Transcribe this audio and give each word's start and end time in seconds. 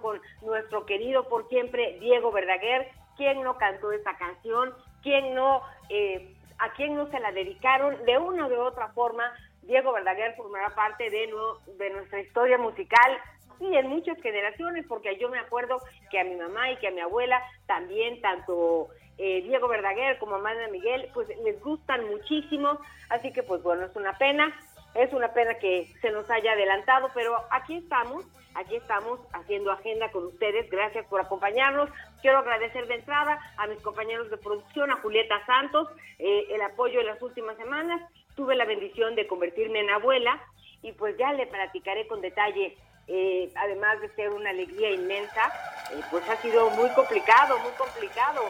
Con 0.00 0.20
nuestro 0.42 0.86
querido 0.86 1.28
por 1.28 1.48
siempre 1.48 1.98
Diego 2.00 2.32
Verdaguer. 2.32 2.88
¿Quién 3.16 3.42
no 3.42 3.56
cantó 3.58 3.92
esta 3.92 4.16
canción? 4.16 4.74
¿Quién 5.02 5.34
no, 5.34 5.62
eh, 5.88 6.34
a 6.58 6.72
quién 6.72 6.96
no 6.96 7.08
se 7.10 7.20
la 7.20 7.30
dedicaron? 7.30 8.04
De 8.04 8.18
una 8.18 8.46
o 8.46 8.48
de 8.48 8.58
otra 8.58 8.88
forma, 8.88 9.32
Diego 9.62 9.92
Verdaguer 9.92 10.34
formará 10.34 10.74
parte 10.74 11.08
de, 11.08 11.30
de 11.78 11.90
nuestra 11.90 12.20
historia 12.20 12.58
musical 12.58 13.18
y 13.60 13.76
en 13.76 13.86
muchas 13.88 14.20
generaciones, 14.20 14.84
porque 14.88 15.16
yo 15.18 15.28
me 15.28 15.38
acuerdo 15.38 15.80
que 16.10 16.18
a 16.18 16.24
mi 16.24 16.34
mamá 16.34 16.72
y 16.72 16.76
que 16.78 16.88
a 16.88 16.90
mi 16.90 17.00
abuela 17.00 17.40
también, 17.66 18.20
tanto 18.20 18.88
eh, 19.18 19.42
Diego 19.42 19.68
Verdaguer 19.68 20.18
como 20.18 20.36
Amanda 20.36 20.68
Miguel, 20.68 21.08
pues 21.14 21.28
les 21.44 21.60
gustan 21.60 22.08
muchísimo, 22.08 22.78
así 23.08 23.32
que 23.32 23.42
pues 23.42 23.62
bueno, 23.62 23.86
es 23.86 23.96
una 23.96 24.16
pena, 24.18 24.52
es 24.94 25.12
una 25.12 25.32
pena 25.32 25.54
que 25.54 25.92
se 26.00 26.10
nos 26.10 26.28
haya 26.30 26.52
adelantado, 26.52 27.10
pero 27.14 27.36
aquí 27.50 27.76
estamos 27.76 28.24
Aquí 28.54 28.76
estamos 28.76 29.18
haciendo 29.32 29.72
agenda 29.72 30.10
con 30.10 30.26
ustedes. 30.26 30.68
Gracias 30.70 31.06
por 31.06 31.20
acompañarnos. 31.20 31.88
Quiero 32.20 32.38
agradecer 32.38 32.86
de 32.86 32.96
entrada 32.96 33.38
a 33.56 33.66
mis 33.66 33.80
compañeros 33.80 34.30
de 34.30 34.36
producción, 34.36 34.90
a 34.90 34.96
Julieta 34.96 35.44
Santos, 35.46 35.88
eh, 36.18 36.46
el 36.50 36.60
apoyo 36.62 37.00
en 37.00 37.06
las 37.06 37.22
últimas 37.22 37.56
semanas. 37.56 38.02
Tuve 38.36 38.54
la 38.54 38.64
bendición 38.64 39.14
de 39.14 39.26
convertirme 39.26 39.80
en 39.80 39.90
abuela 39.90 40.40
y 40.82 40.92
pues 40.92 41.16
ya 41.16 41.32
le 41.32 41.46
platicaré 41.46 42.06
con 42.06 42.20
detalle. 42.20 42.76
Eh, 43.08 43.50
además 43.56 44.00
de 44.00 44.08
ser 44.10 44.30
una 44.30 44.50
alegría 44.50 44.90
inmensa, 44.90 45.52
eh, 45.92 46.00
pues 46.10 46.28
ha 46.28 46.36
sido 46.36 46.70
muy 46.70 46.88
complicado, 46.90 47.58
muy 47.58 47.72
complicado. 47.72 48.42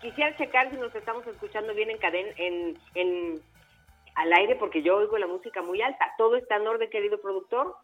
Quisiera 0.00 0.36
checar 0.36 0.70
si 0.70 0.76
nos 0.76 0.94
estamos 0.94 1.26
escuchando 1.26 1.74
bien 1.74 1.90
en 1.90 1.98
cadena, 1.98 2.30
en, 2.36 2.78
en 2.94 3.42
al 4.14 4.32
aire, 4.32 4.56
porque 4.56 4.82
yo 4.82 4.96
oigo 4.96 5.16
la 5.18 5.26
música 5.26 5.62
muy 5.62 5.80
alta. 5.80 6.12
¿Todo 6.18 6.36
está 6.36 6.56
en 6.56 6.66
orden, 6.66 6.90
querido 6.90 7.20
productor? 7.20 7.74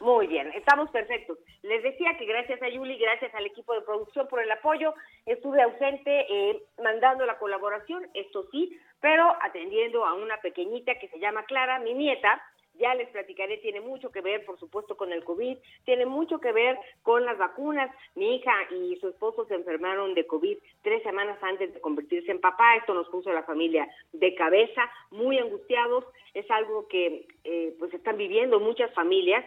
Muy 0.00 0.28
bien, 0.28 0.52
estamos 0.54 0.90
perfectos. 0.90 1.38
Les 1.62 1.82
decía 1.82 2.16
que 2.16 2.24
gracias 2.24 2.62
a 2.62 2.68
Yuli, 2.68 2.98
gracias 2.98 3.34
al 3.34 3.46
equipo 3.46 3.74
de 3.74 3.82
producción 3.82 4.28
por 4.28 4.40
el 4.40 4.50
apoyo, 4.50 4.94
estuve 5.26 5.60
ausente 5.60 6.26
eh, 6.30 6.62
mandando 6.80 7.26
la 7.26 7.38
colaboración, 7.38 8.08
esto 8.14 8.46
sí, 8.52 8.78
pero 9.00 9.36
atendiendo 9.42 10.04
a 10.04 10.14
una 10.14 10.40
pequeñita 10.40 10.94
que 11.00 11.08
se 11.08 11.18
llama 11.18 11.44
Clara, 11.46 11.80
mi 11.80 11.94
nieta, 11.94 12.40
ya 12.78 12.94
les 12.94 13.08
platicaré, 13.08 13.58
tiene 13.58 13.80
mucho 13.80 14.10
que 14.10 14.20
ver, 14.20 14.44
por 14.44 14.58
supuesto, 14.58 14.96
con 14.96 15.12
el 15.12 15.24
COVID, 15.24 15.56
tiene 15.84 16.06
mucho 16.06 16.38
que 16.38 16.52
ver 16.52 16.78
con 17.02 17.24
las 17.24 17.36
vacunas. 17.38 17.90
Mi 18.14 18.36
hija 18.36 18.52
y 18.70 18.96
su 18.96 19.08
esposo 19.08 19.44
se 19.46 19.54
enfermaron 19.54 20.14
de 20.14 20.26
COVID 20.26 20.58
tres 20.82 21.02
semanas 21.02 21.38
antes 21.42 21.74
de 21.74 21.80
convertirse 21.80 22.30
en 22.30 22.40
papá. 22.40 22.76
Esto 22.76 22.94
nos 22.94 23.08
puso 23.08 23.30
a 23.30 23.34
la 23.34 23.42
familia 23.42 23.88
de 24.12 24.34
cabeza, 24.34 24.90
muy 25.10 25.38
angustiados. 25.38 26.04
Es 26.34 26.50
algo 26.50 26.86
que 26.88 27.26
eh, 27.44 27.74
pues 27.78 27.92
están 27.94 28.16
viviendo 28.16 28.60
muchas 28.60 28.92
familias 28.94 29.44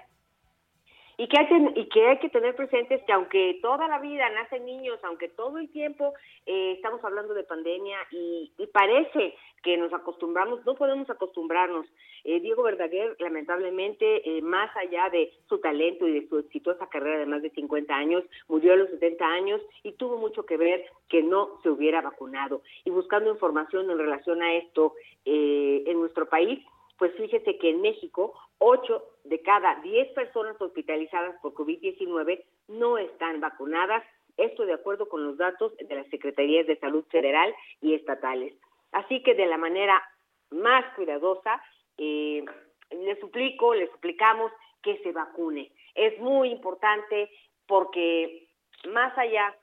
y 1.21 1.27
que, 1.27 1.37
hay 1.37 1.47
y 1.75 1.85
que 1.85 2.07
hay 2.07 2.17
que 2.17 2.29
tener 2.29 2.55
presentes 2.55 2.99
que 3.03 3.13
aunque 3.13 3.59
toda 3.61 3.87
la 3.87 3.99
vida 3.99 4.27
nacen 4.31 4.65
niños, 4.65 4.97
aunque 5.03 5.29
todo 5.29 5.59
el 5.59 5.69
tiempo 5.69 6.15
eh, 6.47 6.71
estamos 6.71 7.03
hablando 7.03 7.35
de 7.35 7.43
pandemia 7.43 7.99
y, 8.09 8.51
parece 8.73 9.35
que 9.61 9.77
nos 9.77 9.93
acostumbramos, 9.93 10.65
no 10.65 10.73
podemos 10.73 11.07
acostumbrarnos. 11.11 11.85
Eh, 12.23 12.39
Diego 12.39 12.63
Verdaguer, 12.63 13.15
lamentablemente, 13.19 14.27
eh, 14.27 14.41
más 14.41 14.75
allá 14.75 15.09
de 15.11 15.31
su 15.47 15.59
talento 15.59 16.07
y 16.07 16.21
de 16.21 16.27
su 16.27 16.39
exitosa 16.39 16.87
carrera 16.87 17.19
de 17.19 17.27
más 17.27 17.43
de 17.43 17.51
50 17.51 17.93
años, 17.93 18.23
murió 18.47 18.73
a 18.73 18.77
los 18.77 18.89
70 18.89 19.23
años 19.23 19.61
y 19.83 19.91
tuvo 19.91 20.17
mucho 20.17 20.47
que 20.47 20.57
ver 20.57 20.83
que 21.07 21.21
no 21.21 21.59
se 21.61 21.69
hubiera 21.69 22.01
vacunado. 22.01 22.63
Y 22.83 22.89
buscando 22.89 23.29
información 23.29 23.91
en 23.91 23.99
relación 23.99 24.41
a 24.41 24.55
esto 24.55 24.95
en 25.25 25.99
nuestro 25.99 26.27
país, 26.27 26.65
pues 26.97 27.13
fíjese 27.15 27.59
que 27.59 27.69
en 27.69 27.81
México 27.81 28.33
8 28.57 29.03
de 29.23 29.41
cada 29.41 29.75
10 29.81 30.13
personas 30.13 30.59
hospitalizadas 30.59 31.35
por 31.41 31.53
COVID-19 31.53 32.43
no 32.67 32.97
están 32.97 33.39
vacunadas, 33.39 34.03
esto 34.37 34.65
de 34.65 34.73
acuerdo 34.73 35.07
con 35.09 35.25
los 35.25 35.37
datos 35.37 35.75
de 35.77 35.95
las 35.95 36.07
Secretarías 36.07 36.65
de 36.67 36.79
Salud 36.79 37.05
Federal 37.09 37.53
y 37.81 37.93
estatales. 37.93 38.53
Así 38.91 39.21
que 39.23 39.35
de 39.35 39.45
la 39.45 39.57
manera 39.57 40.01
más 40.49 40.85
cuidadosa, 40.95 41.61
eh, 41.97 42.43
le 42.91 43.19
suplico, 43.19 43.73
le 43.73 43.89
suplicamos 43.91 44.51
que 44.81 44.97
se 44.99 45.11
vacune. 45.11 45.71
Es 45.95 46.19
muy 46.19 46.49
importante 46.49 47.29
porque 47.67 48.47
más 48.89 49.17
allá 49.17 49.55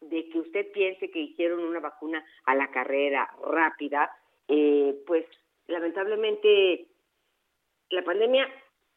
de 0.00 0.28
que 0.28 0.40
usted 0.40 0.72
piense 0.72 1.10
que 1.10 1.20
hicieron 1.20 1.60
una 1.60 1.80
vacuna 1.80 2.24
a 2.44 2.54
la 2.54 2.70
carrera 2.70 3.30
rápida, 3.44 4.10
eh, 4.48 4.94
pues 5.06 5.26
lamentablemente 5.66 6.86
la 7.92 8.02
pandemia 8.02 8.48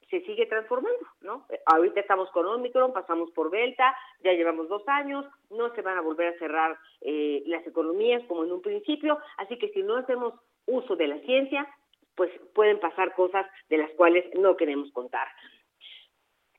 se 0.09 0.21
sigue 0.21 0.45
transformando, 0.45 1.05
¿no? 1.21 1.45
Ahorita 1.65 1.99
estamos 1.99 2.29
con 2.31 2.45
Omicron, 2.45 2.93
pasamos 2.93 3.31
por 3.31 3.49
Delta, 3.49 3.95
ya 4.23 4.33
llevamos 4.33 4.69
dos 4.69 4.87
años, 4.87 5.25
no 5.49 5.73
se 5.73 5.81
van 5.81 5.97
a 5.97 6.01
volver 6.01 6.33
a 6.33 6.37
cerrar 6.37 6.77
eh, 7.01 7.43
las 7.47 7.65
economías 7.65 8.23
como 8.27 8.43
en 8.43 8.51
un 8.51 8.61
principio, 8.61 9.17
así 9.37 9.57
que 9.57 9.69
si 9.69 9.81
no 9.81 9.97
hacemos 9.97 10.33
uso 10.67 10.95
de 10.95 11.07
la 11.07 11.19
ciencia, 11.19 11.67
pues 12.15 12.31
pueden 12.53 12.79
pasar 12.79 13.13
cosas 13.15 13.45
de 13.69 13.77
las 13.77 13.91
cuales 13.91 14.25
no 14.35 14.55
queremos 14.55 14.91
contar. 14.91 15.27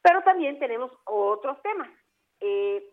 Pero 0.03 0.23
también 0.23 0.59
tenemos 0.59 0.93
otros 1.05 1.61
temas. 1.63 1.91
Eh, 2.41 2.85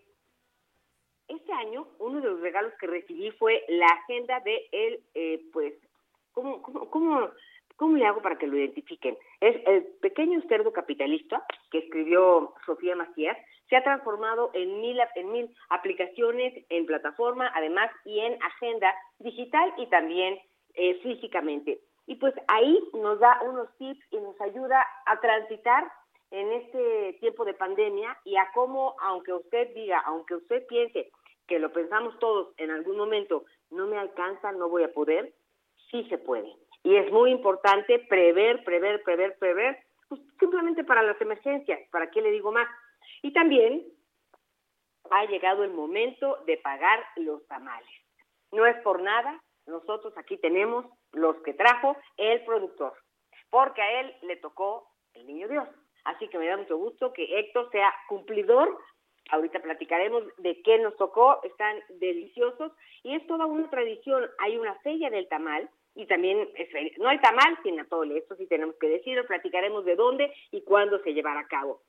este 1.27 1.51
año, 1.53 1.87
uno 1.99 2.21
de 2.21 2.29
los 2.29 2.41
regalos 2.41 2.73
que 2.79 2.87
recibí 2.87 3.31
fue 3.31 3.63
la 3.67 3.87
agenda 3.87 4.39
de 4.41 4.67
el, 4.71 4.99
eh, 5.13 5.41
pues, 5.51 5.73
¿cómo, 6.31 6.61
cómo, 6.61 6.89
cómo, 6.89 7.31
cómo 7.75 7.97
le 7.97 8.05
hago 8.05 8.21
para 8.21 8.37
que 8.37 8.47
lo 8.47 8.57
identifiquen? 8.57 9.17
Es 9.39 9.55
el 9.65 9.83
pequeño 10.01 10.41
cerdo 10.47 10.71
capitalista 10.71 11.43
que 11.71 11.79
escribió 11.79 12.53
Sofía 12.65 12.95
Macías, 12.95 13.37
se 13.69 13.75
ha 13.75 13.83
transformado 13.83 14.51
en 14.53 14.81
mil, 14.81 14.99
en 15.15 15.31
mil 15.31 15.55
aplicaciones 15.69 16.53
en 16.69 16.85
plataforma, 16.85 17.51
además, 17.55 17.89
y 18.05 18.19
en 18.19 18.37
agenda 18.43 18.93
digital 19.19 19.73
y 19.77 19.87
también 19.87 20.39
eh, 20.75 20.99
físicamente. 21.01 21.79
Y 22.05 22.15
pues 22.15 22.33
ahí 22.47 22.77
nos 22.93 23.19
da 23.19 23.41
unos 23.43 23.69
tips 23.77 24.05
y 24.11 24.17
nos 24.17 24.39
ayuda 24.41 24.85
a 25.05 25.19
transitar 25.19 25.89
en 26.31 26.51
este 26.51 27.17
tiempo 27.19 27.45
de 27.45 27.53
pandemia 27.53 28.17
y 28.25 28.35
a 28.35 28.51
cómo, 28.53 28.95
aunque 29.01 29.33
usted 29.33 29.73
diga, 29.73 29.99
aunque 30.05 30.35
usted 30.35 30.65
piense 30.67 31.11
que 31.47 31.59
lo 31.59 31.71
pensamos 31.71 32.17
todos 32.19 32.53
en 32.57 32.71
algún 32.71 32.97
momento, 32.97 33.45
no 33.69 33.87
me 33.87 33.97
alcanza, 33.97 34.51
no 34.51 34.69
voy 34.69 34.83
a 34.83 34.93
poder, 34.93 35.33
sí 35.91 36.03
se 36.09 36.17
puede. 36.17 36.51
Y 36.83 36.95
es 36.95 37.11
muy 37.11 37.31
importante 37.31 37.99
prever, 37.99 38.63
prever, 38.63 39.01
prever, 39.03 39.37
prever. 39.37 39.79
simplemente 40.39 40.83
para 40.83 41.01
las 41.01 41.19
emergencias, 41.21 41.79
¿para 41.89 42.11
qué 42.11 42.21
le 42.21 42.31
digo 42.31 42.51
más? 42.51 42.67
Y 43.21 43.31
también 43.31 43.83
ha 45.09 45.25
llegado 45.25 45.63
el 45.63 45.71
momento 45.71 46.37
de 46.45 46.57
pagar 46.57 47.03
los 47.15 47.45
tamales. 47.47 47.89
No 48.51 48.65
es 48.65 48.75
por 48.81 49.01
nada, 49.01 49.41
nosotros 49.65 50.13
aquí 50.17 50.37
tenemos 50.37 50.85
los 51.13 51.37
que 51.37 51.53
trajo 51.53 51.95
el 52.17 52.43
productor, 52.45 52.93
porque 53.49 53.81
a 53.81 54.01
él 54.01 54.15
le 54.23 54.35
tocó 54.37 54.87
el 55.13 55.25
niño 55.25 55.47
Dios. 55.47 55.67
Así 56.03 56.27
que 56.27 56.37
me 56.37 56.47
da 56.47 56.57
mucho 56.57 56.77
gusto 56.77 57.13
que 57.13 57.39
Héctor 57.39 57.69
sea 57.71 57.93
cumplidor. 58.09 58.77
Ahorita 59.29 59.61
platicaremos 59.61 60.23
de 60.37 60.61
qué 60.63 60.79
nos 60.79 60.97
tocó, 60.97 61.41
están 61.43 61.79
deliciosos 61.89 62.73
y 63.03 63.15
es 63.15 63.25
toda 63.25 63.45
una 63.45 63.69
tradición. 63.69 64.29
Hay 64.39 64.57
una 64.57 64.75
feria 64.79 65.09
del 65.09 65.29
tamal 65.29 65.69
y 65.95 66.05
también 66.07 66.49
no 66.97 67.09
hay 67.09 67.19
tamal 67.19 67.57
sin 67.63 67.79
atole, 67.79 68.17
esto 68.17 68.35
sí 68.35 68.47
tenemos 68.47 68.75
que 68.75 68.87
decirlo, 68.87 69.25
platicaremos 69.25 69.85
de 69.85 69.95
dónde 69.95 70.33
y 70.51 70.61
cuándo 70.61 71.01
se 71.03 71.13
llevará 71.13 71.41
a 71.41 71.47
cabo. 71.47 71.81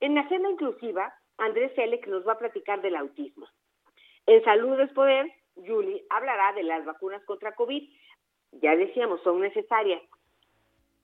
En 0.00 0.14
la 0.14 0.28
cena 0.28 0.50
inclusiva, 0.50 1.12
Andrés 1.38 1.72
Selec 1.74 2.06
nos 2.06 2.26
va 2.26 2.32
a 2.32 2.38
platicar 2.38 2.80
del 2.82 2.96
autismo. 2.96 3.46
En 4.26 4.44
Salud 4.44 4.78
es 4.80 4.92
Poder, 4.92 5.32
Julie 5.66 6.04
hablará 6.10 6.52
de 6.52 6.62
las 6.62 6.84
vacunas 6.84 7.24
contra 7.24 7.54
COVID. 7.54 7.82
Ya 8.52 8.76
decíamos, 8.76 9.22
son 9.22 9.40
necesarias. 9.40 10.02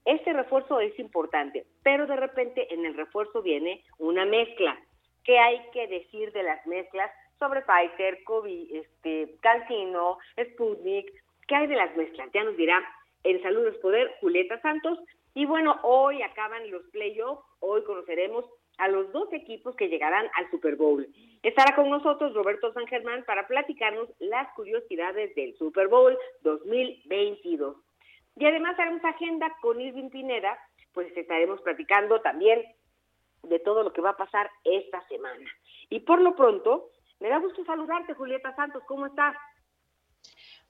Este 0.05 0.33
refuerzo 0.33 0.79
es 0.79 0.97
importante, 0.99 1.65
pero 1.83 2.05
de 2.05 2.15
repente 2.15 2.73
en 2.73 2.85
el 2.85 2.95
refuerzo 2.95 3.41
viene 3.41 3.83
una 3.97 4.25
mezcla. 4.25 4.77
¿Qué 5.23 5.39
hay 5.39 5.59
que 5.71 5.87
decir 5.87 6.31
de 6.31 6.43
las 6.43 6.65
mezclas 6.67 7.11
sobre 7.39 7.63
Pfizer, 7.63 8.23
COVID, 8.23 8.75
este, 8.75 9.35
Cancino, 9.41 10.19
Sputnik? 10.39 11.11
¿Qué 11.47 11.55
hay 11.55 11.67
de 11.67 11.75
las 11.75 11.95
mezclas? 11.95 12.29
Ya 12.33 12.43
nos 12.43 12.57
dirá 12.57 12.83
en 13.23 13.41
Salud 13.41 13.67
es 13.67 13.77
Poder 13.77 14.15
Julieta 14.19 14.59
Santos. 14.61 14.99
Y 15.33 15.45
bueno, 15.45 15.79
hoy 15.83 16.21
acaban 16.21 16.69
los 16.71 16.83
playoffs, 16.91 17.43
hoy 17.59 17.83
conoceremos 17.83 18.45
a 18.77 18.87
los 18.87 19.11
dos 19.11 19.31
equipos 19.33 19.75
que 19.75 19.89
llegarán 19.89 20.29
al 20.35 20.49
Super 20.51 20.75
Bowl. 20.75 21.07
Estará 21.43 21.75
con 21.75 21.89
nosotros 21.89 22.33
Roberto 22.33 22.73
San 22.73 22.87
Germán 22.87 23.23
para 23.25 23.47
platicarnos 23.47 24.09
las 24.19 24.53
curiosidades 24.53 25.33
del 25.35 25.55
Super 25.57 25.87
Bowl 25.87 26.17
2022. 26.41 27.77
Y 28.37 28.45
además 28.45 28.77
haremos 28.79 29.03
agenda 29.03 29.55
con 29.61 29.79
Irving 29.79 30.09
Pineda, 30.09 30.57
pues 30.93 31.15
estaremos 31.15 31.61
platicando 31.61 32.21
también 32.21 32.63
de 33.43 33.59
todo 33.59 33.83
lo 33.83 33.93
que 33.93 34.01
va 34.01 34.11
a 34.11 34.17
pasar 34.17 34.49
esta 34.63 35.01
semana. 35.07 35.49
Y 35.89 36.01
por 36.01 36.21
lo 36.21 36.35
pronto, 36.35 36.89
me 37.19 37.29
da 37.29 37.37
gusto 37.37 37.63
saludarte, 37.65 38.13
Julieta 38.13 38.55
Santos, 38.55 38.83
¿cómo 38.87 39.05
estás? 39.05 39.35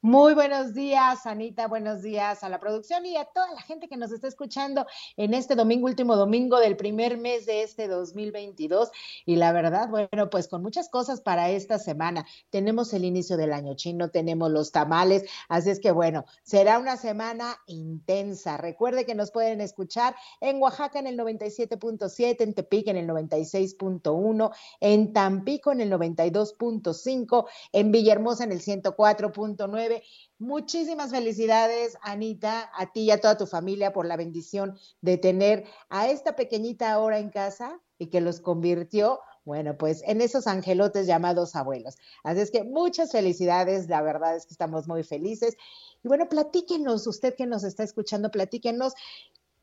Muy 0.05 0.35
buenos 0.35 0.75
días, 0.75 1.25
Anita, 1.25 1.67
buenos 1.67 2.03
días 2.03 2.43
a 2.43 2.49
la 2.49 2.59
producción 2.59 3.07
y 3.07 3.17
a 3.17 3.25
toda 3.25 3.51
la 3.55 3.61
gente 3.61 3.87
que 3.87 3.97
nos 3.97 4.11
está 4.11 4.27
escuchando 4.27 4.85
en 5.17 5.33
este 5.33 5.55
domingo, 5.55 5.87
último 5.87 6.15
domingo 6.15 6.59
del 6.59 6.77
primer 6.77 7.17
mes 7.17 7.47
de 7.47 7.63
este 7.63 7.87
2022. 7.87 8.91
Y 9.25 9.37
la 9.37 9.51
verdad, 9.51 9.89
bueno, 9.89 10.29
pues 10.29 10.47
con 10.47 10.61
muchas 10.61 10.89
cosas 10.89 11.21
para 11.21 11.49
esta 11.49 11.79
semana. 11.79 12.23
Tenemos 12.51 12.93
el 12.93 13.03
inicio 13.03 13.35
del 13.35 13.51
año 13.51 13.73
chino, 13.73 14.11
tenemos 14.11 14.51
los 14.51 14.71
tamales, 14.71 15.23
así 15.49 15.71
es 15.71 15.79
que 15.79 15.89
bueno, 15.89 16.25
será 16.43 16.77
una 16.77 16.97
semana 16.97 17.57
intensa. 17.65 18.57
Recuerde 18.57 19.07
que 19.07 19.15
nos 19.15 19.31
pueden 19.31 19.59
escuchar 19.59 20.15
en 20.39 20.61
Oaxaca 20.61 20.99
en 20.99 21.07
el 21.07 21.17
97.7, 21.17 22.41
en 22.41 22.53
Tepic 22.53 22.89
en 22.89 22.97
el 22.97 23.07
96.1, 23.07 24.51
en 24.81 25.13
Tampico 25.13 25.71
en 25.71 25.81
el 25.81 25.91
92.5, 25.91 27.47
en 27.71 27.91
Villahermosa 27.91 28.43
en 28.43 28.51
el 28.51 28.61
104.9 28.61 29.94
Muchísimas 30.37 31.11
felicidades, 31.11 31.97
Anita, 32.01 32.69
a 32.73 32.91
ti 32.91 33.01
y 33.01 33.11
a 33.11 33.21
toda 33.21 33.37
tu 33.37 33.47
familia 33.47 33.93
por 33.93 34.05
la 34.05 34.17
bendición 34.17 34.77
de 35.01 35.17
tener 35.17 35.65
a 35.89 36.09
esta 36.09 36.35
pequeñita 36.35 36.91
ahora 36.91 37.19
en 37.19 37.29
casa 37.29 37.79
y 37.97 38.07
que 38.07 38.21
los 38.21 38.39
convirtió, 38.39 39.19
bueno, 39.45 39.77
pues 39.77 40.03
en 40.05 40.21
esos 40.21 40.47
angelotes 40.47 41.07
llamados 41.07 41.55
abuelos. 41.55 41.95
Así 42.23 42.41
es 42.41 42.51
que 42.51 42.63
muchas 42.63 43.11
felicidades, 43.11 43.87
la 43.87 44.01
verdad 44.01 44.35
es 44.35 44.45
que 44.45 44.53
estamos 44.53 44.87
muy 44.87 45.03
felices. 45.03 45.55
Y 46.03 46.07
bueno, 46.07 46.27
platíquenos, 46.27 47.07
usted 47.07 47.35
que 47.35 47.45
nos 47.45 47.63
está 47.63 47.83
escuchando, 47.83 48.31
platíquenos 48.31 48.93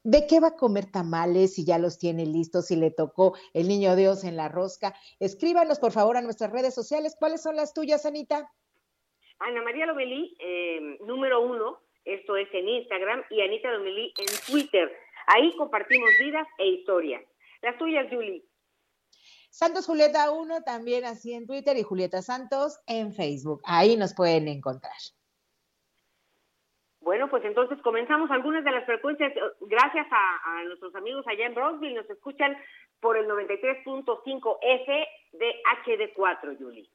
¿De 0.04 0.26
qué 0.26 0.40
va 0.40 0.48
a 0.48 0.56
comer 0.56 0.90
tamales 0.90 1.54
si 1.54 1.64
ya 1.64 1.78
los 1.78 1.96
tiene 1.96 2.26
listos, 2.26 2.66
si 2.66 2.76
le 2.76 2.90
tocó 2.90 3.34
el 3.52 3.68
niño 3.68 3.94
Dios 3.94 4.24
en 4.24 4.36
la 4.36 4.48
rosca? 4.48 4.96
Escríbanos, 5.20 5.78
por 5.78 5.92
favor, 5.92 6.16
a 6.16 6.22
nuestras 6.22 6.50
redes 6.50 6.74
sociales. 6.74 7.14
¿Cuáles 7.16 7.40
son 7.40 7.54
las 7.54 7.72
tuyas, 7.72 8.04
Anita? 8.04 8.50
Ana 9.42 9.62
María 9.62 9.86
Lomelí, 9.86 10.36
eh, 10.38 10.98
número 11.04 11.40
uno, 11.40 11.80
esto 12.04 12.36
es 12.36 12.48
en 12.54 12.68
Instagram, 12.68 13.22
y 13.30 13.40
Anita 13.40 13.70
Lomelí 13.72 14.12
en 14.18 14.52
Twitter. 14.52 14.92
Ahí 15.26 15.54
compartimos 15.56 16.10
vidas 16.20 16.46
e 16.58 16.66
historias. 16.66 17.22
Las 17.60 17.78
tuyas, 17.78 18.06
Julie. 18.10 18.44
Santos 19.50 19.86
Julieta 19.86 20.30
1 20.30 20.62
también 20.62 21.04
así 21.04 21.34
en 21.34 21.46
Twitter 21.46 21.76
y 21.76 21.82
Julieta 21.82 22.22
Santos 22.22 22.80
en 22.86 23.12
Facebook. 23.12 23.60
Ahí 23.64 23.96
nos 23.96 24.14
pueden 24.14 24.48
encontrar. 24.48 24.96
Bueno, 27.00 27.28
pues 27.28 27.44
entonces 27.44 27.78
comenzamos 27.82 28.30
algunas 28.30 28.64
de 28.64 28.70
las 28.70 28.86
frecuencias. 28.86 29.32
Gracias 29.60 30.06
a, 30.10 30.58
a 30.60 30.64
nuestros 30.64 30.94
amigos 30.94 31.26
allá 31.26 31.46
en 31.46 31.54
Brownsville, 31.54 31.94
nos 31.94 32.08
escuchan 32.08 32.56
por 33.00 33.16
el 33.16 33.26
93.5 33.26 34.58
F 34.62 35.08
de 35.32 35.54
HD4, 35.84 36.58
Julie. 36.58 36.88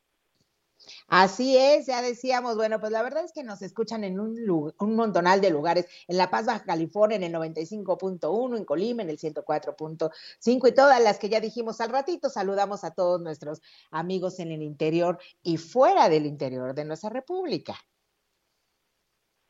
Así 1.08 1.58
es, 1.58 1.88
ya 1.88 2.02
decíamos, 2.02 2.56
bueno, 2.56 2.80
pues 2.80 2.92
la 2.92 3.02
verdad 3.02 3.24
es 3.26 3.32
que 3.32 3.44
nos 3.44 3.62
escuchan 3.62 4.04
en 4.04 4.20
un, 4.20 4.36
montonal 4.80 5.42
de 5.42 5.50
lugares, 5.50 5.88
en 6.08 6.18
La 6.18 6.30
Paz, 6.30 6.46
Baja 6.46 6.64
California, 6.64 7.18
en 7.18 7.24
el 7.24 7.34
95.1, 7.34 8.58
en 8.58 8.66
Colima, 8.66 9.04
en 9.04 9.10
el 9.10 9.18
104.5 9.18 10.68
y 10.68 10.72
todas 10.74 11.02
las 11.02 11.20
que 11.20 11.30
ya 11.30 11.40
dijimos 11.40 11.82
al 11.82 11.90
ratito, 11.90 12.30
saludamos 12.30 12.84
a 12.84 12.92
todos 12.92 13.22
nuestros 13.22 13.62
amigos 13.92 14.40
en 14.40 14.52
el 14.52 14.62
interior 14.62 15.20
y 15.44 15.58
fuera 15.58 16.10
del 16.10 16.26
interior 16.26 16.74
de 16.74 16.86
nuestra 16.86 17.10
república. 17.10 17.76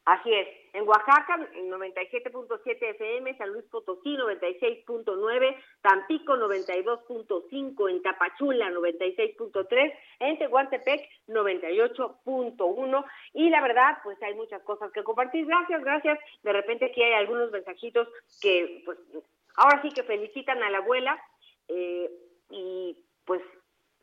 Así 0.05 0.33
es. 0.33 0.56
En 0.73 0.87
Oaxaca, 0.87 1.37
97.7 1.37 2.77
FM, 2.81 3.37
San 3.37 3.49
Luis 3.49 3.65
Potosí, 3.65 4.15
96.9, 4.15 5.55
Tampico, 5.81 6.35
92.5, 6.35 7.89
en 7.89 8.01
Tapachula, 8.01 8.69
96.3, 8.71 9.93
en 10.19 10.39
Tehuantepec, 10.39 11.09
98.1. 11.27 13.05
Y 13.33 13.49
la 13.49 13.61
verdad, 13.61 13.97
pues 14.03 14.21
hay 14.21 14.35
muchas 14.35 14.61
cosas 14.63 14.91
que 14.91 15.03
compartir. 15.03 15.45
Gracias, 15.45 15.83
gracias. 15.83 16.19
De 16.43 16.53
repente 16.53 16.85
aquí 16.85 17.01
hay 17.01 17.13
algunos 17.13 17.51
mensajitos 17.51 18.07
que, 18.41 18.81
pues, 18.85 18.97
ahora 19.55 19.81
sí 19.81 19.89
que 19.91 20.03
felicitan 20.03 20.61
a 20.63 20.69
la 20.69 20.79
abuela. 20.79 21.19
Eh, 21.67 22.09
y 22.49 22.97
pues 23.25 23.41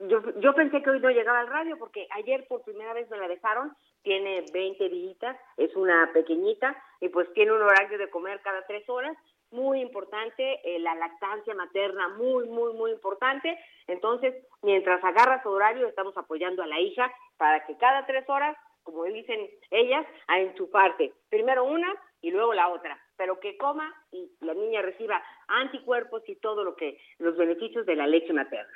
yo, 0.01 0.21
yo 0.41 0.55
pensé 0.55 0.83
que 0.83 0.91
hoy 0.91 1.01
no 1.01 1.11
llegaba 1.11 1.41
al 1.41 1.49
radio 1.49 1.79
porque 1.79 2.07
ayer 2.11 2.47
por 2.47 2.63
primera 2.63 2.93
vez 2.93 3.09
me 3.11 3.19
la 3.19 3.29
dejaron 3.29 3.75
tiene 4.05 4.45
20 4.53 4.89
días, 4.89 5.37
es 5.57 5.75
una 5.75 6.11
pequeñita 6.13 6.77
y 7.01 7.09
pues 7.09 7.33
tiene 7.33 7.53
un 7.53 7.63
horario 7.63 7.99
de 7.99 8.11
comer 8.11 8.41
cada 8.43 8.65
tres 8.67 8.89
horas, 8.89 9.17
muy 9.51 9.81
importante, 9.81 10.61
eh, 10.65 10.79
la 10.81 10.95
lactancia 10.95 11.55
materna 11.55 12.09
muy, 12.11 12.47
muy, 12.47 12.75
muy 12.75 12.91
importante. 12.91 13.59
Entonces, 13.87 14.35
mientras 14.63 15.03
agarra 15.03 15.43
su 15.43 15.49
horario, 15.49 15.87
estamos 15.87 16.17
apoyando 16.17 16.63
a 16.63 16.67
la 16.67 16.81
hija 16.81 17.13
para 17.37 17.65
que 17.67 17.77
cada 17.79 18.05
tres 18.05 18.29
horas, 18.29 18.57
como 18.83 19.05
dicen 19.05 19.49
ellas, 19.71 20.07
en 20.29 20.57
su 20.57 20.71
parte, 20.71 21.13
primero 21.31 21.65
una 21.65 21.89
y 22.21 22.31
luego 22.31 22.53
la 22.53 22.69
otra, 22.69 22.99
pero 23.17 23.39
que 23.39 23.57
coma 23.57 23.95
y 24.11 24.31
la 24.41 24.55
niña 24.55 24.83
reciba 24.83 25.23
anticuerpos 25.47 26.23
y 26.27 26.37
todo 26.37 26.65
lo 26.65 26.75
que, 26.75 26.99
los 27.19 27.37
beneficios 27.37 27.87
de 27.87 27.97
la 27.97 28.07
leche 28.07 28.33
materna. 28.33 28.73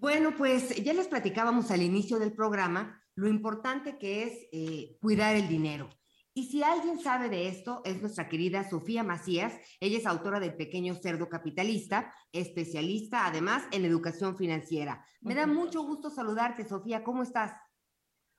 Bueno, 0.00 0.34
pues 0.34 0.82
ya 0.82 0.94
les 0.94 1.08
platicábamos 1.08 1.70
al 1.70 1.82
inicio 1.82 2.18
del 2.18 2.32
programa 2.32 3.04
lo 3.16 3.28
importante 3.28 3.98
que 3.98 4.22
es 4.22 4.48
eh, 4.50 4.96
cuidar 4.98 5.36
el 5.36 5.46
dinero. 5.46 5.90
Y 6.32 6.46
si 6.46 6.62
alguien 6.62 6.98
sabe 6.98 7.28
de 7.28 7.48
esto, 7.48 7.82
es 7.84 8.00
nuestra 8.00 8.26
querida 8.26 8.66
Sofía 8.66 9.02
Macías. 9.02 9.52
Ella 9.78 9.98
es 9.98 10.06
autora 10.06 10.40
del 10.40 10.56
Pequeño 10.56 10.94
Cerdo 10.94 11.28
Capitalista, 11.28 12.14
especialista 12.32 13.26
además 13.26 13.64
en 13.72 13.84
educación 13.84 14.38
financiera. 14.38 15.04
Me 15.20 15.34
da 15.34 15.46
mucho 15.46 15.82
gusto 15.82 16.08
saludarte, 16.08 16.66
Sofía. 16.66 17.04
¿Cómo 17.04 17.22
estás? 17.22 17.52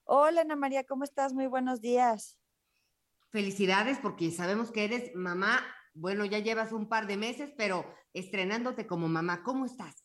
Hola, 0.05 0.41
Ana 0.41 0.55
María, 0.55 0.83
¿cómo 0.83 1.03
estás? 1.03 1.31
Muy 1.31 1.45
buenos 1.45 1.79
días. 1.79 2.39
Felicidades 3.29 3.99
porque 3.99 4.31
sabemos 4.31 4.71
que 4.71 4.85
eres 4.85 5.13
mamá. 5.13 5.59
Bueno, 5.93 6.25
ya 6.25 6.39
llevas 6.39 6.71
un 6.71 6.89
par 6.89 7.05
de 7.05 7.17
meses, 7.17 7.53
pero 7.55 7.85
estrenándote 8.13 8.87
como 8.87 9.07
mamá. 9.07 9.43
¿Cómo 9.43 9.65
estás? 9.65 10.03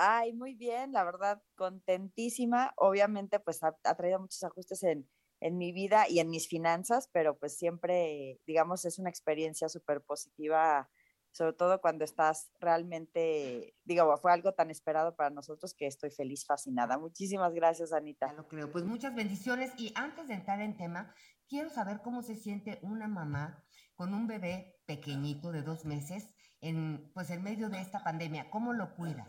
Ay, 0.00 0.32
muy 0.32 0.54
bien, 0.54 0.92
la 0.92 1.02
verdad, 1.02 1.42
contentísima. 1.56 2.72
Obviamente, 2.76 3.40
pues 3.40 3.64
ha, 3.64 3.72
traído 3.96 4.20
muchos 4.20 4.44
ajustes 4.44 4.84
en, 4.84 5.08
en, 5.40 5.58
mi 5.58 5.72
vida 5.72 6.08
y 6.08 6.20
en 6.20 6.30
mis 6.30 6.46
finanzas, 6.46 7.10
pero 7.12 7.36
pues 7.36 7.58
siempre, 7.58 8.40
digamos, 8.46 8.84
es 8.84 9.00
una 9.00 9.10
experiencia 9.10 9.68
súper 9.68 10.00
positiva, 10.02 10.88
sobre 11.32 11.52
todo 11.52 11.80
cuando 11.80 12.04
estás 12.04 12.52
realmente, 12.60 13.74
digo, 13.82 14.16
fue 14.18 14.32
algo 14.32 14.52
tan 14.54 14.70
esperado 14.70 15.16
para 15.16 15.30
nosotros 15.30 15.74
que 15.74 15.88
estoy 15.88 16.12
feliz, 16.12 16.46
fascinada. 16.46 16.96
Muchísimas 16.96 17.52
gracias, 17.52 17.92
Anita. 17.92 18.28
Ya 18.28 18.34
lo 18.34 18.46
creo. 18.46 18.70
Pues 18.70 18.84
muchas 18.84 19.16
bendiciones. 19.16 19.72
Y 19.78 19.92
antes 19.96 20.28
de 20.28 20.34
entrar 20.34 20.60
en 20.60 20.76
tema, 20.76 21.12
quiero 21.48 21.70
saber 21.70 22.02
cómo 22.04 22.22
se 22.22 22.36
siente 22.36 22.78
una 22.82 23.08
mamá 23.08 23.64
con 23.96 24.14
un 24.14 24.28
bebé 24.28 24.76
pequeñito 24.86 25.50
de 25.50 25.62
dos 25.62 25.84
meses 25.84 26.30
en, 26.60 27.10
pues, 27.14 27.30
en 27.30 27.42
medio 27.42 27.68
de 27.68 27.80
esta 27.80 28.04
pandemia. 28.04 28.48
¿Cómo 28.50 28.72
lo 28.72 28.94
cuidas? 28.94 29.26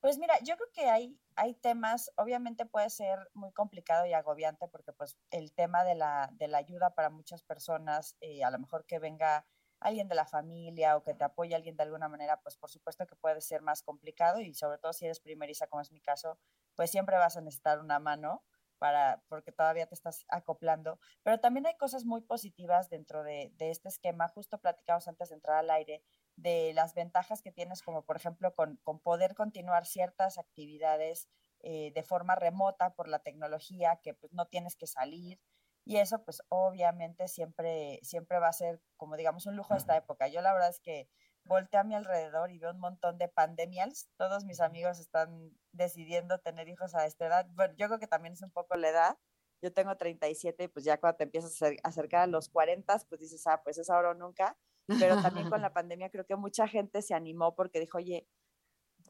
Pues 0.00 0.18
mira, 0.18 0.38
yo 0.42 0.56
creo 0.56 0.68
que 0.72 0.88
hay, 0.88 1.18
hay 1.36 1.54
temas, 1.54 2.12
obviamente 2.16 2.66
puede 2.66 2.90
ser 2.90 3.18
muy 3.34 3.52
complicado 3.52 4.06
y 4.06 4.12
agobiante 4.12 4.68
porque 4.68 4.92
pues 4.92 5.16
el 5.30 5.52
tema 5.52 5.84
de 5.84 5.94
la, 5.94 6.30
de 6.34 6.48
la 6.48 6.58
ayuda 6.58 6.94
para 6.94 7.10
muchas 7.10 7.42
personas, 7.42 8.16
eh, 8.20 8.44
a 8.44 8.50
lo 8.50 8.58
mejor 8.58 8.86
que 8.86 8.98
venga 8.98 9.46
alguien 9.80 10.08
de 10.08 10.14
la 10.14 10.26
familia 10.26 10.96
o 10.96 11.02
que 11.02 11.14
te 11.14 11.24
apoye 11.24 11.54
alguien 11.54 11.76
de 11.76 11.82
alguna 11.82 12.08
manera, 12.08 12.40
pues 12.42 12.56
por 12.56 12.70
supuesto 12.70 13.06
que 13.06 13.16
puede 13.16 13.40
ser 13.40 13.62
más 13.62 13.82
complicado 13.82 14.40
y 14.40 14.54
sobre 14.54 14.78
todo 14.78 14.92
si 14.92 15.06
eres 15.06 15.20
primeriza, 15.20 15.66
como 15.66 15.82
es 15.82 15.90
mi 15.92 16.00
caso, 16.00 16.38
pues 16.74 16.90
siempre 16.90 17.16
vas 17.16 17.36
a 17.36 17.40
necesitar 17.40 17.80
una 17.80 17.98
mano 17.98 18.44
para, 18.78 19.22
porque 19.28 19.52
todavía 19.52 19.86
te 19.86 19.94
estás 19.94 20.24
acoplando. 20.28 20.98
Pero 21.22 21.40
también 21.40 21.66
hay 21.66 21.76
cosas 21.76 22.04
muy 22.04 22.20
positivas 22.22 22.90
dentro 22.90 23.22
de, 23.22 23.52
de 23.56 23.70
este 23.70 23.88
esquema. 23.88 24.28
Justo 24.28 24.58
platicamos 24.60 25.08
antes 25.08 25.30
de 25.30 25.34
entrar 25.36 25.56
al 25.58 25.70
aire 25.70 26.02
de 26.36 26.72
las 26.74 26.94
ventajas 26.94 27.42
que 27.42 27.52
tienes, 27.52 27.82
como 27.82 28.04
por 28.04 28.16
ejemplo 28.16 28.54
con, 28.54 28.76
con 28.84 29.00
poder 29.00 29.34
continuar 29.34 29.86
ciertas 29.86 30.38
actividades 30.38 31.28
eh, 31.60 31.92
de 31.94 32.02
forma 32.02 32.34
remota 32.34 32.94
por 32.94 33.08
la 33.08 33.20
tecnología, 33.20 33.98
que 34.02 34.14
pues 34.14 34.32
no 34.32 34.46
tienes 34.46 34.76
que 34.76 34.86
salir. 34.86 35.40
Y 35.84 35.96
eso 35.96 36.24
pues 36.24 36.42
obviamente 36.48 37.28
siempre, 37.28 38.00
siempre 38.02 38.38
va 38.38 38.48
a 38.48 38.52
ser 38.52 38.80
como 38.96 39.16
digamos 39.16 39.46
un 39.46 39.56
lujo 39.56 39.74
de 39.74 39.78
esta 39.78 39.96
época. 39.96 40.28
Yo 40.28 40.42
la 40.42 40.52
verdad 40.52 40.68
es 40.68 40.80
que 40.80 41.08
volteo 41.44 41.80
a 41.80 41.84
mi 41.84 41.94
alrededor 41.94 42.50
y 42.50 42.58
veo 42.58 42.72
un 42.72 42.80
montón 42.80 43.18
de 43.18 43.28
pandemials. 43.28 44.08
Todos 44.16 44.44
mis 44.44 44.60
amigos 44.60 44.98
están 44.98 45.56
decidiendo 45.72 46.38
tener 46.40 46.68
hijos 46.68 46.94
a 46.94 47.06
esta 47.06 47.26
edad. 47.26 47.46
Bueno, 47.50 47.74
yo 47.76 47.86
creo 47.86 47.98
que 47.98 48.08
también 48.08 48.34
es 48.34 48.42
un 48.42 48.50
poco 48.50 48.76
la 48.76 48.88
edad. 48.90 49.18
Yo 49.62 49.72
tengo 49.72 49.96
37 49.96 50.64
y 50.64 50.68
pues 50.68 50.84
ya 50.84 50.98
cuando 50.98 51.16
te 51.16 51.24
empiezas 51.24 51.62
a 51.62 51.70
acercar 51.84 52.22
a 52.22 52.26
los 52.26 52.48
40, 52.50 52.98
pues 53.08 53.20
dices, 53.20 53.46
ah, 53.46 53.62
pues 53.64 53.78
es 53.78 53.88
ahora 53.88 54.10
o 54.10 54.14
nunca 54.14 54.56
pero 54.86 55.20
también 55.22 55.50
con 55.50 55.62
la 55.62 55.72
pandemia 55.72 56.10
creo 56.10 56.26
que 56.26 56.36
mucha 56.36 56.68
gente 56.68 57.02
se 57.02 57.14
animó 57.14 57.54
porque 57.54 57.80
dijo, 57.80 57.98
oye, 57.98 58.26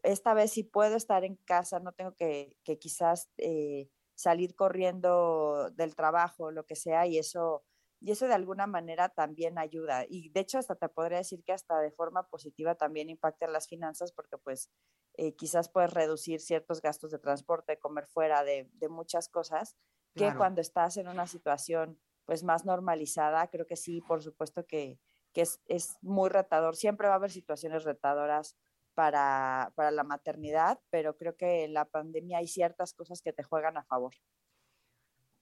esta 0.02 0.34
vez 0.34 0.52
sí 0.52 0.64
puedo 0.64 0.96
estar 0.96 1.24
en 1.24 1.36
casa, 1.36 1.80
no 1.80 1.92
tengo 1.92 2.14
que, 2.14 2.56
que 2.64 2.78
quizás 2.78 3.30
eh, 3.38 3.88
salir 4.14 4.54
corriendo 4.54 5.70
del 5.72 5.94
trabajo, 5.94 6.50
lo 6.50 6.64
que 6.64 6.76
sea, 6.76 7.06
y 7.06 7.18
eso, 7.18 7.64
y 8.00 8.12
eso 8.12 8.26
de 8.26 8.34
alguna 8.34 8.66
manera 8.66 9.08
también 9.10 9.58
ayuda. 9.58 10.04
Y 10.08 10.30
de 10.30 10.40
hecho, 10.40 10.58
hasta 10.58 10.76
te 10.76 10.88
podría 10.88 11.18
decir 11.18 11.42
que 11.44 11.52
hasta 11.52 11.80
de 11.80 11.90
forma 11.90 12.28
positiva 12.28 12.74
también 12.74 13.10
impacta 13.10 13.46
en 13.46 13.52
las 13.52 13.68
finanzas 13.68 14.12
porque 14.12 14.38
pues 14.38 14.70
eh, 15.14 15.34
quizás 15.34 15.68
puedes 15.68 15.92
reducir 15.92 16.40
ciertos 16.40 16.80
gastos 16.80 17.10
de 17.10 17.18
transporte, 17.18 17.78
comer 17.78 18.06
fuera, 18.06 18.44
de, 18.44 18.68
de 18.74 18.88
muchas 18.88 19.28
cosas, 19.28 19.76
que 20.14 20.34
cuando 20.34 20.62
estás 20.62 20.96
en 20.96 21.08
una 21.08 21.26
situación 21.26 22.00
pues 22.24 22.42
más 22.42 22.64
normalizada, 22.64 23.48
creo 23.48 23.66
que 23.66 23.76
sí, 23.76 24.00
por 24.00 24.22
supuesto 24.22 24.66
que, 24.66 24.98
que 25.36 25.42
es, 25.42 25.98
muy 26.00 26.30
retador. 26.30 26.76
Siempre 26.76 27.08
va 27.08 27.12
a 27.12 27.16
haber 27.16 27.30
situaciones 27.30 27.84
retadoras 27.84 28.56
para, 28.94 29.70
para 29.74 29.90
la 29.90 30.02
maternidad, 30.02 30.80
pero 30.88 31.14
creo 31.18 31.36
que 31.36 31.64
en 31.64 31.74
la 31.74 31.84
pandemia 31.84 32.38
hay 32.38 32.48
ciertas 32.48 32.94
cosas 32.94 33.20
que 33.20 33.34
te 33.34 33.42
juegan 33.42 33.76
a 33.76 33.84
favor. 33.84 34.14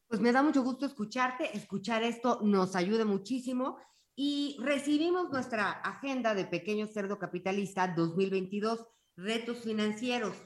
Pues 0.08 0.20
me 0.20 0.32
da 0.32 0.42
mucho 0.42 0.64
gusto 0.64 0.84
escucharte, 0.84 1.56
escuchar 1.56 2.02
esto 2.02 2.40
nos 2.42 2.74
ayuda 2.74 3.04
muchísimo 3.04 3.78
y 4.16 4.56
recibimos 4.60 5.30
nuestra 5.30 5.70
agenda 5.70 6.34
de 6.34 6.44
Pequeño 6.44 6.88
Cerdo 6.88 7.20
Capitalista 7.20 7.86
2022, 7.86 8.84
retos 9.16 9.58
financieros. 9.58 10.36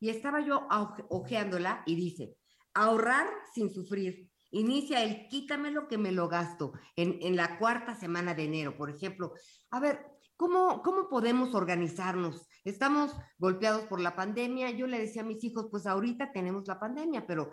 Y 0.00 0.10
estaba 0.10 0.42
yo 0.42 0.68
ojeándola 1.08 1.82
y 1.86 1.96
dice, 1.96 2.36
ahorrar 2.74 3.26
sin 3.54 3.70
sufrir, 3.70 4.27
Inicia 4.50 5.02
el 5.04 5.28
quítamelo 5.28 5.88
que 5.88 5.98
me 5.98 6.12
lo 6.12 6.28
gasto 6.28 6.72
en, 6.96 7.18
en 7.20 7.36
la 7.36 7.58
cuarta 7.58 7.94
semana 7.94 8.34
de 8.34 8.44
enero, 8.44 8.76
por 8.76 8.90
ejemplo. 8.90 9.32
A 9.70 9.80
ver, 9.80 10.18
¿Cómo, 10.38 10.82
¿Cómo, 10.84 11.08
podemos 11.08 11.52
organizarnos? 11.56 12.46
Estamos 12.64 13.10
golpeados 13.38 13.86
por 13.86 13.98
la 13.98 14.14
pandemia. 14.14 14.70
Yo 14.70 14.86
le 14.86 15.00
decía 15.00 15.22
a 15.22 15.24
mis 15.24 15.42
hijos, 15.42 15.66
pues 15.68 15.84
ahorita 15.84 16.30
tenemos 16.30 16.68
la 16.68 16.78
pandemia, 16.78 17.26
pero 17.26 17.50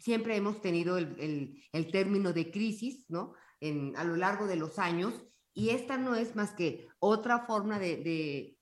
siempre 0.00 0.34
hemos 0.34 0.60
tenido 0.60 0.98
el, 0.98 1.14
el, 1.20 1.62
el 1.72 1.92
término 1.92 2.32
de 2.32 2.50
crisis, 2.50 3.04
¿no? 3.08 3.34
En, 3.60 3.96
a 3.96 4.02
lo 4.02 4.16
largo 4.16 4.48
de 4.48 4.56
los 4.56 4.80
años. 4.80 5.14
Y 5.52 5.70
esta 5.70 5.96
no 5.96 6.16
es 6.16 6.34
más 6.34 6.54
que 6.54 6.88
otra 6.98 7.46
forma 7.46 7.78
de, 7.78 7.98
de, 7.98 8.53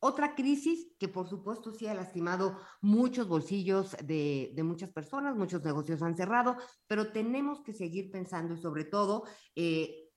otra 0.00 0.34
crisis 0.34 0.88
que 0.98 1.08
por 1.08 1.28
supuesto 1.28 1.72
sí 1.72 1.86
ha 1.86 1.94
lastimado 1.94 2.58
muchos 2.80 3.28
bolsillos 3.28 3.96
de, 4.04 4.52
muchas 4.62 4.90
personas, 4.90 5.36
muchos 5.36 5.62
negocios 5.64 6.02
han 6.02 6.16
cerrado, 6.16 6.56
pero 6.86 7.12
tenemos 7.12 7.62
que 7.62 7.72
seguir 7.72 8.10
pensando 8.10 8.54
y 8.54 8.58
sobre 8.58 8.84
todo 8.84 9.24
eh, 9.56 10.10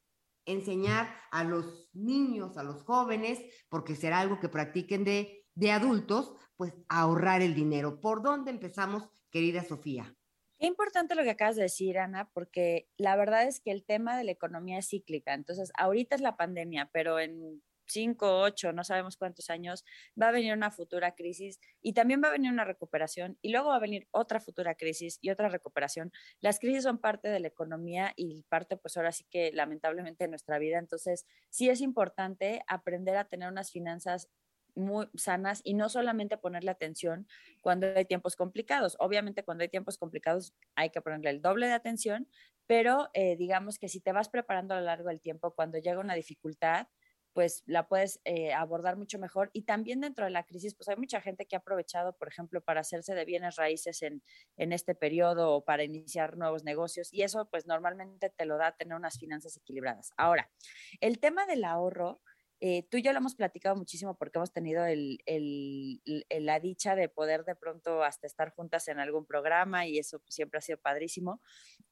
enseñar 0.45 1.09
a 1.31 1.43
los 1.43 1.89
niños, 1.93 2.57
a 2.57 2.63
los 2.63 2.83
jóvenes, 2.83 3.39
porque 3.69 3.95
será 3.95 4.19
algo 4.19 4.39
que 4.39 4.50
practiquen 4.50 5.03
de, 5.03 5.45
de 5.55 5.71
adultos, 5.71 6.33
pues 6.55 6.73
ahorrar 6.89 7.41
el 7.41 7.55
dinero. 7.55 8.00
¿Por 8.00 8.21
dónde 8.21 8.51
empezamos, 8.51 9.09
querida 9.31 9.63
Sofía? 9.63 10.15
Qué 10.59 10.67
importante 10.67 11.15
lo 11.15 11.23
que 11.23 11.31
acabas 11.31 11.55
de 11.55 11.63
decir, 11.63 11.97
Ana, 11.97 12.29
porque 12.33 12.88
la 12.97 13.15
verdad 13.15 13.47
es 13.47 13.59
que 13.61 13.71
el 13.71 13.83
tema 13.83 14.15
de 14.15 14.23
la 14.23 14.31
economía 14.31 14.77
es 14.77 14.89
cíclica. 14.89 15.33
Entonces, 15.33 15.71
ahorita 15.75 16.13
es 16.13 16.21
la 16.21 16.38
pandemia, 16.38 16.88
pero 16.93 17.19
en 17.19 17.63
cinco, 17.91 18.39
ocho, 18.41 18.74
no 18.74 18.83
sabemos 18.83 19.17
cuántos 19.17 19.50
años, 19.50 19.86
va 20.19 20.29
a 20.29 20.31
venir 20.31 20.53
una 20.53 20.71
futura 20.71 21.13
crisis 21.15 21.60
y 21.81 21.93
también 21.93 22.21
va 22.24 22.29
a 22.29 22.31
venir 22.31 22.51
una 22.51 22.65
recuperación 22.65 23.38
y 23.41 23.51
luego 23.51 23.69
va 23.69 23.75
a 23.75 23.79
venir 23.79 24.07
otra 24.12 24.39
futura 24.39 24.75
crisis 24.75 25.19
y 25.21 25.29
otra 25.29 25.50
recuperación. 25.50 26.12
Las 26.39 26.60
crisis 26.60 26.83
son 26.83 27.00
parte 27.00 27.29
de 27.29 27.39
la 27.39 27.48
economía 27.48 28.13
y 28.15 28.43
parte, 28.50 28.77
pues 28.77 28.98
ahora 28.98 29.12
sí 29.12 29.25
que 29.29 29.51
lamentablemente 29.53 30.24
de 30.24 30.29
nuestra 30.29 30.60
vida. 30.60 30.79
Entonces, 30.79 31.25
sí 31.50 31.69
es 31.69 31.81
importante 31.81 32.63
aprender 32.67 33.17
a 33.17 33.25
tener 33.25 33.50
unas 33.50 33.71
finanzas 33.71 34.29
muy 34.75 35.07
sanas 35.15 35.62
y 35.63 35.74
no 35.74 35.89
solamente 35.89 36.38
ponerle 36.38 36.71
atención 36.71 37.27
cuando 37.62 37.88
hay 37.88 38.05
tiempos 38.05 38.36
complicados. 38.36 38.95
Obviamente 39.00 39.43
cuando 39.43 39.63
hay 39.63 39.69
tiempos 39.69 39.98
complicados 39.98 40.53
hay 40.75 40.89
que 40.89 41.01
ponerle 41.01 41.29
el 41.29 41.41
doble 41.41 41.67
de 41.67 41.74
atención, 41.74 42.27
pero 42.67 43.10
eh, 43.13 43.36
digamos 43.38 43.77
que 43.77 43.89
si 43.89 44.00
te 44.00 44.12
vas 44.12 44.29
preparando 44.29 44.74
a 44.74 44.79
lo 44.79 44.86
largo 44.86 45.10
del 45.10 45.21
tiempo, 45.21 45.53
cuando 45.53 45.77
llega 45.77 46.00
una 46.00 46.15
dificultad, 46.15 46.88
pues 47.33 47.63
la 47.65 47.88
puedes 47.88 48.19
eh, 48.25 48.53
abordar 48.53 48.97
mucho 48.97 49.19
mejor. 49.19 49.50
Y 49.53 49.63
también 49.63 50.01
dentro 50.01 50.25
de 50.25 50.31
la 50.31 50.43
crisis, 50.43 50.75
pues 50.75 50.89
hay 50.89 50.95
mucha 50.97 51.21
gente 51.21 51.45
que 51.45 51.55
ha 51.55 51.59
aprovechado, 51.59 52.13
por 52.17 52.27
ejemplo, 52.27 52.61
para 52.61 52.81
hacerse 52.81 53.15
de 53.15 53.25
bienes 53.25 53.55
raíces 53.55 54.01
en, 54.01 54.21
en 54.57 54.73
este 54.73 54.95
periodo 54.95 55.53
o 55.55 55.63
para 55.63 55.83
iniciar 55.83 56.38
nuevos 56.38 56.63
negocios. 56.63 57.13
Y 57.13 57.23
eso, 57.23 57.47
pues 57.50 57.65
normalmente 57.67 58.29
te 58.29 58.45
lo 58.45 58.57
da 58.57 58.73
tener 58.73 58.95
unas 58.95 59.17
finanzas 59.17 59.55
equilibradas. 59.57 60.11
Ahora, 60.17 60.51
el 61.00 61.19
tema 61.19 61.45
del 61.45 61.63
ahorro, 61.63 62.21
eh, 62.59 62.83
tú 62.89 62.97
y 62.97 63.01
yo 63.01 63.11
lo 63.11 63.17
hemos 63.17 63.35
platicado 63.35 63.75
muchísimo 63.75 64.15
porque 64.15 64.38
hemos 64.38 64.53
tenido 64.53 64.85
el, 64.85 65.17
el, 65.25 66.00
la 66.29 66.59
dicha 66.59 66.95
de 66.95 67.09
poder 67.09 67.43
de 67.43 67.55
pronto 67.55 68.03
hasta 68.03 68.27
estar 68.27 68.53
juntas 68.53 68.88
en 68.88 69.00
algún 69.00 69.25
programa 69.25 69.88
y 69.88 69.97
eso 69.97 70.21
siempre 70.27 70.59
ha 70.59 70.61
sido 70.61 70.77
padrísimo. 70.77 71.41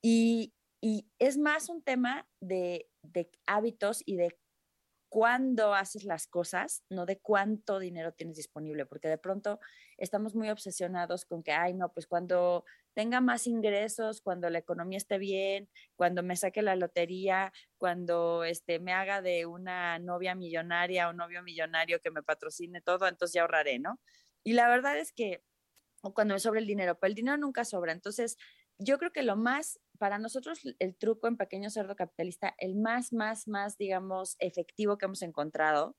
Y, 0.02 0.54
y 0.80 1.10
es 1.18 1.38
más 1.38 1.70
un 1.70 1.82
tema 1.82 2.28
de, 2.40 2.88
de 3.02 3.32
hábitos 3.48 4.04
y 4.06 4.18
de 4.18 4.38
cuándo 5.10 5.74
haces 5.74 6.04
las 6.04 6.28
cosas, 6.28 6.84
no 6.90 7.06
de 7.06 7.20
cuánto 7.20 7.80
dinero 7.80 8.14
tienes 8.14 8.38
disponible, 8.38 8.86
porque 8.86 9.08
de 9.08 9.18
pronto 9.18 9.60
estamos 9.98 10.36
muy 10.36 10.50
obsesionados 10.50 11.26
con 11.26 11.44
que, 11.44 11.52
ay, 11.52 11.74
no, 11.74 11.92
pues 11.92 12.08
cuando 12.08 12.64
tenga 12.94 13.20
más 13.20 13.48
ingresos, 13.48 14.22
cuando 14.22 14.50
la 14.50 14.60
economía 14.60 14.98
esté 14.98 15.18
bien, 15.18 15.70
cuando 15.96 16.22
me 16.22 16.36
saque 16.36 16.62
la 16.62 16.76
lotería, 16.76 17.52
cuando 17.78 18.44
este, 18.44 18.80
me 18.80 18.94
haga 18.94 19.22
de 19.22 19.46
una 19.46 20.00
novia 20.00 20.36
millonaria 20.36 21.10
o 21.10 21.14
novio 21.14 21.42
millonario 21.44 22.00
que 22.02 22.12
me 22.12 22.24
patrocine 22.24 22.82
todo, 22.82 23.08
entonces 23.08 23.34
ya 23.34 23.42
ahorraré, 23.42 23.80
¿no? 23.80 24.00
Y 24.44 24.54
la 24.54 24.70
verdad 24.70 24.98
es 24.98 25.12
que, 25.12 25.44
o 26.02 26.14
cuando 26.14 26.36
me 26.36 26.40
sobra 26.40 26.60
el 26.60 26.68
dinero, 26.68 26.98
pero 27.00 27.10
el 27.10 27.16
dinero 27.16 27.38
nunca 27.38 27.66
sobra, 27.66 27.92
entonces 27.94 28.38
yo 28.78 28.98
creo 28.98 29.12
que 29.12 29.24
lo 29.24 29.36
más, 29.36 29.80
para 30.00 30.18
nosotros 30.18 30.60
el 30.80 30.96
truco 30.96 31.28
en 31.28 31.38
Pequeño 31.38 31.70
Cerdo 31.70 31.96
Capitalista, 31.96 32.56
el 32.58 32.76
más, 32.76 33.14
más, 33.14 33.48
más, 33.48 33.78
digamos, 33.78 34.36
efectivo 34.40 34.98
que 34.98 35.06
hemos 35.06 35.22
encontrado, 35.22 35.96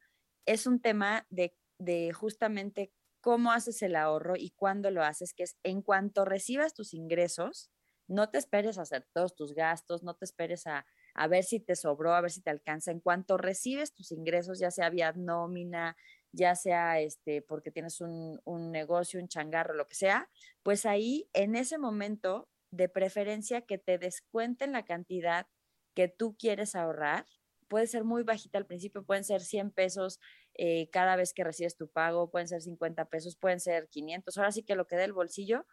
es 0.47 0.67
un 0.67 0.81
tema 0.81 1.27
de, 1.31 1.55
de 1.79 2.13
justamente 2.13 2.93
cómo 3.21 3.53
haces 3.53 3.83
el 3.83 3.95
ahorro 3.95 4.35
y 4.37 4.51
cuándo 4.51 4.91
lo 4.91 5.05
haces, 5.05 5.35
que 5.35 5.45
es 5.45 5.57
en 5.63 5.83
cuanto 5.83 6.25
recibas 6.25 6.75
tus 6.75 6.95
ingresos, 6.95 7.71
no 8.09 8.31
te 8.31 8.39
esperes 8.39 8.79
a 8.79 8.83
hacer 8.83 9.07
todos 9.13 9.37
tus 9.37 9.55
gastos, 9.55 10.03
no 10.03 10.15
te 10.15 10.25
esperes 10.25 10.67
a, 10.67 10.87
a 11.15 11.29
ver 11.29 11.45
si 11.45 11.61
te 11.61 11.77
sobró, 11.77 12.15
a 12.15 12.21
ver 12.21 12.33
si 12.33 12.41
te 12.41 12.51
alcanza. 12.51 12.91
En 12.91 13.01
cuanto 13.01 13.37
recibes 13.37 13.95
tus 13.95 14.11
ingresos, 14.11 14.59
ya 14.59 14.73
sea 14.73 14.91
vía 14.91 15.13
nómina, 15.13 15.97
ya 16.33 16.57
sea 16.57 17.01
este, 17.01 17.43
porque 17.43 17.71
tienes 17.71 18.01
un, 18.01 18.41
un 18.45 18.73
negocio, 18.73 19.21
un 19.21 19.29
changarro, 19.29 19.75
lo 19.75 19.87
que 19.87 19.95
sea, 19.95 20.29
pues 20.65 20.87
ahí 20.87 21.29
en 21.35 21.55
ese 21.55 21.79
momento 21.79 22.49
de 22.71 22.89
preferencia 22.89 23.63
que 23.63 23.79
te 23.79 23.99
descuenten 23.99 24.73
la 24.73 24.85
cantidad 24.85 25.47
que 25.95 26.09
tú 26.09 26.37
quieres 26.39 26.75
ahorrar. 26.75 27.27
Puede 27.69 27.87
ser 27.87 28.05
muy 28.05 28.23
bajita 28.23 28.59
al 28.59 28.67
principio, 28.67 29.05
pueden 29.05 29.25
ser 29.25 29.41
100 29.41 29.71
pesos 29.71 30.21
eh, 30.55 30.89
cada 30.91 31.17
vez 31.17 31.33
que 31.33 31.45
recibes 31.45 31.77
tu 31.77 31.89
pago, 31.89 32.31
pueden 32.31 32.49
ser 32.49 32.63
50 32.63 33.05
pesos, 33.07 33.37
pueden 33.37 33.61
ser 33.61 33.89
500, 33.89 34.37
ahora 34.37 34.53
sí 34.53 34.63
que 34.63 34.75
lo 34.75 34.87
que 34.87 34.97
dé 34.97 35.05
el 35.05 35.13
bolsillo 35.13 35.67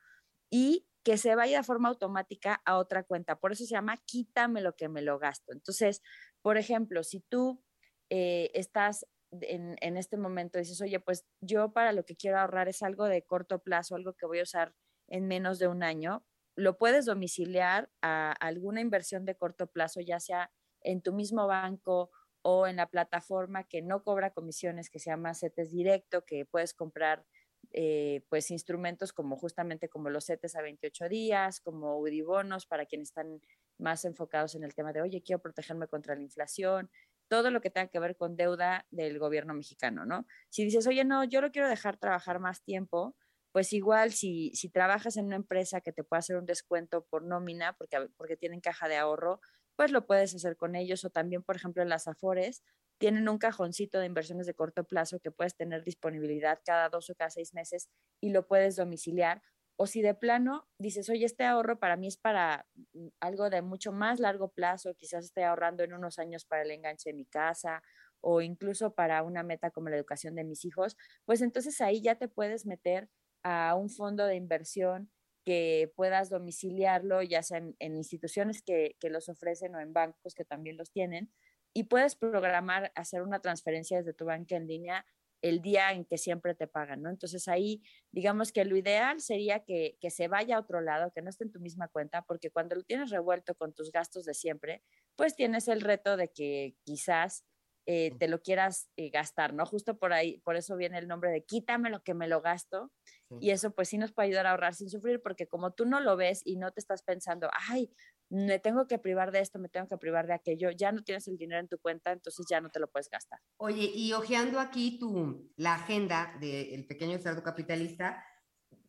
y 0.50 0.88
que 1.04 1.18
se 1.18 1.36
vaya 1.36 1.58
de 1.58 1.64
forma 1.64 1.90
automática 1.90 2.62
a 2.66 2.78
otra 2.78 3.04
cuenta. 3.04 3.40
Por 3.40 3.52
eso 3.52 3.66
se 3.66 3.72
llama 3.72 3.98
quítame 4.06 4.62
lo 4.62 4.76
que 4.76 4.90
me 4.90 5.02
lo 5.02 5.20
gasto. 5.20 5.54
Entonces, 5.54 6.02
por 6.42 6.58
ejemplo, 6.58 7.04
si 7.04 7.22
tú 7.22 7.64
eh, 8.10 8.52
estás 8.54 9.08
en, 9.32 9.76
en, 9.82 9.98
este 9.98 10.18
momento, 10.18 10.60
dices, 10.60 10.82
oye, 10.82 11.00
pues 11.00 11.26
yo 11.42 11.74
para 11.74 11.94
lo 11.94 12.06
que 12.06 12.16
quiero 12.16 12.40
ahorrar 12.40 12.68
es 12.68 12.82
algo 12.82 13.06
de 13.06 13.24
corto 13.24 13.60
plazo, 13.60 13.96
algo 13.96 14.14
que 14.14 14.26
voy 14.26 14.40
a 14.40 14.44
usar 14.44 14.74
en 15.08 15.28
menos 15.28 15.60
de 15.60 15.68
un 15.68 15.84
año, 15.84 16.26
lo 16.58 16.78
puedes 16.78 17.06
domiciliar 17.06 17.90
a 18.02 18.32
alguna 18.32 18.82
inversión 18.82 19.26
de 19.26 19.36
corto 19.36 19.68
plazo, 19.68 20.02
ya 20.02 20.20
sea 20.20 20.52
en 20.82 21.02
tu 21.02 21.14
mismo 21.14 21.46
banco 21.46 22.10
o 22.42 22.66
en 22.66 22.78
la 22.78 22.90
plataforma 22.90 23.64
que 23.64 23.84
no 23.84 24.04
cobra 24.04 24.32
comisiones, 24.34 24.90
que 24.90 25.00
se 25.00 25.12
llama 25.12 25.36
CETES 25.36 25.72
Directo, 25.72 26.26
que 26.26 26.46
puedes 26.46 26.74
comprar 26.74 27.26
eh, 27.74 28.24
pues 28.30 28.50
instrumentos 28.50 29.14
como 29.14 29.38
justamente 29.38 29.88
como 29.88 30.10
los 30.10 30.26
CETES 30.26 30.56
a 30.56 30.64
28 30.64 31.10
días, 31.10 31.60
como 31.60 32.00
UDIBonos 32.00 32.66
para 32.66 32.88
quienes 32.88 33.10
están 33.10 33.40
más 33.78 34.04
enfocados 34.06 34.56
en 34.56 34.64
el 34.64 34.74
tema 34.74 34.94
de, 34.94 35.02
oye, 35.02 35.22
quiero 35.22 35.42
protegerme 35.42 35.88
contra 35.88 36.16
la 36.16 36.22
inflación, 36.22 36.90
todo 37.28 37.52
lo 37.52 37.62
que 37.62 37.70
tenga 37.70 37.90
que 37.90 38.00
ver 38.00 38.16
con 38.16 38.36
deuda 38.36 38.88
del 38.90 39.20
gobierno 39.20 39.54
mexicano, 39.54 40.06
¿no? 40.06 40.26
Si 40.50 40.64
dices, 40.64 40.88
oye, 40.88 41.04
no, 41.04 41.24
yo 41.24 41.42
lo 41.42 41.52
quiero 41.52 41.70
dejar 41.70 41.98
trabajar 41.98 42.40
más 42.40 42.64
tiempo, 42.64 43.16
pues 43.58 43.74
igual 43.74 44.12
si, 44.12 44.52
si 44.54 44.70
trabajas 44.70 45.18
en 45.18 45.26
una 45.26 45.36
empresa 45.36 45.82
que 45.82 45.92
te 45.92 46.04
pueda 46.04 46.20
hacer 46.20 46.36
un 46.38 46.46
descuento 46.46 47.08
por 47.10 47.24
nómina, 47.24 47.74
porque, 47.74 47.98
porque 48.16 48.38
tienen 48.38 48.62
caja 48.62 48.88
de 48.88 48.98
ahorro, 48.98 49.42
pues 49.76 49.90
lo 49.90 50.06
puedes 50.06 50.36
hacer 50.36 50.58
con 50.58 50.76
ellos 50.76 51.04
o 51.06 51.10
también, 51.10 51.42
por 51.42 51.56
ejemplo, 51.56 51.82
en 51.82 51.90
las 51.90 52.08
Afores 52.08 52.62
tienen 53.00 53.28
un 53.28 53.40
cajoncito 53.40 54.00
de 54.00 54.06
inversiones 54.06 54.46
de 54.46 54.54
corto 54.54 54.84
plazo 54.84 55.20
que 55.20 55.32
puedes 55.32 55.56
tener 55.56 55.84
disponibilidad 55.84 56.60
cada 56.64 56.90
dos 56.90 57.10
o 57.10 57.16
cada 57.16 57.32
seis 57.32 57.56
meses 57.56 57.90
y 58.22 58.30
lo 58.30 58.46
puedes 58.46 58.76
domiciliar. 58.76 59.42
O 59.76 59.88
si 59.88 60.04
de 60.04 60.14
plano 60.14 60.68
dices, 60.78 61.10
oye, 61.10 61.26
este 61.26 61.44
ahorro 61.44 61.80
para 61.80 61.98
mí 61.98 62.06
es 62.06 62.18
para 62.18 62.68
mm, 62.94 63.08
algo 63.22 63.50
de 63.50 63.64
mucho 63.64 63.92
más 63.92 64.20
largo 64.20 64.50
plazo, 64.50 64.94
quizás 64.94 65.26
esté 65.26 65.46
ahorrando 65.46 65.84
en 65.84 65.94
unos 65.94 66.20
años 66.20 66.46
para 66.46 66.62
el 66.62 66.70
enganche 66.70 67.10
de 67.10 67.16
mi 67.16 67.26
casa 67.26 67.82
o 68.22 68.42
incluso 68.42 68.94
para 68.94 69.24
una 69.24 69.42
meta 69.42 69.72
como 69.72 69.90
la 69.90 69.96
educación 69.96 70.36
de 70.36 70.44
mis 70.44 70.64
hijos, 70.64 70.96
pues 71.26 71.42
entonces 71.42 71.82
ahí 71.82 72.04
ya 72.04 72.14
te 72.14 72.28
puedes 72.28 72.68
meter 72.68 73.10
a 73.48 73.76
un 73.76 73.90
fondo 73.90 74.26
de 74.26 74.36
inversión 74.36 75.10
que 75.46 75.94
puedas 75.96 76.30
domiciliarlo, 76.30 77.22
ya 77.22 77.42
sea 77.42 77.60
en, 77.80 77.96
instituciones 77.96 78.62
que, 78.62 78.98
que, 79.00 79.10
los 79.10 79.30
ofrecen 79.30 79.74
o 79.76 79.80
en 79.80 79.94
bancos 79.94 80.36
que 80.36 80.44
también 80.44 80.76
los 80.76 80.92
tienen, 80.92 81.32
y 81.74 81.84
puedes 81.84 82.16
programar 82.16 82.92
hacer 82.96 83.22
una 83.22 83.40
transferencia 83.40 83.98
desde 84.00 84.14
tu 84.14 84.26
banca 84.26 84.58
en 84.58 84.68
línea 84.68 85.06
el 85.42 85.62
día 85.62 85.94
en 85.94 86.04
que 86.04 86.18
siempre 86.18 86.56
te 86.56 86.68
pagan, 86.68 87.04
¿no? 87.04 87.10
Entonces 87.10 87.48
ahí, 87.48 87.82
digamos 88.12 88.52
que 88.52 88.66
lo 88.66 88.76
ideal 88.76 89.22
sería 89.22 89.64
que, 89.64 89.98
que, 90.02 90.10
se 90.10 90.28
vaya 90.28 90.58
a 90.58 90.60
otro 90.60 90.82
lado, 90.82 91.12
que 91.14 91.22
no 91.22 91.30
esté 91.30 91.46
en 91.46 91.52
tu 91.52 91.62
misma 91.62 91.88
cuenta, 91.88 92.24
porque 92.24 92.50
cuando 92.50 92.76
lo 92.76 92.84
tienes 92.84 93.12
revuelto 93.12 93.56
con 93.56 93.74
tus 93.74 93.92
gastos 93.92 94.26
de 94.26 94.34
siempre, 94.34 94.84
pues 95.16 95.36
tienes 95.36 95.70
el 95.70 95.82
reto 95.82 96.18
de 96.18 96.30
que 96.30 96.76
quizás 96.84 97.46
eh, 97.90 98.12
te 98.20 98.28
lo 98.28 98.42
quieras 98.42 98.90
eh, 98.98 99.10
gastar, 99.10 99.54
¿no? 99.54 99.66
Justo 99.66 99.98
por 99.98 100.12
ahí, 100.12 100.40
por 100.40 100.58
eso 100.58 100.76
viene 100.76 100.98
el 100.98 101.08
nombre 101.08 101.32
de 101.32 101.46
quítame 101.46 101.90
lo 101.90 102.04
que 102.04 102.14
me 102.14 102.28
lo 102.28 102.42
gasto. 102.42 102.92
Y 103.40 103.52
eso 103.52 103.72
pues 103.72 103.90
sí 103.90 103.98
nos 103.98 104.14
puede 104.14 104.30
ayudar 104.30 104.48
a 104.48 104.52
ahorrar 104.52 104.74
sin 104.74 104.90
sufrir, 104.90 105.22
porque 105.22 105.48
como 105.48 105.74
tú 105.74 105.86
no 105.86 106.00
lo 106.00 106.16
ves 106.16 106.42
y 106.46 106.56
no 106.56 106.72
te 106.72 106.80
estás 106.80 107.04
pensando, 107.04 107.50
ay, 107.70 107.92
me 108.30 108.60
tengo 108.60 108.88
que 108.88 109.00
privar 109.00 109.32
de 109.32 109.40
esto, 109.40 109.60
me 109.60 109.70
tengo 109.70 109.88
que 109.88 109.98
privar 109.98 110.28
de 110.28 110.34
aquello, 110.34 110.72
ya 110.72 110.92
no 110.92 111.04
tienes 111.04 111.28
el 111.28 111.38
dinero 111.38 111.60
en 111.60 111.68
tu 111.68 111.78
cuenta, 111.78 112.12
entonces 112.12 112.46
ya 112.50 112.62
no 112.62 112.70
te 112.70 112.80
lo 112.80 112.90
puedes 112.90 113.10
gastar. 113.10 113.40
Oye, 113.58 113.92
y 113.94 114.14
hojeando 114.14 114.60
aquí 114.60 114.98
tu, 115.00 115.52
la 115.58 115.76
agenda 115.76 116.38
del 116.40 116.86
pequeño 116.88 117.20
cerdo 117.20 117.44
capitalista, 117.44 118.24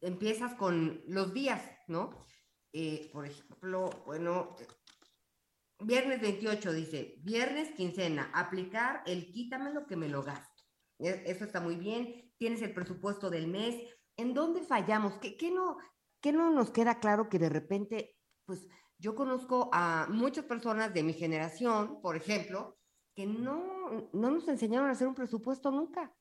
empiezas 0.00 0.54
con 0.54 1.02
los 1.06 1.34
días, 1.34 1.62
¿no? 1.88 2.24
Eh, 2.72 3.10
por 3.12 3.26
ejemplo, 3.26 3.90
bueno, 4.06 4.54
Viernes 5.80 6.20
28 6.20 6.72
dice, 6.72 7.14
viernes 7.22 7.70
quincena, 7.70 8.32
aplicar 8.34 9.02
el 9.06 9.30
quítamelo 9.30 9.86
que 9.86 9.94
me 9.94 10.08
lo 10.08 10.24
gasto. 10.24 10.64
E, 10.98 11.22
eso 11.26 11.44
está 11.44 11.60
muy 11.60 11.76
bien. 11.76 12.32
Tienes 12.36 12.62
el 12.62 12.74
presupuesto 12.74 13.30
del 13.30 13.46
mes. 13.46 13.76
¿En 14.18 14.34
dónde 14.34 14.62
fallamos? 14.62 15.14
¿Qué, 15.18 15.50
no, 15.50 15.78
qué 16.20 16.32
no 16.32 16.50
nos 16.50 16.70
queda 16.70 16.98
claro 16.98 17.28
que 17.28 17.38
de 17.38 17.48
repente, 17.48 18.16
pues 18.44 18.66
yo 18.98 19.14
conozco 19.14 19.70
a 19.72 20.08
muchas 20.10 20.44
personas 20.44 20.92
de 20.92 21.04
mi 21.04 21.12
generación, 21.12 22.02
por 22.02 22.16
ejemplo, 22.16 22.76
que 23.14 23.26
no, 23.26 24.10
no 24.12 24.30
nos 24.30 24.48
enseñaron 24.48 24.88
a 24.88 24.92
hacer 24.92 25.06
un 25.06 25.14
presupuesto 25.14 25.70
nunca. 25.70 26.12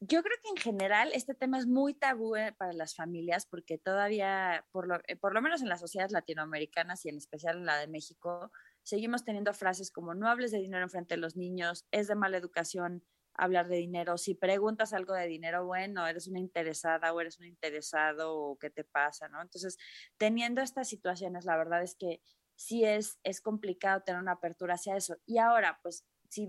Yo 0.00 0.24
creo 0.24 0.36
que 0.42 0.48
en 0.48 0.56
general 0.56 1.12
este 1.14 1.34
tema 1.34 1.58
es 1.58 1.68
muy 1.68 1.94
tabú 1.94 2.34
eh, 2.34 2.52
para 2.58 2.72
las 2.72 2.96
familias 2.96 3.46
porque 3.46 3.78
todavía, 3.78 4.66
por 4.72 4.88
lo, 4.88 4.96
eh, 5.06 5.14
por 5.14 5.32
lo 5.32 5.40
menos 5.40 5.62
en 5.62 5.68
las 5.68 5.78
sociedades 5.78 6.10
latinoamericanas 6.10 7.04
y 7.04 7.10
en 7.10 7.16
especial 7.18 7.58
en 7.58 7.66
la 7.66 7.78
de 7.78 7.86
México, 7.86 8.50
seguimos 8.82 9.24
teniendo 9.24 9.54
frases 9.54 9.92
como 9.92 10.14
no 10.14 10.28
hables 10.28 10.50
de 10.50 10.58
dinero 10.58 10.82
en 10.82 10.90
frente 10.90 11.14
de 11.14 11.20
los 11.20 11.36
niños, 11.36 11.86
es 11.92 12.08
de 12.08 12.16
mala 12.16 12.38
educación 12.38 13.04
hablar 13.34 13.68
de 13.68 13.76
dinero, 13.76 14.18
si 14.18 14.34
preguntas 14.34 14.92
algo 14.92 15.14
de 15.14 15.26
dinero, 15.26 15.64
bueno, 15.64 16.06
eres 16.06 16.26
una 16.26 16.40
interesada 16.40 17.12
o 17.12 17.20
eres 17.20 17.38
un 17.38 17.46
interesado 17.46 18.36
o 18.36 18.58
qué 18.58 18.70
te 18.70 18.84
pasa, 18.84 19.28
¿no? 19.28 19.40
Entonces, 19.40 19.76
teniendo 20.16 20.60
estas 20.60 20.88
situaciones, 20.88 21.44
la 21.44 21.56
verdad 21.56 21.82
es 21.82 21.94
que 21.94 22.20
sí 22.54 22.84
es, 22.84 23.18
es 23.22 23.40
complicado 23.40 24.02
tener 24.02 24.20
una 24.20 24.32
apertura 24.32 24.74
hacia 24.74 24.96
eso. 24.96 25.16
Y 25.26 25.38
ahora, 25.38 25.78
pues, 25.82 26.04
si 26.28 26.46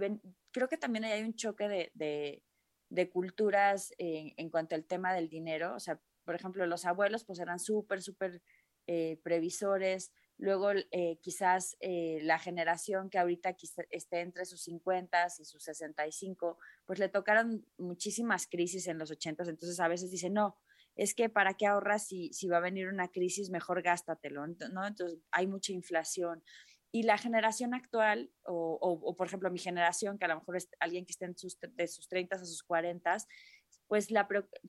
creo 0.52 0.68
que 0.68 0.78
también 0.78 1.06
hay 1.06 1.24
un 1.24 1.36
choque 1.36 1.68
de, 1.68 2.44
de, 2.90 3.10
culturas 3.10 3.94
en, 3.98 4.34
en, 4.38 4.50
cuanto 4.50 4.76
al 4.76 4.86
tema 4.86 5.14
del 5.14 5.30
dinero, 5.30 5.76
o 5.76 5.80
sea, 5.80 6.00
por 6.26 6.36
ejemplo, 6.36 6.66
los 6.66 6.86
abuelos 6.86 7.24
pues 7.26 7.40
eran 7.40 7.60
súper, 7.60 8.02
súper 8.02 8.42
eh, 8.88 9.20
previsores, 9.24 10.12
Luego, 10.42 10.72
eh, 10.72 11.20
quizás 11.22 11.78
eh, 11.82 12.18
la 12.24 12.40
generación 12.40 13.12
que 13.12 13.20
ahorita 13.20 13.56
esté 13.92 14.22
entre 14.22 14.46
sus 14.46 14.64
50 14.64 15.28
y 15.38 15.46
sus 15.46 15.64
65, 15.64 16.58
pues 16.88 16.98
le 16.98 17.10
tocaron 17.10 17.64
muchísimas 17.78 18.48
crisis 18.48 18.88
en 18.88 18.98
los 18.98 19.12
80, 19.12 19.44
entonces 19.44 19.80
a 19.80 19.88
veces 19.88 20.10
dice, 20.10 20.32
no, 20.32 20.58
es 20.96 21.14
que 21.14 21.30
para 21.30 21.54
qué 21.54 21.68
ahorras 21.68 22.08
si, 22.08 22.34
si 22.34 22.48
va 22.48 22.58
a 22.58 22.62
venir 22.62 22.88
una 22.88 23.10
crisis, 23.10 23.52
mejor 23.52 23.84
gástatelo, 23.84 24.48
¿no? 24.48 24.88
Entonces 24.88 25.20
hay 25.30 25.46
mucha 25.46 25.74
inflación. 25.74 26.44
Y 26.92 27.04
la 27.04 27.20
generación 27.20 27.76
actual, 27.76 28.32
o, 28.44 28.80
o, 28.82 29.16
por 29.16 29.28
ejemplo 29.28 29.52
mi 29.52 29.60
generación, 29.60 30.18
que 30.18 30.26
a 30.26 30.30
lo 30.30 30.40
mejor 30.40 30.58
es 30.58 30.70
alguien 30.80 31.06
que 31.06 31.12
esté 31.12 31.26
en 31.26 31.38
sus, 31.38 31.60
de 31.60 31.88
sus 31.88 32.08
30 32.08 32.36
a 32.36 32.40
sus 32.40 32.64
40, 32.64 33.16
pues 33.92 34.08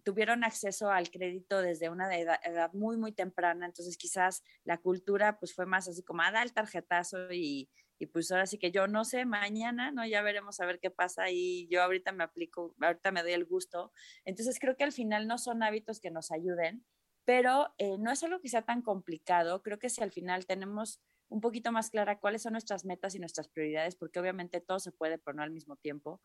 tuvieron 0.02 0.42
acceso 0.42 0.90
al 0.90 1.08
crédito 1.08 1.62
desde 1.62 1.88
una 1.90 2.12
edad, 2.18 2.72
muy, 2.72 2.96
muy 2.96 3.12
temprana, 3.12 3.66
entonces 3.66 3.96
quizás 3.96 4.42
la 4.64 4.78
cultura 4.78 5.38
pues 5.38 5.54
fue 5.54 5.64
más 5.64 5.87
así 5.87 6.02
como, 6.02 6.22
ah, 6.22 6.32
da 6.32 6.42
el 6.42 6.52
tarjetazo 6.52 7.30
y, 7.30 7.70
y 8.00 8.06
pues 8.06 8.32
ahora 8.32 8.46
sí 8.46 8.58
que 8.58 8.72
yo 8.72 8.88
no 8.88 9.04
sé, 9.04 9.24
mañana, 9.24 9.92
¿no? 9.92 10.04
Ya 10.04 10.22
veremos 10.22 10.58
a 10.58 10.66
ver 10.66 10.80
qué 10.80 10.90
pasa 10.90 11.30
y 11.30 11.68
yo 11.68 11.85
ahorita 11.85 12.11
me 12.11 12.24
aplico, 12.24 12.74
ahorita 12.80 13.12
me 13.12 13.22
doy 13.22 13.35
el 13.35 13.44
gusto. 13.44 13.92
Entonces 14.24 14.58
creo 14.58 14.76
que 14.76 14.82
al 14.82 14.90
final 14.90 15.28
no 15.28 15.38
son 15.38 15.62
hábitos 15.62 16.00
que 16.00 16.11
nos 16.11 16.32
ayuden, 16.32 16.85
pero 17.24 17.72
eh, 17.78 17.98
no 17.98 18.11
es 18.11 18.24
algo 18.24 18.40
que 18.40 18.48
sea 18.48 18.62
tan 18.62 18.82
complicado. 18.82 19.62
Creo 19.62 19.78
que 19.78 19.88
si 19.88 20.02
al 20.02 20.11
final 20.11 20.46
tenemos 20.46 21.00
un 21.33 21.40
poquito 21.40 21.73
más 21.73 21.90
clara 21.90 22.21
cuáles 22.21 22.42
son 22.42 22.53
nuestras 22.53 22.85
metas 22.85 23.14
y 23.14 23.18
nuestras 23.18 23.49
prioridades, 23.49 23.97
porque 23.97 24.21
obviamente 24.21 24.61
todo 24.61 24.79
se 24.79 24.92
puede, 24.92 25.18
pero 25.18 25.35
no 25.35 25.42
al 25.42 25.51
mismo 25.51 25.77
tiempo. 25.77 26.21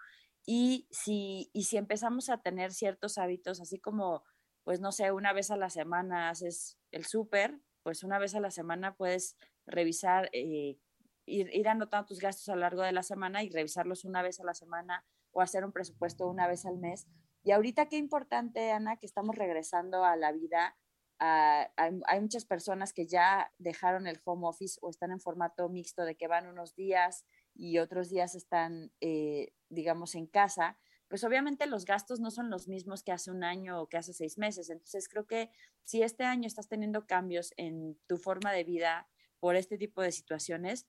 Y 0.45 0.87
si, 0.91 1.49
y 1.53 1.63
si 1.63 1.77
empezamos 1.77 2.29
a 2.29 2.41
tener 2.41 2.73
ciertos 2.73 3.17
hábitos, 3.17 3.61
así 3.61 3.79
como, 3.79 4.23
pues 4.63 4.81
no 4.81 4.91
sé, 4.91 5.11
una 5.13 5.31
vez 5.31 5.49
a 5.49 5.57
la 5.57 5.69
semana 5.69 6.29
haces 6.29 6.77
el 6.91 7.05
súper, 7.05 7.59
pues 7.83 8.03
una 8.03 8.19
vez 8.19 8.35
a 8.35 8.41
la 8.41 8.51
semana 8.51 8.95
puedes 8.95 9.37
revisar, 9.65 10.29
eh, 10.33 10.77
ir, 11.25 11.55
ir 11.55 11.69
anotando 11.69 12.07
tus 12.07 12.19
gastos 12.19 12.49
a 12.49 12.55
lo 12.55 12.61
largo 12.61 12.81
de 12.81 12.91
la 12.91 13.03
semana 13.03 13.43
y 13.43 13.49
revisarlos 13.49 14.03
una 14.03 14.21
vez 14.21 14.41
a 14.41 14.43
la 14.43 14.53
semana 14.53 15.05
o 15.31 15.41
hacer 15.41 15.63
un 15.63 15.71
presupuesto 15.71 16.27
una 16.27 16.47
vez 16.47 16.65
al 16.65 16.77
mes. 16.77 17.07
Y 17.43 17.51
ahorita 17.51 17.87
qué 17.87 17.95
importante, 17.95 18.71
Ana, 18.71 18.97
que 18.97 19.05
estamos 19.05 19.35
regresando 19.35 20.03
a 20.03 20.17
la 20.17 20.33
vida 20.33 20.75
hay, 21.19 22.21
muchas 22.21 22.45
personas 22.45 22.93
que 22.93 23.07
ya 23.07 23.51
dejaron 23.57 24.07
el 24.07 24.19
home 24.23 24.47
office 24.47 24.77
o 24.81 24.89
están 24.89 25.11
en 25.11 25.19
formato 25.19 25.67
mixto 25.69 26.03
de 26.03 26.15
que 26.15 26.27
van 26.27 26.47
unos 26.47 26.75
días 26.75 27.25
y 27.55 27.79
otros 27.79 28.09
días 28.09 28.35
están, 28.35 28.91
eh, 29.01 29.53
digamos, 29.69 30.15
en 30.15 30.27
casa, 30.27 30.77
pues 31.07 31.23
obviamente 31.23 31.65
los 31.65 31.85
gastos 31.85 32.19
no 32.19 32.31
son 32.31 32.49
los 32.49 32.67
mismos 32.67 33.03
que 33.03 33.11
hace 33.11 33.31
un 33.31 33.43
año 33.43 33.81
o 33.81 33.87
que 33.87 33.97
hace 33.97 34.13
seis 34.13 34.37
meses. 34.37 34.69
Entonces 34.69 35.07
creo 35.09 35.25
que 35.25 35.49
si 35.83 36.03
este 36.03 36.23
año 36.23 36.47
estás 36.47 36.67
teniendo 36.67 37.07
cambios 37.07 37.53
en 37.57 37.97
tu 38.07 38.17
forma 38.17 38.51
de 38.51 38.63
vida 38.63 39.09
por 39.39 39.55
este 39.55 39.77
tipo 39.77 40.01
de 40.01 40.11
situaciones, 40.11 40.87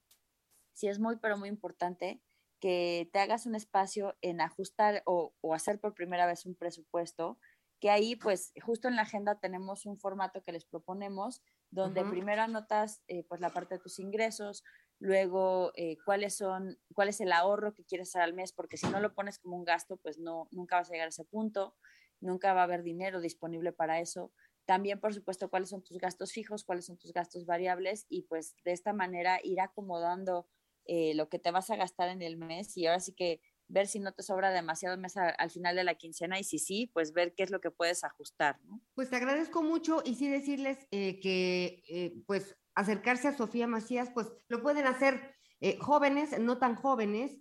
sí 0.73 0.89
es 0.89 0.99
muy, 0.99 1.17
pero 1.17 1.39
muy 1.39 1.49
importante 1.49 2.21
que 2.61 3.09
te 3.13 3.21
hagas 3.21 3.47
un 3.47 3.55
espacio 3.55 4.17
en 4.21 4.41
ajustar 4.41 5.03
o, 5.07 5.33
o 5.41 5.55
hacer 5.55 5.81
por 5.81 5.95
primera 5.95 6.27
vez 6.27 6.45
un 6.45 6.57
presupuesto 6.57 7.39
que 7.81 7.91
ahí 7.91 8.17
pues 8.17 8.53
justo 8.63 8.89
en 8.89 8.97
la 8.97 9.03
agenda 9.03 9.39
tenemos 9.39 9.87
un 9.87 9.99
formato 9.99 10.43
que 10.43 10.53
les 10.53 10.65
proponemos 10.65 11.43
donde 11.71 12.05
primero 12.05 12.43
anotas 12.43 13.03
eh, 13.09 13.25
pues 13.29 13.41
la 13.41 13.51
parte 13.51 13.75
de 13.75 13.81
tus 13.81 13.99
ingresos, 13.99 14.65
luego 14.99 15.73
eh, 15.75 15.99
cuáles 16.05 16.37
son, 16.37 16.79
cuál 16.95 17.09
es 17.09 17.21
el 17.21 17.33
ahorro 17.33 17.75
que 17.75 17.85
quieres 17.85 18.09
hacer 18.09 18.23
al 18.23 18.35
mes, 18.35 18.53
porque 18.53 18.77
si 18.77 18.87
no 18.89 19.01
lo 19.01 19.15
pones 19.15 19.39
como 19.39 19.57
un 19.57 19.65
gasto, 19.65 19.97
pues 19.99 20.19
no, 20.19 20.49
nunca 20.51 20.77
vas 20.77 20.89
a 20.89 20.93
llegar 20.93 21.07
a 21.07 21.11
ese 21.11 21.25
punto, 21.25 21.77
nunca 22.21 22.55
va 22.55 22.63
a 22.63 22.65
haber 22.65 22.83
dinero 22.83 23.21
disponible 23.21 23.73
para 23.73 24.01
eso. 24.01 24.33
también, 24.65 25.01
por 25.01 25.15
supuesto, 25.15 25.49
cuáles 25.49 25.71
son 25.71 25.83
tus 25.83 25.97
gastos 25.97 26.33
fijos, 26.33 26.63
cuáles 26.63 26.85
son 26.85 26.99
tus 26.99 27.15
gastos 27.15 27.47
variables 27.47 28.05
y 28.11 28.23
pues 28.25 28.55
de 28.65 28.73
esta 28.73 28.93
manera 28.93 29.41
ir 29.43 29.61
acomodando 29.61 30.47
eh, 30.85 31.15
lo 31.15 31.31
que 31.31 31.39
te 31.39 31.51
vas 31.51 31.71
a 31.71 31.77
gastar 31.77 32.11
en 32.11 32.21
el 32.21 32.37
mes 32.37 32.77
y 32.77 32.87
ahora 32.87 33.01
sí 33.01 33.15
que 33.15 33.41
ver 33.69 33.87
si 33.87 34.01
no 34.01 34.13
te 34.13 34.23
sobra 34.23 34.51
demasiado 34.51 34.97
mes 34.97 35.17
al 35.17 35.51
final 35.51 35.77
de 35.77 35.85
la 35.85 35.95
quincena 35.95 36.39
y 36.39 36.45
si 36.45 36.59
sí, 36.59 36.91
pues 36.93 37.13
ver 37.13 37.35
qué 37.35 37.43
es 37.43 37.51
lo 37.51 37.61
que 37.61 37.71
puedes 37.71 38.05
ajustar. 38.05 38.59
¿no? 38.65 38.81
Pues 38.95 39.11
te 39.11 39.17
agradezco 39.17 39.63
mucho 39.63 40.03
y 40.05 40.15
sí 40.15 40.29
decirles 40.29 40.79
eh, 40.91 41.21
que 41.21 41.83
eh, 41.89 42.23
pues 42.27 42.57
acercarse 42.75 43.29
a 43.29 43.37
Sofía 43.37 43.67
Macías, 43.67 44.11
pues 44.15 44.29
lo 44.49 44.63
pueden 44.63 44.87
hacer 44.87 45.35
jóvenes, 45.81 46.39
no 46.39 46.59
tan 46.59 46.77
jóvenes, 46.77 47.37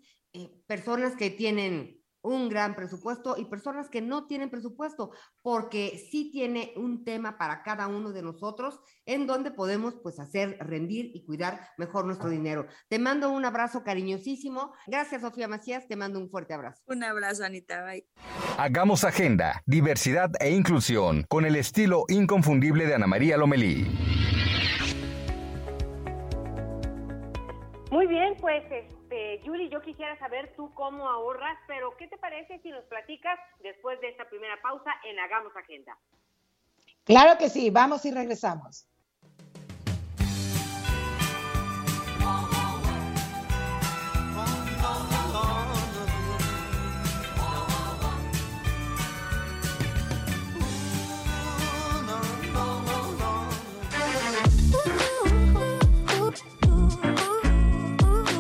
personas 0.66 1.16
que 1.16 1.30
tienen 1.30 1.97
un 2.28 2.50
gran 2.50 2.76
presupuesto 2.76 3.36
y 3.38 3.46
personas 3.46 3.90
que 3.90 4.02
no 4.02 4.28
tienen 4.28 4.50
presupuesto, 4.50 5.12
porque 5.42 6.02
sí 6.12 6.30
tiene 6.32 6.74
un 6.76 7.04
tema 7.04 7.38
para 7.38 7.64
cada 7.64 7.88
uno 7.88 8.12
de 8.12 8.22
nosotros 8.22 8.80
en 9.06 9.28
donde 9.28 9.52
podemos 9.52 9.96
pues 9.96 10.20
hacer 10.20 10.58
rendir 10.60 11.12
y 11.14 11.26
cuidar 11.26 11.70
mejor 11.78 12.06
nuestro 12.06 12.30
dinero. 12.30 12.68
Te 12.90 13.00
mando 13.00 13.32
un 13.32 13.46
abrazo 13.46 13.84
cariñosísimo. 13.84 14.74
Gracias, 14.88 15.22
Sofía 15.22 15.48
Macías. 15.48 15.88
Te 15.88 15.96
mando 15.96 16.20
un 16.20 16.30
fuerte 16.30 16.54
abrazo. 16.54 16.84
Un 16.88 17.04
abrazo, 17.04 17.44
Anita. 17.44 17.84
Bye. 17.86 18.08
Hagamos 18.58 19.04
agenda, 19.04 19.62
diversidad 19.66 20.32
e 20.40 20.52
inclusión 20.52 21.26
con 21.30 21.46
el 21.46 21.56
estilo 21.56 22.06
inconfundible 22.10 22.86
de 22.86 22.96
Ana 22.96 23.08
María 23.08 23.38
Lomelí. 23.38 23.88
Muy 27.92 28.06
bien, 28.06 28.36
pues 28.40 28.64
Julie, 29.46 29.70
yo 29.70 29.82
quisiera 29.82 30.18
saber 30.20 30.54
tú 30.56 30.74
cómo 30.74 31.10
ahorras, 31.10 31.58
pero 31.68 31.96
¿qué 31.98 32.08
te 32.08 32.18
parece 32.18 32.60
si 32.60 32.70
nos 32.70 32.84
platicas 32.86 33.40
después 33.62 34.00
de 34.02 34.10
esta 34.10 34.28
primera 34.30 34.62
pausa 34.62 34.92
en 35.04 35.20
Hagamos 35.20 35.56
Agenda? 35.56 35.98
Claro 37.04 37.38
que 37.38 37.50
sí, 37.50 37.70
vamos 37.70 38.06
y 38.06 38.12
regresamos. 38.12 38.88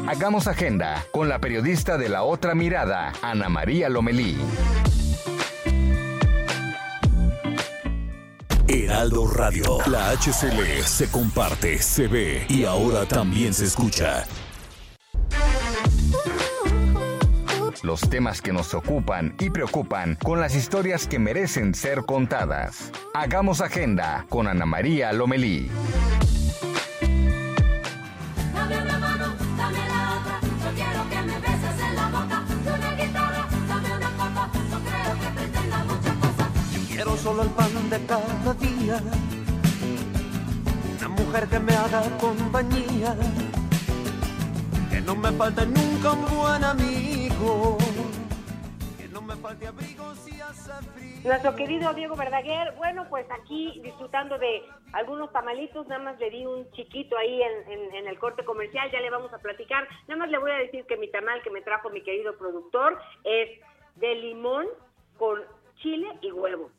Hagamos 0.07 0.47
agenda 0.47 1.05
con 1.11 1.27
la 1.27 1.39
periodista 1.39 1.97
de 1.97 2.07
la 2.07 2.23
otra 2.23 2.55
mirada, 2.55 3.11
Ana 3.21 3.49
María 3.49 3.89
Lomelí. 3.89 4.37
Heraldo 8.69 9.27
Radio, 9.27 9.79
la 9.87 10.11
HCL 10.11 10.83
se 10.85 11.11
comparte, 11.11 11.79
se 11.79 12.07
ve 12.07 12.45
y 12.47 12.63
ahora 12.63 13.05
también 13.05 13.53
se 13.53 13.65
escucha. 13.65 14.23
Los 17.83 17.99
temas 18.09 18.41
que 18.41 18.53
nos 18.53 18.73
ocupan 18.73 19.35
y 19.39 19.49
preocupan 19.49 20.15
con 20.15 20.39
las 20.39 20.55
historias 20.55 21.05
que 21.05 21.19
merecen 21.19 21.75
ser 21.75 22.05
contadas. 22.05 22.93
Hagamos 23.13 23.59
agenda 23.59 24.25
con 24.29 24.47
Ana 24.47 24.65
María 24.65 25.11
Lomelí. 25.11 25.69
Solo 37.27 37.43
el 37.43 37.49
pan 37.49 37.89
de 37.89 37.99
cada 38.05 38.53
día. 38.53 39.01
Una 40.97 41.09
mujer 41.09 41.49
que 41.49 41.59
me 41.59 41.73
haga 41.73 42.01
compañía. 42.21 43.15
Que 44.89 45.01
no 45.01 45.13
me 45.13 45.31
falte 45.33 45.65
nunca 45.65 46.13
un 46.13 46.25
buen 46.37 46.63
amigo. 46.63 47.77
Que 48.97 49.09
no 49.09 49.21
me 49.21 49.35
falte 49.35 49.67
abrigo 49.67 50.15
si 50.15 50.39
hace 50.39 50.71
frío. 50.93 51.19
Nuestro 51.25 51.53
querido 51.57 51.93
Diego 51.93 52.15
Verdaguer, 52.15 52.73
bueno, 52.77 53.05
pues 53.09 53.25
aquí 53.41 53.81
disfrutando 53.83 54.37
de 54.37 54.63
algunos 54.93 55.29
tamalitos, 55.33 55.85
nada 55.87 56.01
más 56.01 56.17
le 56.19 56.29
di 56.29 56.45
un 56.45 56.71
chiquito 56.71 57.17
ahí 57.17 57.41
en, 57.41 57.93
en, 57.93 58.07
el 58.07 58.17
corte 58.19 58.45
comercial, 58.45 58.89
ya 58.89 59.01
le 59.01 59.09
vamos 59.09 59.33
a 59.33 59.39
platicar. 59.39 59.85
Nada 60.07 60.19
más 60.19 60.29
le 60.29 60.37
voy 60.37 60.51
a 60.51 60.63
decir 60.63 60.85
que 60.85 60.95
mi 60.95 61.11
tamal 61.11 61.41
que 61.43 61.49
me 61.49 61.61
trajo 61.61 61.89
mi 61.89 62.01
querido 62.03 62.37
productor 62.37 62.97
es 63.25 63.49
de 63.95 64.15
limón 64.15 64.67
con 65.17 65.41
chile 65.81 66.07
y 66.21 66.31
huevo. 66.31 66.71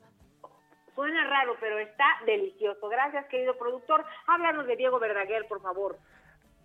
Suena 0.99 1.25
raro, 1.29 1.55
pero 1.61 1.79
está 1.79 2.07
delicioso. 2.27 2.89
Gracias, 2.89 3.25
querido 3.27 3.57
productor. 3.57 4.05
Háblanos 4.27 4.67
de 4.67 4.75
Diego 4.75 4.99
Verdaguer, 4.99 5.47
por 5.47 5.63
favor. 5.63 5.97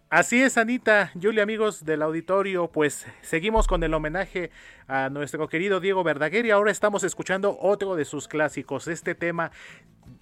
Así 0.10 0.42
es, 0.42 0.58
Anita, 0.58 1.12
Julia, 1.22 1.44
amigos 1.44 1.86
del 1.86 2.02
auditorio, 2.02 2.66
pues 2.66 3.06
seguimos 3.22 3.68
con 3.68 3.84
el 3.84 3.94
homenaje 3.94 4.50
a 4.88 5.10
nuestro 5.10 5.48
querido 5.48 5.80
Diego 5.80 6.04
Verdaguer 6.04 6.48
y 6.48 6.50
ahora 6.50 6.72
estamos 6.72 7.04
escuchando 7.04 7.60
otro 7.62 7.96
de 7.96 8.06
sus 8.06 8.28
clásicos, 8.28 8.88
este 8.88 9.14
tema 9.14 9.52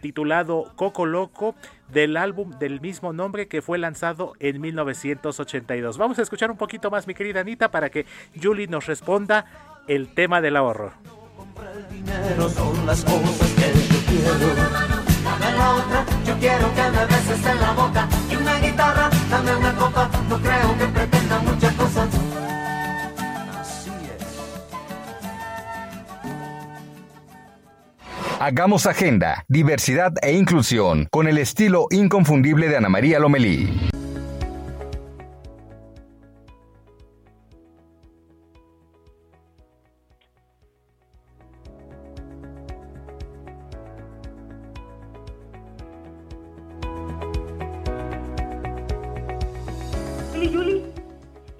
titulado 0.01 0.73
Coco 0.75 1.05
Loco 1.05 1.55
del 1.87 2.17
álbum 2.17 2.51
del 2.59 2.81
mismo 2.81 3.13
nombre 3.13 3.47
que 3.47 3.61
fue 3.61 3.77
lanzado 3.77 4.33
en 4.39 4.59
1982. 4.59 5.97
Vamos 5.97 6.19
a 6.19 6.21
escuchar 6.21 6.51
un 6.51 6.57
poquito 6.57 6.91
más, 6.91 7.07
mi 7.07 7.13
querida 7.13 7.39
Anita, 7.39 7.71
para 7.71 7.89
que 7.89 8.05
Julie 8.41 8.67
nos 8.67 8.87
responda 8.87 9.45
el 9.87 10.13
tema 10.13 10.41
del 10.41 10.57
ahorro. 10.57 10.91
son 12.49 12.85
las 12.85 13.05
cosas 13.05 13.53
que 13.53 13.90
quiero. 14.11 14.55
Dame 15.23 15.57
la 15.57 15.71
otra, 15.75 16.05
yo 16.25 16.37
quiero 16.39 16.73
que 16.73 16.81
me 16.81 17.05
beses 17.05 17.45
en 17.45 17.61
la 17.61 17.71
boca. 17.73 18.07
Y 18.29 18.35
una 18.35 18.59
guitarra, 18.59 19.09
dame 19.29 19.55
una 19.55 19.75
copa, 19.75 20.09
no 20.29 20.37
creo 20.39 20.77
que 20.77 20.85
pretenda 20.85 21.39
muchas 21.39 21.73
cosas. 21.75 22.09
Así 23.59 23.89
es. 23.89 24.23
Hagamos 28.39 28.85
agenda, 28.85 29.45
diversidad 29.47 30.13
e 30.21 30.33
inclusión 30.33 31.07
con 31.11 31.27
el 31.27 31.37
estilo 31.37 31.87
inconfundible 31.91 32.67
de 32.67 32.77
Ana 32.77 32.89
María 32.89 33.19
Lomelí. 33.19 33.90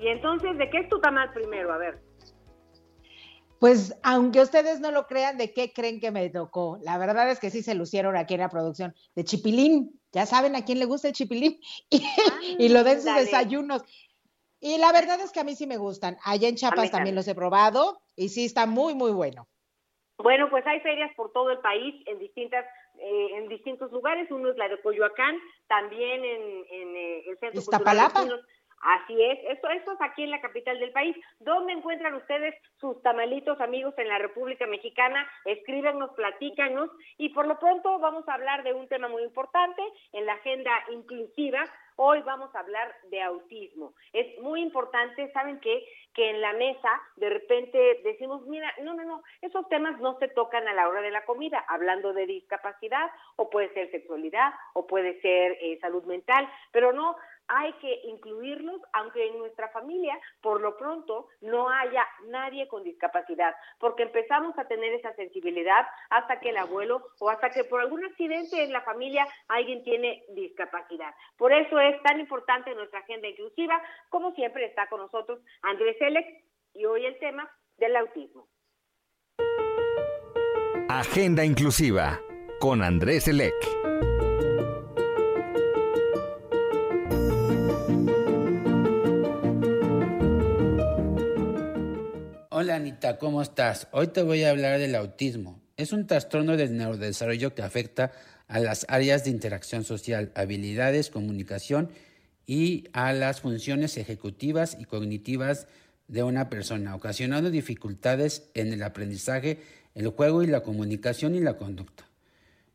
Entonces, 0.07 0.57
¿de 0.57 0.69
qué 0.69 0.79
es 0.79 0.89
tu 0.89 0.99
tamal 0.99 1.31
primero? 1.33 1.73
A 1.73 1.77
ver. 1.77 1.99
Pues 3.59 3.95
aunque 4.01 4.41
ustedes 4.41 4.79
no 4.79 4.91
lo 4.91 5.05
crean, 5.05 5.37
¿de 5.37 5.53
qué 5.53 5.71
creen 5.71 5.99
que 5.99 6.09
me 6.09 6.29
tocó? 6.29 6.79
La 6.81 6.97
verdad 6.97 7.29
es 7.29 7.39
que 7.39 7.51
sí 7.51 7.61
se 7.61 7.75
lucieron 7.75 8.17
aquí 8.17 8.33
en 8.33 8.39
la 8.39 8.49
producción. 8.49 8.95
De 9.15 9.23
chipilín. 9.23 9.99
Ya 10.11 10.25
saben 10.25 10.55
a 10.55 10.65
quién 10.65 10.79
le 10.79 10.85
gusta 10.85 11.09
el 11.09 11.13
chipilín. 11.13 11.59
Y, 12.57 12.69
lo 12.69 12.83
den 12.83 13.01
sus 13.01 13.15
desayunos. 13.15 13.83
Y 14.59 14.77
la 14.79 14.91
verdad 14.91 15.19
es 15.21 15.31
que 15.31 15.39
a 15.39 15.43
mí 15.43 15.55
sí 15.55 15.67
me 15.67 15.77
gustan. 15.77 16.17
Allá 16.23 16.47
en 16.47 16.55
Chiapas 16.55 16.91
también 16.91 17.15
los 17.15 17.27
he 17.27 17.35
probado 17.35 18.01
y 18.15 18.29
sí 18.29 18.45
está 18.45 18.65
muy, 18.65 18.95
muy 18.95 19.11
bueno. 19.11 19.47
Bueno, 20.17 20.49
pues 20.49 20.65
hay 20.67 20.79
ferias 20.81 21.11
por 21.15 21.31
todo 21.31 21.51
el 21.51 21.59
país 21.59 22.03
en 22.07 22.19
distintas 22.19 22.65
eh, 22.99 23.37
en 23.37 23.47
distintos 23.47 23.91
lugares. 23.91 24.29
Uno 24.29 24.49
es 24.49 24.57
la 24.57 24.67
de 24.67 24.79
Coyoacán, 24.81 25.35
también 25.67 26.23
en, 26.23 26.65
en 26.69 26.95
eh, 26.95 27.23
el 27.29 27.37
Centro 27.39 27.59
Iztapalapa. 27.59 28.25
Así 28.81 29.21
es, 29.23 29.39
esto 29.47 29.69
es 29.69 30.01
aquí 30.01 30.23
en 30.23 30.31
la 30.31 30.41
capital 30.41 30.79
del 30.79 30.91
país. 30.91 31.15
¿Dónde 31.39 31.73
encuentran 31.73 32.15
ustedes 32.15 32.55
sus 32.79 33.01
tamalitos 33.03 33.59
amigos 33.61 33.93
en 33.97 34.07
la 34.07 34.17
República 34.17 34.65
Mexicana? 34.65 35.27
Escríbenos, 35.45 36.11
platícanos 36.11 36.89
y 37.17 37.29
por 37.29 37.47
lo 37.47 37.59
pronto 37.59 37.99
vamos 37.99 38.27
a 38.27 38.33
hablar 38.33 38.63
de 38.63 38.73
un 38.73 38.87
tema 38.87 39.07
muy 39.07 39.23
importante 39.23 39.81
en 40.13 40.25
la 40.25 40.33
agenda 40.33 40.71
inclusiva. 40.91 41.63
Hoy 41.97 42.21
vamos 42.23 42.55
a 42.55 42.59
hablar 42.59 42.95
de 43.11 43.21
autismo. 43.21 43.93
Es 44.13 44.39
muy 44.41 44.61
importante, 44.61 45.31
¿saben 45.33 45.59
qué? 45.59 45.85
Que 46.15 46.31
en 46.31 46.41
la 46.41 46.53
mesa 46.53 46.89
de 47.17 47.29
repente 47.29 48.01
decimos, 48.03 48.47
mira, 48.47 48.73
no, 48.81 48.95
no, 48.95 49.03
no, 49.03 49.21
esos 49.41 49.67
temas 49.69 49.99
no 49.99 50.17
se 50.17 50.27
tocan 50.29 50.67
a 50.67 50.73
la 50.73 50.87
hora 50.87 51.01
de 51.01 51.11
la 51.11 51.25
comida, 51.25 51.63
hablando 51.67 52.13
de 52.13 52.25
discapacidad 52.25 53.11
o 53.35 53.49
puede 53.49 53.71
ser 53.73 53.91
sexualidad 53.91 54.53
o 54.73 54.87
puede 54.87 55.21
ser 55.21 55.57
eh, 55.61 55.77
salud 55.79 56.03
mental, 56.05 56.49
pero 56.71 56.93
no, 56.93 57.15
hay 57.53 57.73
que 57.73 58.01
incluirlos, 58.05 58.81
aunque 58.93 59.27
en 59.27 59.37
nuestra 59.37 59.69
familia, 59.69 60.17
por 60.41 60.61
lo 60.61 60.77
pronto, 60.77 61.27
no 61.41 61.69
haya 61.69 62.07
nadie 62.27 62.67
con 62.69 62.83
discapacidad, 62.83 63.53
porque 63.77 64.03
empezamos 64.03 64.57
a 64.57 64.67
tener 64.67 64.93
esa 64.93 65.13
sensibilidad 65.15 65.85
hasta 66.09 66.39
que 66.39 66.49
el 66.49 66.57
abuelo 66.57 67.05
o 67.19 67.29
hasta 67.29 67.49
que 67.49 67.65
por 67.65 67.81
algún 67.81 68.05
accidente 68.05 68.63
en 68.63 68.71
la 68.71 68.81
familia 68.81 69.27
alguien 69.49 69.83
tiene 69.83 70.23
discapacidad. 70.29 71.13
Por 71.37 71.51
eso 71.51 71.77
es 71.79 72.01
tan 72.03 72.21
importante 72.21 72.73
nuestra 72.73 72.99
agenda 72.99 73.27
inclusiva, 73.27 73.81
como 74.09 74.31
siempre 74.33 74.65
está 74.65 74.87
con 74.87 75.01
nosotros 75.01 75.41
Andrés 75.61 75.97
Selec 75.99 76.25
y 76.73 76.85
hoy 76.85 77.05
el 77.05 77.19
tema 77.19 77.51
del 77.77 77.97
autismo. 77.97 78.47
Agenda 80.87 81.43
inclusiva 81.43 82.19
con 82.59 82.81
Andrés 82.81 83.27
Elec. 83.27 83.80
¿Cómo 93.19 93.41
estás? 93.41 93.87
Hoy 93.91 94.07
te 94.07 94.21
voy 94.21 94.43
a 94.43 94.51
hablar 94.51 94.79
del 94.79 94.95
autismo. 94.95 95.61
Es 95.77 95.91
un 95.91 96.07
trastorno 96.07 96.55
del 96.57 96.77
neurodesarrollo 96.77 97.55
que 97.55 97.61
afecta 97.61 98.11
a 98.47 98.59
las 98.59 98.85
áreas 98.89 99.23
de 99.23 99.31
interacción 99.31 99.83
social, 99.83 100.31
habilidades, 100.35 101.09
comunicación 101.09 101.89
y 102.45 102.85
a 102.93 103.13
las 103.13 103.41
funciones 103.41 103.97
ejecutivas 103.97 104.77
y 104.79 104.85
cognitivas 104.85 105.67
de 106.07 106.23
una 106.23 106.49
persona, 106.49 106.95
ocasionando 106.95 107.49
dificultades 107.49 108.49
en 108.53 108.73
el 108.73 108.83
aprendizaje, 108.83 109.59
el 109.95 110.07
juego 110.09 110.43
y 110.43 110.47
la 110.47 110.61
comunicación 110.61 111.35
y 111.35 111.39
la 111.39 111.57
conducta. 111.57 112.05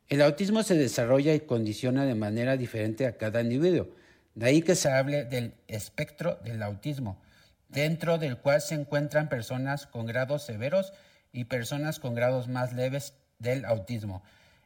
El 0.09 0.21
autismo 0.21 0.63
se 0.63 0.75
desarrolla 0.75 1.33
y 1.33 1.41
condiciona 1.41 2.05
de 2.05 2.15
manera 2.15 2.57
diferente 2.57 3.05
a 3.05 3.17
cada 3.17 3.41
individuo, 3.41 3.89
de 4.35 4.45
ahí 4.45 4.61
que 4.61 4.75
se 4.75 4.89
hable 4.89 5.25
del 5.25 5.53
espectro 5.67 6.39
del 6.43 6.63
autismo, 6.63 7.21
dentro 7.69 8.17
del 8.17 8.37
cual 8.37 8.61
se 8.61 8.75
encuentran 8.75 9.29
personas 9.29 9.87
con 9.87 10.05
grados 10.05 10.43
severos 10.43 10.93
y 11.31 11.45
personas 11.45 11.99
con 11.99 12.15
grados 12.15 12.47
más 12.47 12.73
leves 12.73 13.13
del 13.39 13.65
autismo. 13.65 14.23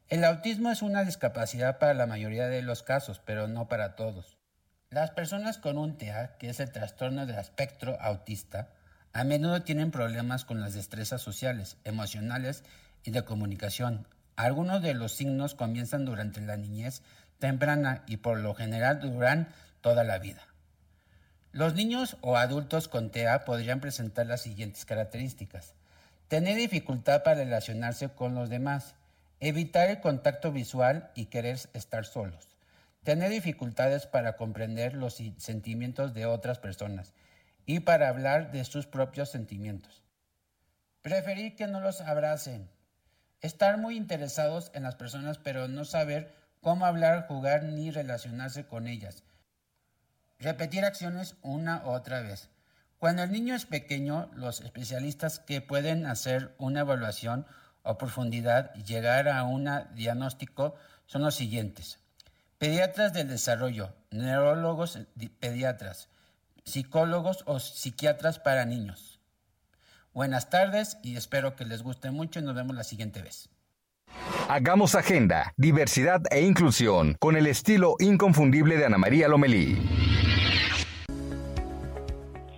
El 0.10 0.24
autismo 0.24 0.72
es 0.72 0.82
una 0.82 1.04
discapacidad 1.04 1.80
para 1.80 1.94
la 1.94 2.06
mayoría 2.06 2.48
de 2.48 2.62
los 2.62 2.84
casos, 2.84 3.22
pero 3.24 3.48
no 3.48 3.68
para 3.68 3.96
todos. 3.96 4.38
Las 4.90 5.12
personas 5.12 5.58
con 5.58 5.78
un 5.78 5.98
TEA, 5.98 6.36
que 6.38 6.50
es 6.50 6.60
el 6.60 6.72
trastorno 6.72 7.26
del 7.26 7.40
espectro 7.40 7.98
autista, 8.02 8.70
a 9.14 9.24
menudo 9.24 9.62
tienen 9.62 9.92
problemas 9.92 10.44
con 10.44 10.60
las 10.60 10.74
destrezas 10.74 11.22
sociales, 11.22 11.78
emocionales 11.86 12.64
y 13.04 13.12
de 13.12 13.24
comunicación. 13.24 14.08
Algunos 14.36 14.82
de 14.82 14.94
los 14.94 15.14
signos 15.14 15.56
comienzan 15.56 16.06
durante 16.06 16.42
la 16.42 16.58
niñez 16.58 17.04
temprana 17.40 18.04
y 18.08 18.18
por 18.18 18.40
lo 18.40 18.54
general 18.54 19.00
duran 19.00 19.50
toda 19.82 20.04
la 20.04 20.20
vida. 20.20 20.51
Los 21.54 21.74
niños 21.74 22.16
o 22.22 22.38
adultos 22.38 22.88
con 22.88 23.10
TEA 23.10 23.44
podrían 23.44 23.82
presentar 23.82 24.26
las 24.26 24.42
siguientes 24.42 24.86
características. 24.86 25.74
Tener 26.30 26.56
dificultad 26.56 27.24
para 27.24 27.44
relacionarse 27.44 28.08
con 28.08 28.36
los 28.36 28.50
demás, 28.50 28.96
evitar 29.42 29.90
el 29.90 30.00
contacto 30.00 30.54
visual 30.54 31.12
y 31.14 31.26
querer 31.26 31.60
estar 31.74 32.06
solos, 32.06 32.48
tener 33.04 33.30
dificultades 33.30 34.06
para 34.06 34.38
comprender 34.38 34.94
los 34.94 35.22
sentimientos 35.40 36.14
de 36.14 36.26
otras 36.26 36.58
personas 36.58 37.12
y 37.66 37.82
para 37.82 38.08
hablar 38.08 38.54
de 38.54 38.64
sus 38.64 38.88
propios 38.88 39.30
sentimientos. 39.30 40.04
Preferir 41.02 41.58
que 41.58 41.68
no 41.68 41.82
los 41.82 42.00
abracen. 42.00 42.70
Estar 43.42 43.78
muy 43.78 43.98
interesados 43.98 44.72
en 44.74 44.84
las 44.84 44.96
personas 44.96 45.38
pero 45.38 45.68
no 45.68 45.84
saber 45.84 46.34
cómo 46.62 46.86
hablar, 46.86 47.28
jugar 47.28 47.64
ni 47.64 47.92
relacionarse 47.92 48.66
con 48.66 48.88
ellas. 48.88 49.26
Repetir 50.42 50.84
acciones 50.86 51.36
una 51.44 51.86
otra 51.86 52.22
vez. 52.22 52.50
Cuando 52.98 53.22
el 53.22 53.32
niño 53.32 53.54
es 53.54 53.66
pequeño, 53.66 54.32
los 54.34 54.62
especialistas 54.62 55.38
que 55.38 55.62
pueden 55.62 56.08
hacer 56.08 56.56
una 56.58 56.80
evaluación 56.80 57.46
o 57.84 58.00
profundidad 58.00 58.72
y 58.74 58.82
llegar 58.82 59.30
a 59.30 59.44
un 59.44 59.70
diagnóstico 59.94 60.74
son 61.06 61.22
los 61.22 61.36
siguientes. 61.36 62.00
Pediatras 62.58 63.14
del 63.14 63.28
desarrollo, 63.28 63.94
neurólogos 64.10 64.98
pediatras, 65.40 66.10
psicólogos 66.66 67.44
o 67.46 67.60
psiquiatras 67.60 68.40
para 68.40 68.66
niños. 68.66 69.20
Buenas 70.12 70.50
tardes 70.50 70.98
y 71.04 71.18
espero 71.18 71.56
que 71.56 71.66
les 71.66 71.84
guste 71.84 72.10
mucho 72.10 72.40
y 72.40 72.44
nos 72.44 72.56
vemos 72.56 72.76
la 72.76 72.84
siguiente 72.84 73.22
vez. 73.22 73.48
Hagamos 74.50 74.96
agenda, 74.96 75.54
diversidad 75.56 76.22
e 76.32 76.42
inclusión 76.42 77.16
con 77.20 77.36
el 77.36 77.46
estilo 77.46 77.96
inconfundible 78.00 78.78
de 78.78 78.86
Ana 78.86 78.98
María 78.98 79.28
Lomelí. 79.28 80.11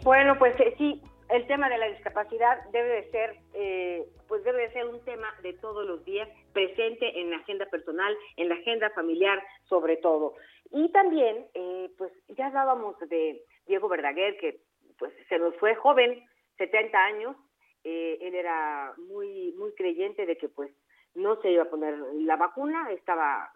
Bueno, 0.04 0.38
pues 0.38 0.60
eh, 0.60 0.76
sí, 0.78 1.02
el 1.30 1.48
tema 1.48 1.70
de 1.70 1.78
la 1.78 1.88
discapacidad 1.88 2.62
debe 2.72 2.90
de 2.90 3.12
ser, 3.12 3.36
eh, 3.54 4.06
pues 4.28 4.44
debe 4.44 4.64
de 4.64 4.74
ser 4.74 4.86
un 4.86 5.04
tema 5.06 5.34
de 5.42 5.54
todos 5.54 5.86
los 5.88 6.04
días, 6.04 6.28
presente 6.52 7.22
en 7.22 7.30
la 7.32 7.38
agenda 7.38 7.66
personal, 7.68 8.16
en 8.36 8.50
la 8.50 8.56
agenda 8.56 8.90
familiar, 8.90 9.42
sobre 9.70 9.98
todo. 9.98 10.36
Y 10.72 10.92
también, 10.92 11.48
eh, 11.54 11.90
pues 11.98 12.12
ya 12.30 12.48
hablábamos 12.48 13.00
de 13.08 13.44
Diego 13.66 13.88
Verdaguer, 13.88 14.38
que 14.38 14.60
pues 15.00 15.14
se 15.30 15.40
nos 15.40 15.56
fue 15.56 15.74
joven, 15.76 16.22
70 16.58 16.98
años. 16.98 17.38
Eh, 17.86 18.18
él 18.22 18.36
era 18.36 18.94
muy 18.98 19.54
muy 19.58 19.74
creyente 19.74 20.26
de 20.26 20.38
que 20.38 20.50
pues 20.50 20.72
no 21.16 21.42
se 21.42 21.52
iba 21.52 21.64
a 21.64 21.70
poner 21.70 21.98
la 21.98 22.36
vacuna, 22.36 22.92
estaba 22.92 23.52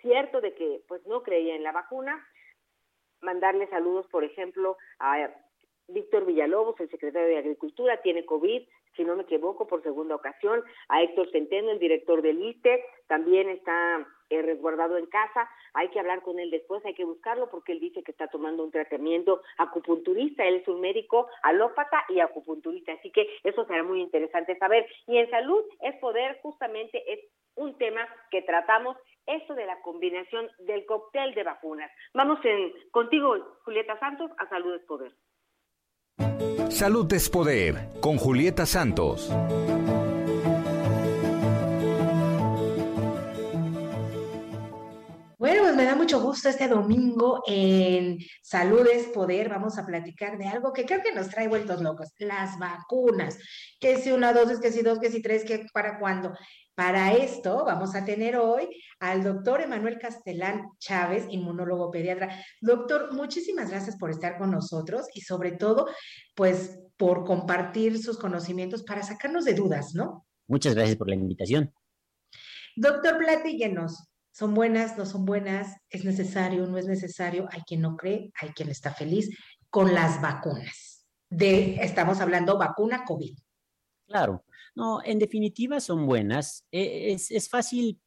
cierto 0.00 0.40
de 0.40 0.54
que 0.54 0.80
pues 0.86 1.04
no 1.06 1.22
creía 1.22 1.56
en 1.56 1.62
la 1.62 1.72
vacuna. 1.72 2.24
Mandarle 3.20 3.68
saludos, 3.68 4.06
por 4.08 4.24
ejemplo, 4.24 4.76
a 4.98 5.30
Víctor 5.88 6.24
Villalobos, 6.26 6.78
el 6.80 6.90
secretario 6.90 7.28
de 7.28 7.38
Agricultura, 7.38 8.00
tiene 8.02 8.24
COVID, 8.24 8.62
si 8.96 9.04
no 9.04 9.16
me 9.16 9.22
equivoco, 9.22 9.66
por 9.66 9.82
segunda 9.82 10.14
ocasión. 10.14 10.62
A 10.88 11.02
Héctor 11.02 11.30
Centeno, 11.30 11.70
el 11.70 11.78
director 11.78 12.22
del 12.22 12.42
ISTE, 12.42 12.84
también 13.06 13.48
está 13.48 14.06
eh, 14.30 14.42
resguardado 14.42 14.96
en 14.96 15.06
casa. 15.06 15.48
Hay 15.74 15.88
que 15.88 15.98
hablar 15.98 16.22
con 16.22 16.38
él 16.38 16.50
después, 16.50 16.84
hay 16.84 16.94
que 16.94 17.04
buscarlo 17.04 17.50
porque 17.50 17.72
él 17.72 17.80
dice 17.80 18.02
que 18.02 18.12
está 18.12 18.28
tomando 18.28 18.64
un 18.64 18.70
tratamiento 18.70 19.42
acupunturista. 19.58 20.44
Él 20.44 20.56
es 20.56 20.68
un 20.68 20.80
médico 20.80 21.28
alópata 21.42 22.04
y 22.08 22.20
acupunturista, 22.20 22.92
así 22.92 23.10
que 23.10 23.28
eso 23.44 23.64
será 23.66 23.82
muy 23.82 24.00
interesante 24.00 24.56
saber. 24.58 24.86
Y 25.06 25.18
en 25.18 25.30
salud 25.30 25.62
es 25.80 25.96
poder, 25.96 26.38
justamente 26.42 27.02
es 27.12 27.20
un 27.56 27.76
tema 27.76 28.08
que 28.30 28.42
tratamos, 28.42 28.96
eso 29.26 29.54
de 29.54 29.66
la 29.66 29.80
combinación 29.82 30.50
del 30.60 30.84
cóctel 30.86 31.34
de 31.34 31.44
vacunas. 31.44 31.90
Vamos 32.14 32.38
en, 32.44 32.72
contigo, 32.90 33.36
Julieta 33.64 33.98
Santos, 33.98 34.30
a 34.38 34.48
Salud 34.48 34.74
es 34.74 34.82
Poder. 34.82 35.12
Salud 36.70 37.12
es 37.12 37.28
Poder 37.28 37.88
con 38.00 38.16
Julieta 38.16 38.66
Santos. 38.66 39.30
Bueno, 45.42 45.62
pues 45.64 45.74
me 45.74 45.84
da 45.84 45.96
mucho 45.96 46.22
gusto 46.22 46.48
este 46.48 46.68
domingo 46.68 47.42
en 47.48 48.18
Salud 48.44 48.86
es 48.86 49.08
Poder. 49.08 49.48
Vamos 49.48 49.76
a 49.76 49.84
platicar 49.84 50.38
de 50.38 50.46
algo 50.46 50.72
que 50.72 50.86
creo 50.86 51.02
que 51.02 51.12
nos 51.12 51.30
trae 51.30 51.48
vueltos 51.48 51.82
locos, 51.82 52.10
las 52.18 52.56
vacunas. 52.60 53.40
Que 53.80 53.98
si 53.98 54.12
una 54.12 54.32
dosis, 54.32 54.60
que 54.60 54.70
si 54.70 54.82
dos, 54.82 55.00
que 55.00 55.10
si 55.10 55.20
tres, 55.20 55.42
que 55.42 55.66
para 55.74 55.98
cuándo. 55.98 56.32
Para 56.76 57.12
esto 57.14 57.64
vamos 57.64 57.96
a 57.96 58.04
tener 58.04 58.36
hoy 58.36 58.68
al 59.00 59.24
doctor 59.24 59.62
Emanuel 59.62 59.98
Castelán 59.98 60.62
Chávez, 60.78 61.26
inmunólogo 61.28 61.90
pediatra. 61.90 62.40
Doctor, 62.60 63.12
muchísimas 63.12 63.68
gracias 63.68 63.96
por 63.96 64.10
estar 64.10 64.38
con 64.38 64.52
nosotros 64.52 65.08
y 65.12 65.22
sobre 65.22 65.50
todo, 65.50 65.88
pues, 66.36 66.78
por 66.96 67.24
compartir 67.24 68.00
sus 68.00 68.16
conocimientos 68.16 68.84
para 68.84 69.02
sacarnos 69.02 69.44
de 69.44 69.54
dudas, 69.54 69.92
¿no? 69.92 70.24
Muchas 70.46 70.76
gracias 70.76 70.96
por 70.96 71.08
la 71.08 71.16
invitación. 71.16 71.74
Doctor, 72.76 73.18
platíguenos. 73.18 74.11
¿Son 74.32 74.54
buenas, 74.54 74.96
no 74.96 75.04
son 75.04 75.26
buenas? 75.26 75.76
¿Es 75.90 76.06
necesario, 76.06 76.66
no 76.66 76.78
es 76.78 76.86
necesario? 76.86 77.46
Hay 77.50 77.60
quien 77.62 77.82
no 77.82 77.96
cree, 77.96 78.32
hay 78.40 78.48
quien 78.50 78.70
está 78.70 78.92
feliz 78.94 79.28
con 79.68 79.92
las 79.92 80.22
vacunas. 80.22 81.06
Estamos 81.28 82.20
hablando 82.20 82.58
vacuna 82.58 83.04
COVID. 83.04 83.36
Claro. 84.06 84.44
No, 84.74 85.00
en 85.04 85.18
definitiva 85.18 85.80
son 85.80 86.06
buenas. 86.06 86.66
E, 86.72 87.12
es, 87.12 87.48
fácil 87.50 88.00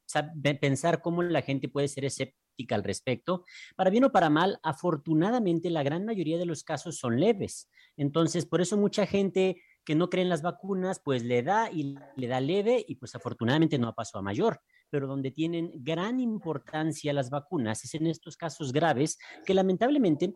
pensar 0.60 1.02
cómo 1.04 1.22
la 1.22 1.44
gente 1.44 1.70
puede 1.70 1.88
ser 1.88 2.06
escéptica 2.06 2.74
al 2.74 2.84
respecto. 2.84 3.46
Para 3.76 3.92
bien 3.92 4.06
o 4.06 4.12
para 4.12 4.32
mal, 4.32 4.60
afortunadamente 4.64 5.70
la 5.70 5.84
gran 5.84 6.06
mayoría 6.06 6.40
de 6.40 6.46
los 6.48 6.64
casos 6.64 6.98
son 6.98 7.20
leves. 7.20 7.70
Entonces, 7.98 8.48
por 8.48 8.62
eso 8.62 8.78
mucha 8.78 9.06
gente 9.06 9.62
que 9.84 9.94
no 9.94 10.10
cree 10.10 10.24
en 10.24 10.30
las 10.30 10.42
vacunas, 10.42 11.00
pues 11.00 11.24
le 11.24 11.44
da 11.44 11.70
y 11.72 11.96
le 12.16 12.28
da 12.28 12.42
leve 12.42 12.84
y 12.88 12.96
pues 12.96 13.14
afortunadamente 13.14 13.78
no 13.78 13.94
pasó 13.94 14.18
a 14.18 14.24
mayor. 14.24 14.62
Pero 14.96 15.08
donde 15.08 15.30
tienen 15.30 15.72
gran 15.84 16.22
importancia 16.22 17.12
las 17.12 17.30
vacunas 17.30 17.84
es 17.84 17.96
en 17.96 18.08
estos 18.08 18.38
casos 18.38 18.72
graves 18.72 19.18
que 19.46 19.54
lamentablemente 19.54 20.34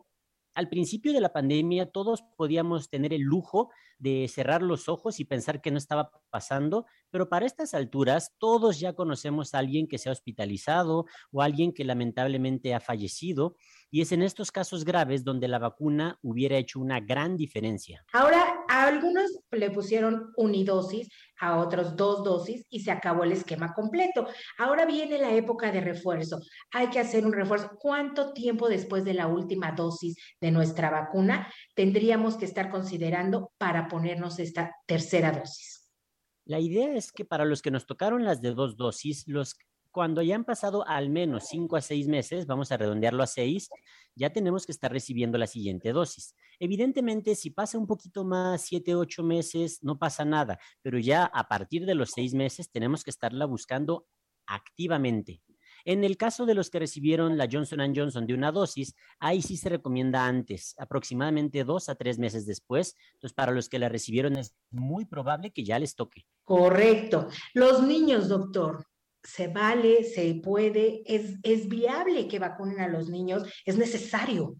al 0.54 0.68
principio 0.68 1.14
de 1.14 1.22
la 1.22 1.32
pandemia 1.32 1.86
todos 1.86 2.22
podíamos 2.36 2.90
tener 2.90 3.14
el 3.14 3.22
lujo 3.22 3.70
de 3.98 4.28
cerrar 4.28 4.60
los 4.60 4.90
ojos 4.90 5.18
y 5.18 5.24
pensar 5.24 5.62
que 5.62 5.70
no 5.70 5.78
estaba 5.78 6.10
pasando, 6.28 6.84
pero 7.10 7.30
para 7.30 7.46
estas 7.46 7.72
alturas 7.72 8.34
todos 8.38 8.78
ya 8.78 8.92
conocemos 8.92 9.54
a 9.54 9.60
alguien 9.60 9.88
que 9.88 9.96
se 9.96 10.10
ha 10.10 10.12
hospitalizado 10.12 11.06
o 11.32 11.40
alguien 11.40 11.72
que 11.72 11.84
lamentablemente 11.84 12.74
ha 12.74 12.80
fallecido 12.80 13.56
y 13.90 14.02
es 14.02 14.12
en 14.12 14.22
estos 14.22 14.52
casos 14.52 14.84
graves 14.84 15.24
donde 15.24 15.48
la 15.48 15.58
vacuna 15.58 16.18
hubiera 16.20 16.58
hecho 16.58 16.80
una 16.80 17.00
gran 17.00 17.38
diferencia. 17.38 18.04
Ahora, 18.12 18.59
algunos 18.86 19.38
le 19.50 19.70
pusieron 19.70 20.32
unidosis, 20.36 21.08
a 21.40 21.56
otros 21.58 21.96
dos 21.96 22.22
dosis 22.22 22.66
y 22.68 22.80
se 22.80 22.90
acabó 22.90 23.24
el 23.24 23.32
esquema 23.32 23.72
completo. 23.72 24.28
Ahora 24.58 24.84
viene 24.84 25.18
la 25.18 25.32
época 25.32 25.72
de 25.72 25.80
refuerzo. 25.80 26.40
Hay 26.70 26.90
que 26.90 27.00
hacer 27.00 27.24
un 27.24 27.32
refuerzo. 27.32 27.70
¿Cuánto 27.80 28.32
tiempo 28.32 28.68
después 28.68 29.04
de 29.04 29.14
la 29.14 29.26
última 29.26 29.72
dosis 29.72 30.16
de 30.40 30.50
nuestra 30.50 30.90
vacuna 30.90 31.50
tendríamos 31.74 32.36
que 32.36 32.44
estar 32.44 32.70
considerando 32.70 33.52
para 33.58 33.88
ponernos 33.88 34.38
esta 34.38 34.76
tercera 34.86 35.32
dosis? 35.32 35.90
La 36.44 36.60
idea 36.60 36.94
es 36.94 37.10
que 37.10 37.24
para 37.24 37.44
los 37.44 37.62
que 37.62 37.70
nos 37.70 37.86
tocaron 37.86 38.24
las 38.24 38.42
de 38.42 38.52
dos 38.52 38.76
dosis, 38.76 39.26
los 39.26 39.56
cuando 39.92 40.22
ya 40.22 40.36
han 40.36 40.44
pasado 40.44 40.86
al 40.86 41.10
menos 41.10 41.48
cinco 41.48 41.76
a 41.76 41.80
seis 41.80 42.06
meses, 42.06 42.46
vamos 42.46 42.70
a 42.70 42.76
redondearlo 42.76 43.22
a 43.22 43.26
seis, 43.26 43.68
ya 44.14 44.30
tenemos 44.30 44.66
que 44.66 44.72
estar 44.72 44.92
recibiendo 44.92 45.38
la 45.38 45.46
siguiente 45.46 45.92
dosis. 45.92 46.34
Evidentemente, 46.58 47.34
si 47.34 47.50
pasa 47.50 47.78
un 47.78 47.86
poquito 47.86 48.24
más, 48.24 48.62
siete, 48.62 48.94
ocho 48.94 49.22
meses, 49.22 49.78
no 49.82 49.98
pasa 49.98 50.24
nada, 50.24 50.58
pero 50.82 50.98
ya 50.98 51.24
a 51.24 51.48
partir 51.48 51.86
de 51.86 51.94
los 51.94 52.10
seis 52.10 52.34
meses 52.34 52.70
tenemos 52.70 53.02
que 53.04 53.10
estarla 53.10 53.46
buscando 53.46 54.06
activamente. 54.46 55.42
En 55.84 56.04
el 56.04 56.16
caso 56.16 56.46
de 56.46 56.54
los 56.54 56.70
que 56.70 56.78
recibieron 56.78 57.38
la 57.38 57.48
Johnson 57.50 57.94
Johnson 57.94 58.26
de 58.26 58.34
una 58.34 58.52
dosis, 58.52 58.94
ahí 59.18 59.40
sí 59.40 59.56
se 59.56 59.68
recomienda 59.68 60.26
antes, 60.26 60.74
aproximadamente 60.78 61.64
dos 61.64 61.88
a 61.88 61.94
tres 61.94 62.18
meses 62.18 62.46
después. 62.46 62.94
Entonces, 63.14 63.34
para 63.34 63.52
los 63.52 63.68
que 63.68 63.78
la 63.78 63.88
recibieron 63.88 64.36
es 64.36 64.54
muy 64.70 65.04
probable 65.04 65.52
que 65.52 65.64
ya 65.64 65.78
les 65.78 65.94
toque. 65.94 66.26
Correcto. 66.44 67.28
Los 67.54 67.82
niños, 67.82 68.28
doctor, 68.28 68.84
se 69.22 69.48
vale, 69.48 70.04
se 70.04 70.34
puede, 70.34 71.02
es, 71.06 71.38
es 71.42 71.68
viable 71.68 72.28
que 72.28 72.38
vacunen 72.38 72.80
a 72.80 72.88
los 72.88 73.08
niños, 73.08 73.42
es 73.64 73.76
necesario. 73.76 74.56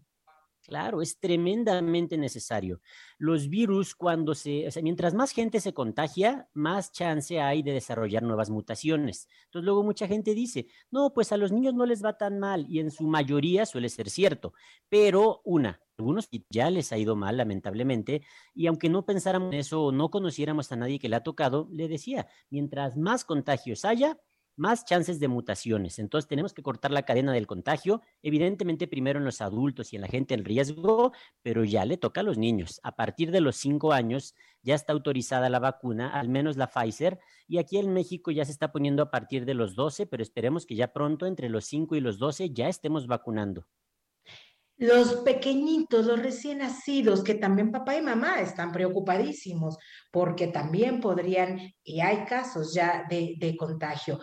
Claro, 0.63 1.01
es 1.01 1.19
tremendamente 1.19 2.17
necesario. 2.17 2.81
Los 3.17 3.49
virus, 3.49 3.95
cuando 3.95 4.35
se, 4.35 4.69
mientras 4.83 5.13
más 5.15 5.31
gente 5.31 5.59
se 5.59 5.73
contagia, 5.73 6.47
más 6.53 6.91
chance 6.91 7.41
hay 7.41 7.63
de 7.63 7.73
desarrollar 7.73 8.21
nuevas 8.21 8.51
mutaciones. 8.51 9.27
Entonces, 9.45 9.65
luego 9.65 9.83
mucha 9.83 10.07
gente 10.07 10.35
dice, 10.35 10.67
no, 10.91 11.13
pues 11.13 11.31
a 11.31 11.37
los 11.37 11.51
niños 11.51 11.73
no 11.73 11.85
les 11.85 12.05
va 12.05 12.17
tan 12.17 12.39
mal, 12.39 12.65
y 12.69 12.79
en 12.79 12.91
su 12.91 13.03
mayoría 13.03 13.65
suele 13.65 13.89
ser 13.89 14.09
cierto. 14.09 14.53
Pero 14.87 15.41
una, 15.43 15.81
algunos 15.97 16.29
ya 16.49 16.69
les 16.69 16.91
ha 16.91 16.97
ido 16.97 17.15
mal, 17.15 17.37
lamentablemente, 17.37 18.21
y 18.53 18.67
aunque 18.67 18.87
no 18.87 19.03
pensáramos 19.03 19.53
en 19.53 19.59
eso 19.59 19.85
o 19.85 19.91
no 19.91 20.09
conociéramos 20.09 20.71
a 20.71 20.75
nadie 20.75 20.99
que 20.99 21.09
le 21.09 21.15
ha 21.15 21.23
tocado, 21.23 21.67
le 21.71 21.87
decía, 21.87 22.27
mientras 22.51 22.95
más 22.97 23.25
contagios 23.25 23.83
haya, 23.83 24.19
más 24.55 24.85
chances 24.85 25.19
de 25.19 25.27
mutaciones. 25.27 25.99
Entonces 25.99 26.27
tenemos 26.27 26.53
que 26.53 26.63
cortar 26.63 26.91
la 26.91 27.03
cadena 27.03 27.33
del 27.33 27.47
contagio, 27.47 28.01
evidentemente 28.21 28.87
primero 28.87 29.19
en 29.19 29.25
los 29.25 29.41
adultos 29.41 29.93
y 29.93 29.95
en 29.95 30.01
la 30.01 30.07
gente 30.07 30.33
en 30.33 30.45
riesgo, 30.45 31.11
pero 31.41 31.63
ya 31.63 31.85
le 31.85 31.97
toca 31.97 32.21
a 32.21 32.23
los 32.23 32.37
niños. 32.37 32.79
A 32.83 32.95
partir 32.95 33.31
de 33.31 33.41
los 33.41 33.55
cinco 33.55 33.93
años 33.93 34.35
ya 34.63 34.75
está 34.75 34.93
autorizada 34.93 35.49
la 35.49 35.59
vacuna, 35.59 36.09
al 36.09 36.29
menos 36.29 36.57
la 36.57 36.67
Pfizer, 36.67 37.19
y 37.47 37.57
aquí 37.57 37.77
en 37.77 37.93
México 37.93 38.31
ya 38.31 38.45
se 38.45 38.51
está 38.51 38.71
poniendo 38.71 39.03
a 39.03 39.11
partir 39.11 39.45
de 39.45 39.53
los 39.53 39.75
12, 39.75 40.05
pero 40.05 40.23
esperemos 40.23 40.65
que 40.65 40.75
ya 40.75 40.93
pronto 40.93 41.25
entre 41.25 41.49
los 41.49 41.65
5 41.65 41.95
y 41.95 41.99
los 41.99 42.17
12 42.17 42.51
ya 42.51 42.69
estemos 42.69 43.07
vacunando. 43.07 43.67
Los 44.81 45.17
pequeñitos, 45.17 46.07
los 46.07 46.19
recién 46.19 46.57
nacidos, 46.57 47.23
que 47.23 47.35
también 47.35 47.71
papá 47.71 47.97
y 47.97 48.01
mamá 48.01 48.41
están 48.41 48.71
preocupadísimos 48.71 49.77
porque 50.09 50.47
también 50.47 50.99
podrían, 50.99 51.59
y 51.83 51.99
hay 51.99 52.25
casos 52.25 52.73
ya 52.73 53.05
de, 53.07 53.35
de 53.37 53.55
contagio. 53.55 54.19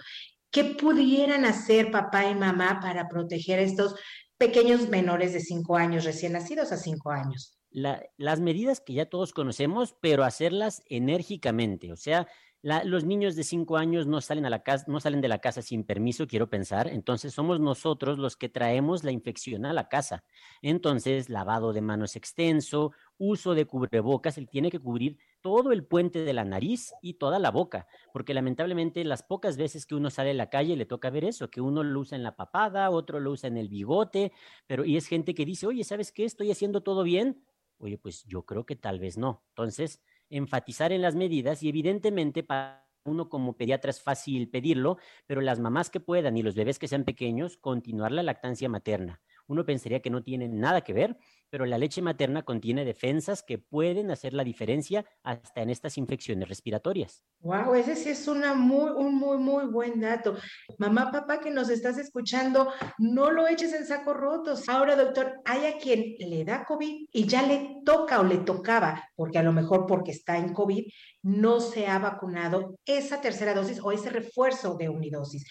¿Qué 0.51 0.65
pudieran 0.65 1.45
hacer 1.45 1.93
papá 1.93 2.27
y 2.29 2.35
mamá 2.35 2.81
para 2.83 3.07
proteger 3.07 3.61
a 3.61 3.63
estos 3.63 3.95
pequeños 4.37 4.89
menores 4.89 5.33
de 5.33 5.39
cinco 5.39 5.77
años, 5.77 6.05
recién 6.05 6.33
nacidos 6.33 6.73
a 6.73 6.77
cinco 6.77 7.13
años? 7.13 7.57
La, 7.71 8.03
las 8.17 8.41
medidas 8.41 8.81
que 8.81 8.95
ya 8.95 9.09
todos 9.09 9.33
conocemos, 9.33 9.95
pero 10.01 10.25
hacerlas 10.25 10.83
enérgicamente, 10.87 11.93
o 11.93 11.97
sea, 11.97 12.27
los 12.63 13.05
niños 13.05 13.37
de 13.37 13.45
cinco 13.45 13.77
años 13.77 14.07
no 14.07 14.21
salen 14.21 14.43
de 14.43 15.29
la 15.29 15.39
casa 15.39 15.63
sin 15.63 15.85
permiso, 15.85 16.27
quiero 16.27 16.51
pensar. 16.51 16.89
Entonces 16.89 17.33
somos 17.33 17.61
nosotros 17.61 18.19
los 18.19 18.37
que 18.37 18.49
traemos 18.49 19.05
la 19.05 19.13
infección 19.13 19.65
a 19.65 19.73
la 19.73 19.89
casa. 19.89 20.25
Entonces, 20.63 21.29
lavado 21.29 21.73
de 21.73 21.81
manos 21.83 22.17
extenso, 22.17 22.93
uso 23.17 23.55
de 23.55 23.67
cubrebocas, 23.67 24.39
él 24.39 24.49
tiene 24.49 24.71
que 24.71 24.81
cubrir 24.81 25.19
todo 25.41 25.73
el 25.73 25.85
puente 25.85 26.25
de 26.25 26.33
la 26.33 26.45
nariz 26.45 26.93
y 27.01 27.15
toda 27.15 27.39
la 27.39 27.51
boca, 27.51 27.87
porque 28.13 28.35
lamentablemente 28.35 29.05
las 29.05 29.23
pocas 29.23 29.57
veces 29.57 29.87
que 29.87 29.95
uno 29.95 30.11
sale 30.11 30.31
a 30.31 30.35
la 30.35 30.51
calle 30.51 30.77
le 30.77 30.87
toca 30.87 31.11
ver 31.11 31.25
eso, 31.25 31.51
que 31.51 31.61
uno 31.61 31.85
lo 31.85 32.01
usa 32.01 32.17
en 32.17 32.23
la 32.23 32.37
papada, 32.37 32.91
otro 32.91 33.21
lo 33.21 33.31
usa 33.31 33.49
en 33.49 33.57
el 33.57 33.69
bigote, 33.69 34.33
pero 34.67 34.85
y 34.85 34.97
es 34.97 35.07
gente 35.07 35.35
que 35.35 35.45
dice, 35.45 35.67
oye, 35.67 35.85
¿sabes 35.85 36.13
qué? 36.13 36.25
¿Estoy 36.25 36.51
haciendo 36.51 36.83
todo 36.83 37.03
bien? 37.03 37.45
Oye, 37.79 37.99
pues 37.99 38.25
yo 38.25 38.45
creo 38.45 38.67
que 38.67 38.75
tal 38.75 38.99
vez 38.99 39.17
no. 39.17 39.45
Entonces, 39.51 40.01
enfatizar 40.31 40.93
en 40.93 41.03
las 41.03 41.15
medidas 41.15 41.63
y 41.63 41.69
evidentemente 41.69 42.43
para 42.43 42.89
uno 43.05 43.29
como 43.29 43.57
pediatra 43.57 43.91
es 43.91 44.03
fácil 44.03 44.49
pedirlo, 44.51 44.99
pero 45.27 45.41
las 45.41 45.61
mamás 45.61 45.91
que 45.91 46.01
puedan 46.01 46.37
y 46.37 46.43
los 46.43 46.55
bebés 46.55 46.79
que 46.79 46.89
sean 46.89 47.05
pequeños, 47.05 47.57
continuar 47.57 48.13
la 48.13 48.23
lactancia 48.23 48.69
materna. 48.69 49.21
Uno 49.47 49.65
pensaría 49.65 50.01
que 50.01 50.11
no 50.11 50.23
tiene 50.23 50.49
nada 50.49 50.83
que 50.83 50.93
ver, 50.93 51.17
pero 51.51 51.67
la 51.67 51.79
leche 51.79 52.03
materna 52.03 52.43
contiene 52.43 52.85
defensas 52.85 53.43
que 53.43 53.59
pueden 53.59 54.11
hacer 54.11 54.35
la 54.35 54.45
diferencia 54.45 55.05
hasta 55.23 55.63
en 55.63 55.71
estas 55.71 55.99
infecciones 55.99 56.49
respiratorias. 56.49 57.23
Wow, 57.41 57.75
ese 57.75 57.95
sí 57.95 58.11
es 58.11 58.27
una 58.27 58.55
muy, 58.55 58.91
un 58.91 59.15
muy, 59.15 59.39
muy 59.39 59.67
buen 59.67 60.01
dato. 60.01 60.37
Mamá, 60.79 61.11
papá, 61.13 61.41
que 61.41 61.51
nos 61.51 61.71
estás 61.71 61.99
escuchando, 61.99 62.73
no 62.99 63.31
lo 63.31 63.47
eches 63.47 63.73
en 63.75 63.87
sacos 63.87 64.17
rotos. 64.17 64.69
Ahora, 64.69 64.97
doctor, 64.97 65.41
hay 65.45 65.67
a 65.67 65.79
quien 65.79 66.17
le 66.19 66.45
da 66.45 66.65
COVID 66.65 67.07
y 67.13 67.27
ya 67.27 67.43
le 67.43 67.81
toca 67.85 68.21
o 68.21 68.25
le 68.25 68.39
tocaba, 68.39 69.09
porque 69.15 69.39
a 69.39 69.43
lo 69.43 69.53
mejor 69.53 69.87
porque 69.87 70.11
está 70.11 70.37
en 70.37 70.53
COVID, 70.53 70.85
no 71.23 71.61
se 71.61 71.87
ha 71.87 71.99
vacunado 71.99 72.77
esa 72.85 73.21
tercera 73.21 73.55
dosis 73.55 73.81
o 73.83 73.93
ese 73.93 74.11
refuerzo 74.11 74.77
de 74.77 74.89
unidosis. 74.89 75.45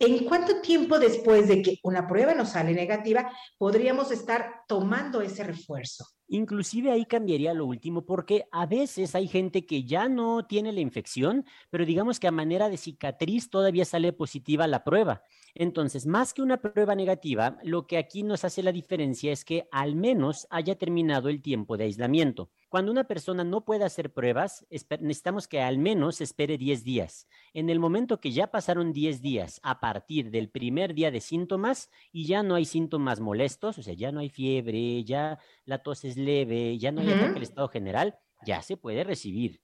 ¿En 0.00 0.24
cuánto 0.24 0.60
tiempo 0.60 1.00
después 1.00 1.48
de 1.48 1.60
que 1.60 1.78
una 1.82 2.06
prueba 2.06 2.32
nos 2.32 2.50
sale 2.50 2.72
negativa 2.72 3.32
podríamos 3.56 4.12
estar 4.12 4.62
tomando 4.68 5.20
ese 5.22 5.42
refuerzo? 5.42 6.06
Inclusive 6.28 6.92
ahí 6.92 7.04
cambiaría 7.04 7.52
lo 7.52 7.66
último 7.66 8.06
porque 8.06 8.44
a 8.52 8.66
veces 8.66 9.16
hay 9.16 9.26
gente 9.26 9.66
que 9.66 9.82
ya 9.82 10.08
no 10.08 10.46
tiene 10.46 10.72
la 10.72 10.80
infección, 10.80 11.44
pero 11.70 11.84
digamos 11.84 12.20
que 12.20 12.28
a 12.28 12.32
manera 12.32 12.68
de 12.68 12.76
cicatriz 12.76 13.50
todavía 13.50 13.84
sale 13.84 14.12
positiva 14.12 14.68
la 14.68 14.84
prueba. 14.84 15.22
Entonces, 15.54 16.06
más 16.06 16.32
que 16.32 16.42
una 16.42 16.60
prueba 16.60 16.94
negativa, 16.94 17.58
lo 17.64 17.88
que 17.88 17.96
aquí 17.96 18.22
nos 18.22 18.44
hace 18.44 18.62
la 18.62 18.70
diferencia 18.70 19.32
es 19.32 19.44
que 19.44 19.66
al 19.72 19.96
menos 19.96 20.46
haya 20.50 20.76
terminado 20.76 21.28
el 21.28 21.42
tiempo 21.42 21.76
de 21.76 21.84
aislamiento. 21.84 22.50
Cuando 22.68 22.92
una 22.92 23.04
persona 23.04 23.44
no 23.44 23.64
puede 23.64 23.84
hacer 23.84 24.12
pruebas, 24.12 24.66
necesitamos 25.00 25.48
que 25.48 25.62
al 25.62 25.78
menos 25.78 26.20
espere 26.20 26.58
10 26.58 26.84
días. 26.84 27.26
En 27.54 27.70
el 27.70 27.78
momento 27.78 28.20
que 28.20 28.30
ya 28.30 28.50
pasaron 28.50 28.92
10 28.92 29.22
días 29.22 29.58
a 29.62 29.80
partir 29.80 30.30
del 30.30 30.50
primer 30.50 30.92
día 30.92 31.10
de 31.10 31.22
síntomas 31.22 31.90
y 32.12 32.26
ya 32.26 32.42
no 32.42 32.56
hay 32.56 32.66
síntomas 32.66 33.20
molestos, 33.20 33.78
o 33.78 33.82
sea, 33.82 33.94
ya 33.94 34.12
no 34.12 34.20
hay 34.20 34.28
fiebre, 34.28 35.02
ya 35.04 35.38
la 35.64 35.82
tos 35.82 36.04
es 36.04 36.18
leve, 36.18 36.76
ya 36.76 36.92
no 36.92 37.00
hay 37.00 37.10
ataque 37.10 37.36
al 37.36 37.42
estado 37.42 37.68
general, 37.68 38.18
ya 38.44 38.60
se 38.60 38.76
puede 38.76 39.02
recibir. 39.02 39.62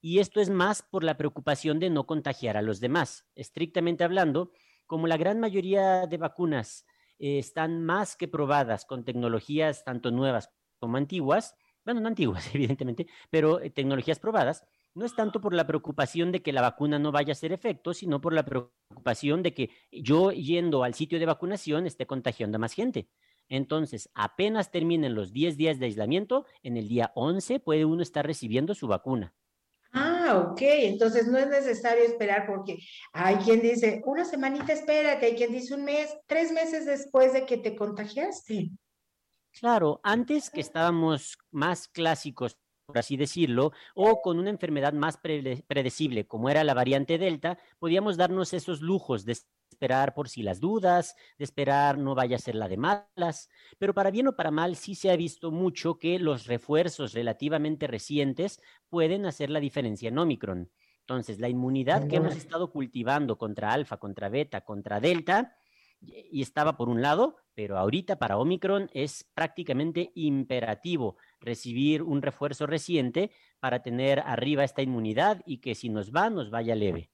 Y 0.00 0.20
esto 0.20 0.40
es 0.40 0.48
más 0.48 0.80
por 0.82 1.04
la 1.04 1.18
preocupación 1.18 1.78
de 1.78 1.90
no 1.90 2.06
contagiar 2.06 2.56
a 2.56 2.62
los 2.62 2.80
demás. 2.80 3.26
Estrictamente 3.34 4.02
hablando, 4.02 4.50
como 4.86 5.06
la 5.06 5.18
gran 5.18 5.40
mayoría 5.40 6.06
de 6.06 6.16
vacunas 6.16 6.86
eh, 7.18 7.38
están 7.38 7.84
más 7.84 8.16
que 8.16 8.28
probadas 8.28 8.86
con 8.86 9.04
tecnologías 9.04 9.84
tanto 9.84 10.10
nuevas 10.10 10.50
como 10.78 10.96
antiguas, 10.96 11.54
bueno, 11.86 12.00
no 12.00 12.08
antiguas, 12.08 12.44
evidentemente, 12.54 13.06
pero 13.30 13.60
eh, 13.60 13.70
tecnologías 13.70 14.18
probadas, 14.18 14.64
no 14.94 15.06
es 15.06 15.14
tanto 15.14 15.40
por 15.40 15.54
la 15.54 15.66
preocupación 15.66 16.32
de 16.32 16.42
que 16.42 16.52
la 16.52 16.60
vacuna 16.60 16.98
no 16.98 17.12
vaya 17.12 17.30
a 17.30 17.32
hacer 17.32 17.52
efecto, 17.52 17.94
sino 17.94 18.20
por 18.20 18.32
la 18.32 18.44
preocupación 18.44 19.42
de 19.42 19.54
que 19.54 19.70
yo 19.92 20.32
yendo 20.32 20.82
al 20.82 20.94
sitio 20.94 21.18
de 21.18 21.26
vacunación 21.26 21.86
esté 21.86 22.06
contagiando 22.06 22.56
a 22.56 22.58
más 22.58 22.72
gente. 22.72 23.08
Entonces, 23.48 24.10
apenas 24.14 24.72
terminen 24.72 25.14
los 25.14 25.32
10 25.32 25.56
días 25.56 25.78
de 25.78 25.86
aislamiento, 25.86 26.44
en 26.62 26.76
el 26.76 26.88
día 26.88 27.12
11 27.14 27.60
puede 27.60 27.84
uno 27.84 28.02
estar 28.02 28.26
recibiendo 28.26 28.74
su 28.74 28.88
vacuna. 28.88 29.32
Ah, 29.92 30.50
ok, 30.50 30.60
entonces 30.60 31.28
no 31.28 31.38
es 31.38 31.46
necesario 31.48 32.02
esperar 32.02 32.46
porque 32.46 32.78
hay 33.12 33.36
quien 33.36 33.62
dice, 33.62 34.02
una 34.04 34.24
semanita 34.24 34.72
espérate, 34.72 35.26
hay 35.26 35.36
quien 35.36 35.52
dice 35.52 35.74
un 35.74 35.84
mes, 35.84 36.14
tres 36.26 36.50
meses 36.50 36.84
después 36.84 37.32
de 37.32 37.46
que 37.46 37.58
te 37.58 37.76
contagiaste. 37.76 38.70
Claro, 39.58 40.00
antes 40.02 40.50
que 40.50 40.60
estábamos 40.60 41.38
más 41.50 41.88
clásicos, 41.88 42.58
por 42.84 42.98
así 42.98 43.16
decirlo, 43.16 43.72
o 43.94 44.20
con 44.20 44.38
una 44.38 44.50
enfermedad 44.50 44.92
más 44.92 45.16
predecible, 45.16 46.26
como 46.26 46.50
era 46.50 46.62
la 46.62 46.74
variante 46.74 47.16
Delta, 47.16 47.58
podíamos 47.78 48.18
darnos 48.18 48.52
esos 48.52 48.82
lujos 48.82 49.24
de 49.24 49.32
esperar 49.70 50.14
por 50.14 50.28
si 50.28 50.42
las 50.42 50.60
dudas, 50.60 51.16
de 51.38 51.44
esperar 51.44 51.96
no 51.96 52.14
vaya 52.14 52.36
a 52.36 52.38
ser 52.38 52.54
la 52.54 52.68
de 52.68 52.76
malas, 52.76 53.48
pero 53.78 53.94
para 53.94 54.10
bien 54.10 54.28
o 54.28 54.36
para 54.36 54.50
mal 54.50 54.76
sí 54.76 54.94
se 54.94 55.10
ha 55.10 55.16
visto 55.16 55.50
mucho 55.50 55.98
que 55.98 56.18
los 56.18 56.46
refuerzos 56.46 57.14
relativamente 57.14 57.86
recientes 57.86 58.60
pueden 58.90 59.24
hacer 59.24 59.50
la 59.50 59.60
diferencia 59.60 60.08
en 60.08 60.18
Omicron. 60.18 60.70
Entonces, 61.00 61.38
la 61.38 61.48
inmunidad 61.48 62.08
que 62.08 62.16
hemos 62.16 62.36
estado 62.36 62.70
cultivando 62.70 63.38
contra 63.38 63.72
alfa, 63.72 63.96
contra 63.96 64.28
beta, 64.28 64.62
contra 64.62 64.98
delta, 64.98 65.56
y 66.00 66.42
estaba 66.42 66.76
por 66.76 66.88
un 66.88 67.02
lado, 67.02 67.36
pero 67.54 67.78
ahorita 67.78 68.16
para 68.18 68.38
Omicron 68.38 68.90
es 68.92 69.24
prácticamente 69.34 70.12
imperativo 70.14 71.16
recibir 71.40 72.02
un 72.02 72.22
refuerzo 72.22 72.66
reciente 72.66 73.30
para 73.60 73.82
tener 73.82 74.20
arriba 74.20 74.64
esta 74.64 74.82
inmunidad 74.82 75.42
y 75.46 75.58
que 75.58 75.74
si 75.74 75.88
nos 75.88 76.12
va, 76.12 76.30
nos 76.30 76.50
vaya 76.50 76.74
leve. 76.74 77.10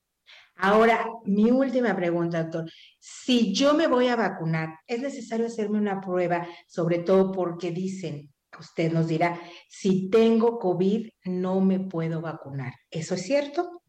Ahora, 0.56 1.08
mi 1.24 1.50
última 1.50 1.94
pregunta, 1.96 2.42
doctor. 2.42 2.70
Si 2.98 3.52
yo 3.54 3.74
me 3.74 3.86
voy 3.86 4.08
a 4.08 4.16
vacunar, 4.16 4.78
¿es 4.86 5.00
necesario 5.00 5.46
hacerme 5.46 5.78
una 5.78 6.00
prueba, 6.00 6.46
sobre 6.66 6.98
todo 7.00 7.32
porque 7.32 7.70
dicen, 7.70 8.32
usted 8.58 8.92
nos 8.92 9.08
dirá, 9.08 9.40
si 9.68 10.10
tengo 10.10 10.58
COVID, 10.58 11.08
no 11.24 11.60
me 11.60 11.80
puedo 11.80 12.20
vacunar? 12.20 12.74
¿Eso 12.90 13.14
es 13.14 13.22
cierto? 13.22 13.82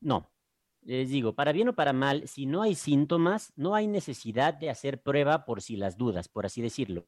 No, 0.00 0.31
les 0.84 1.10
digo, 1.10 1.34
para 1.34 1.52
bien 1.52 1.68
o 1.68 1.74
para 1.74 1.92
mal, 1.92 2.26
si 2.26 2.46
no 2.46 2.62
hay 2.62 2.74
síntomas, 2.74 3.52
no 3.56 3.74
hay 3.74 3.86
necesidad 3.86 4.54
de 4.54 4.68
hacer 4.70 5.00
prueba 5.00 5.44
por 5.44 5.62
si 5.62 5.76
las 5.76 5.96
dudas, 5.96 6.28
por 6.28 6.44
así 6.44 6.60
decirlo. 6.60 7.06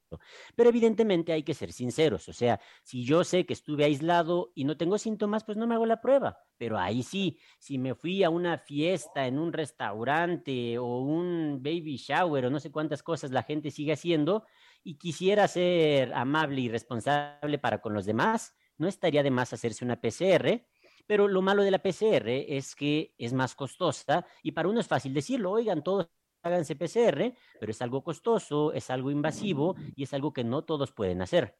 Pero 0.54 0.70
evidentemente 0.70 1.32
hay 1.32 1.42
que 1.42 1.54
ser 1.54 1.72
sinceros. 1.72 2.28
O 2.28 2.32
sea, 2.32 2.60
si 2.82 3.04
yo 3.04 3.24
sé 3.24 3.46
que 3.46 3.52
estuve 3.52 3.84
aislado 3.84 4.52
y 4.54 4.64
no 4.64 4.76
tengo 4.76 4.96
síntomas, 4.98 5.44
pues 5.44 5.58
no 5.58 5.66
me 5.66 5.74
hago 5.74 5.86
la 5.86 6.00
prueba. 6.00 6.38
Pero 6.56 6.78
ahí 6.78 7.02
sí, 7.02 7.38
si 7.58 7.78
me 7.78 7.94
fui 7.94 8.22
a 8.22 8.30
una 8.30 8.58
fiesta 8.58 9.26
en 9.26 9.38
un 9.38 9.52
restaurante 9.52 10.78
o 10.78 11.00
un 11.00 11.60
baby 11.62 11.96
shower 11.96 12.46
o 12.46 12.50
no 12.50 12.60
sé 12.60 12.70
cuántas 12.70 13.02
cosas 13.02 13.32
la 13.32 13.42
gente 13.42 13.70
sigue 13.72 13.92
haciendo 13.92 14.44
y 14.84 14.98
quisiera 14.98 15.48
ser 15.48 16.14
amable 16.14 16.60
y 16.60 16.68
responsable 16.68 17.58
para 17.58 17.80
con 17.80 17.92
los 17.92 18.06
demás, 18.06 18.54
no 18.76 18.86
estaría 18.86 19.22
de 19.22 19.30
más 19.30 19.52
hacerse 19.52 19.84
una 19.84 20.00
PCR 20.00 20.64
pero 21.06 21.28
lo 21.28 21.42
malo 21.42 21.62
de 21.62 21.70
la 21.70 21.82
PCR 21.82 22.28
es 22.48 22.74
que 22.74 23.14
es 23.18 23.32
más 23.32 23.54
costosa 23.54 24.26
y 24.42 24.52
para 24.52 24.68
uno 24.68 24.80
es 24.80 24.88
fácil 24.88 25.14
decirlo, 25.14 25.52
oigan, 25.52 25.82
todos 25.82 26.08
háganse 26.42 26.76
PCR, 26.76 27.34
pero 27.58 27.72
es 27.72 27.82
algo 27.82 28.04
costoso, 28.04 28.72
es 28.72 28.90
algo 28.90 29.10
invasivo 29.10 29.76
y 29.96 30.04
es 30.04 30.14
algo 30.14 30.32
que 30.32 30.44
no 30.44 30.62
todos 30.62 30.92
pueden 30.92 31.22
hacer. 31.22 31.56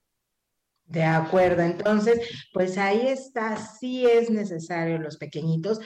De 0.87 1.03
acuerdo, 1.03 1.63
entonces, 1.63 2.21
pues 2.53 2.77
ahí 2.77 3.07
está, 3.07 3.57
sí 3.57 4.05
es 4.05 4.29
necesario 4.29 4.99
los 4.99 5.17
pequeñitos, 5.17 5.81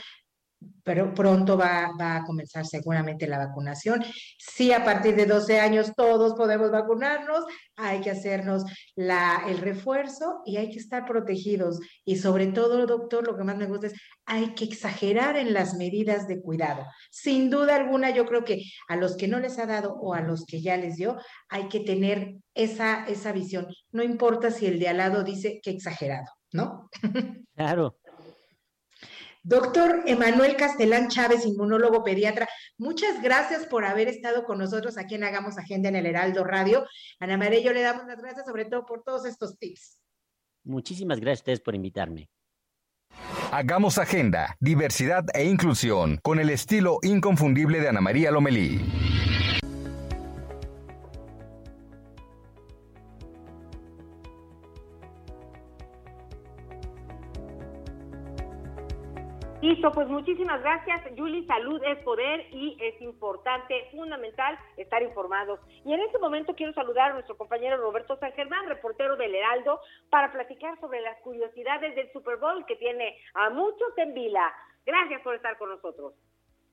pero 0.82 1.14
pronto 1.14 1.56
va, 1.56 1.90
va, 2.00 2.16
a 2.16 2.24
comenzar 2.24 2.66
seguramente 2.66 3.26
la 3.26 3.38
vacunación. 3.38 4.02
Sí, 4.38 4.72
a 4.72 4.84
partir 4.84 5.14
de 5.16 5.26
12 5.26 5.60
años 5.60 5.92
todos 5.94 6.34
podemos 6.34 6.70
vacunarnos, 6.70 7.44
hay 7.76 8.00
que 8.00 8.10
hacernos 8.10 8.64
el 8.96 9.58
refuerzo 9.58 10.42
y 10.44 10.56
hay 10.56 10.70
que 10.70 10.78
estar 10.78 11.04
protegidos. 11.04 11.78
Y 12.04 12.16
sobre 12.16 12.48
todo, 12.48 12.86
doctor, 12.86 13.26
lo 13.26 13.36
que 13.36 13.44
más 13.44 13.56
me 13.56 13.66
gusta 13.66 13.88
es, 13.88 13.94
hay 14.26 14.54
que 14.54 14.64
exagerar 14.64 15.36
en 15.36 15.52
las 15.52 15.74
medidas 15.74 16.26
de 16.26 16.40
cuidado. 16.40 16.86
Sin 17.10 17.50
duda 17.50 17.76
alguna, 17.76 18.10
yo 18.10 18.26
creo 18.26 18.44
que 18.44 18.62
a 18.88 18.96
los 18.96 19.16
que 19.16 19.28
no 19.28 19.38
les 19.38 19.58
ha 19.58 19.66
dado 19.66 19.94
o 19.94 20.14
a 20.14 20.22
los 20.22 20.44
que 20.44 20.60
ya 20.60 20.76
les 20.76 20.96
dio, 20.96 21.18
hay 21.48 21.68
que 21.68 21.80
tener 21.80 22.36
esa, 22.54 23.06
esa 23.06 23.32
visión. 23.32 23.68
No 23.92 24.02
importa 24.02 24.50
si 24.50 24.66
el 24.66 24.78
de 24.78 24.88
al 24.88 24.98
lado 24.98 25.22
dice 25.22 25.60
que 25.62 25.70
exagerado, 25.70 26.26
¿no? 26.52 26.88
Claro. 27.54 27.96
Doctor 29.48 30.02
Emanuel 30.04 30.56
Castelán 30.56 31.08
Chávez, 31.08 31.46
inmunólogo 31.46 32.04
pediatra, 32.04 32.46
muchas 32.76 33.22
gracias 33.22 33.64
por 33.64 33.86
haber 33.86 34.06
estado 34.06 34.44
con 34.44 34.58
nosotros 34.58 34.98
aquí 34.98 35.14
en 35.14 35.24
Hagamos 35.24 35.56
Agenda 35.56 35.88
en 35.88 35.96
el 35.96 36.04
Heraldo 36.04 36.44
Radio. 36.44 36.84
Ana 37.18 37.38
María, 37.38 37.60
yo 37.60 37.72
le 37.72 37.80
damos 37.80 38.06
las 38.06 38.20
gracias 38.20 38.44
sobre 38.44 38.66
todo 38.66 38.84
por 38.84 39.02
todos 39.04 39.24
estos 39.24 39.58
tips. 39.58 40.02
Muchísimas 40.64 41.18
gracias 41.18 41.38
a 41.38 41.42
ustedes 41.44 41.60
por 41.60 41.74
invitarme. 41.74 42.28
Hagamos 43.50 43.96
Agenda, 43.96 44.54
diversidad 44.60 45.24
e 45.32 45.44
inclusión 45.44 46.18
con 46.22 46.40
el 46.40 46.50
estilo 46.50 46.98
inconfundible 47.00 47.80
de 47.80 47.88
Ana 47.88 48.02
María 48.02 48.30
Lomelí. 48.30 49.17
Listo, 59.60 59.90
pues 59.90 60.06
muchísimas 60.06 60.60
gracias, 60.60 61.02
Yuli. 61.16 61.44
Salud 61.46 61.82
es 61.82 61.98
poder 62.04 62.46
y 62.52 62.76
es 62.80 63.02
importante, 63.02 63.74
fundamental, 63.90 64.56
estar 64.76 65.02
informados. 65.02 65.58
Y 65.84 65.92
en 65.92 66.00
este 66.00 66.20
momento 66.20 66.54
quiero 66.54 66.72
saludar 66.74 67.10
a 67.10 67.14
nuestro 67.14 67.36
compañero 67.36 67.76
Roberto 67.76 68.16
San 68.20 68.30
Germán, 68.34 68.68
reportero 68.68 69.16
del 69.16 69.34
Heraldo, 69.34 69.80
para 70.10 70.30
platicar 70.30 70.78
sobre 70.80 71.00
las 71.00 71.20
curiosidades 71.22 71.96
del 71.96 72.12
Super 72.12 72.36
Bowl 72.36 72.64
que 72.66 72.76
tiene 72.76 73.16
a 73.34 73.50
muchos 73.50 73.88
en 73.96 74.14
vila. 74.14 74.48
Gracias 74.86 75.22
por 75.22 75.34
estar 75.34 75.58
con 75.58 75.70
nosotros. 75.70 76.14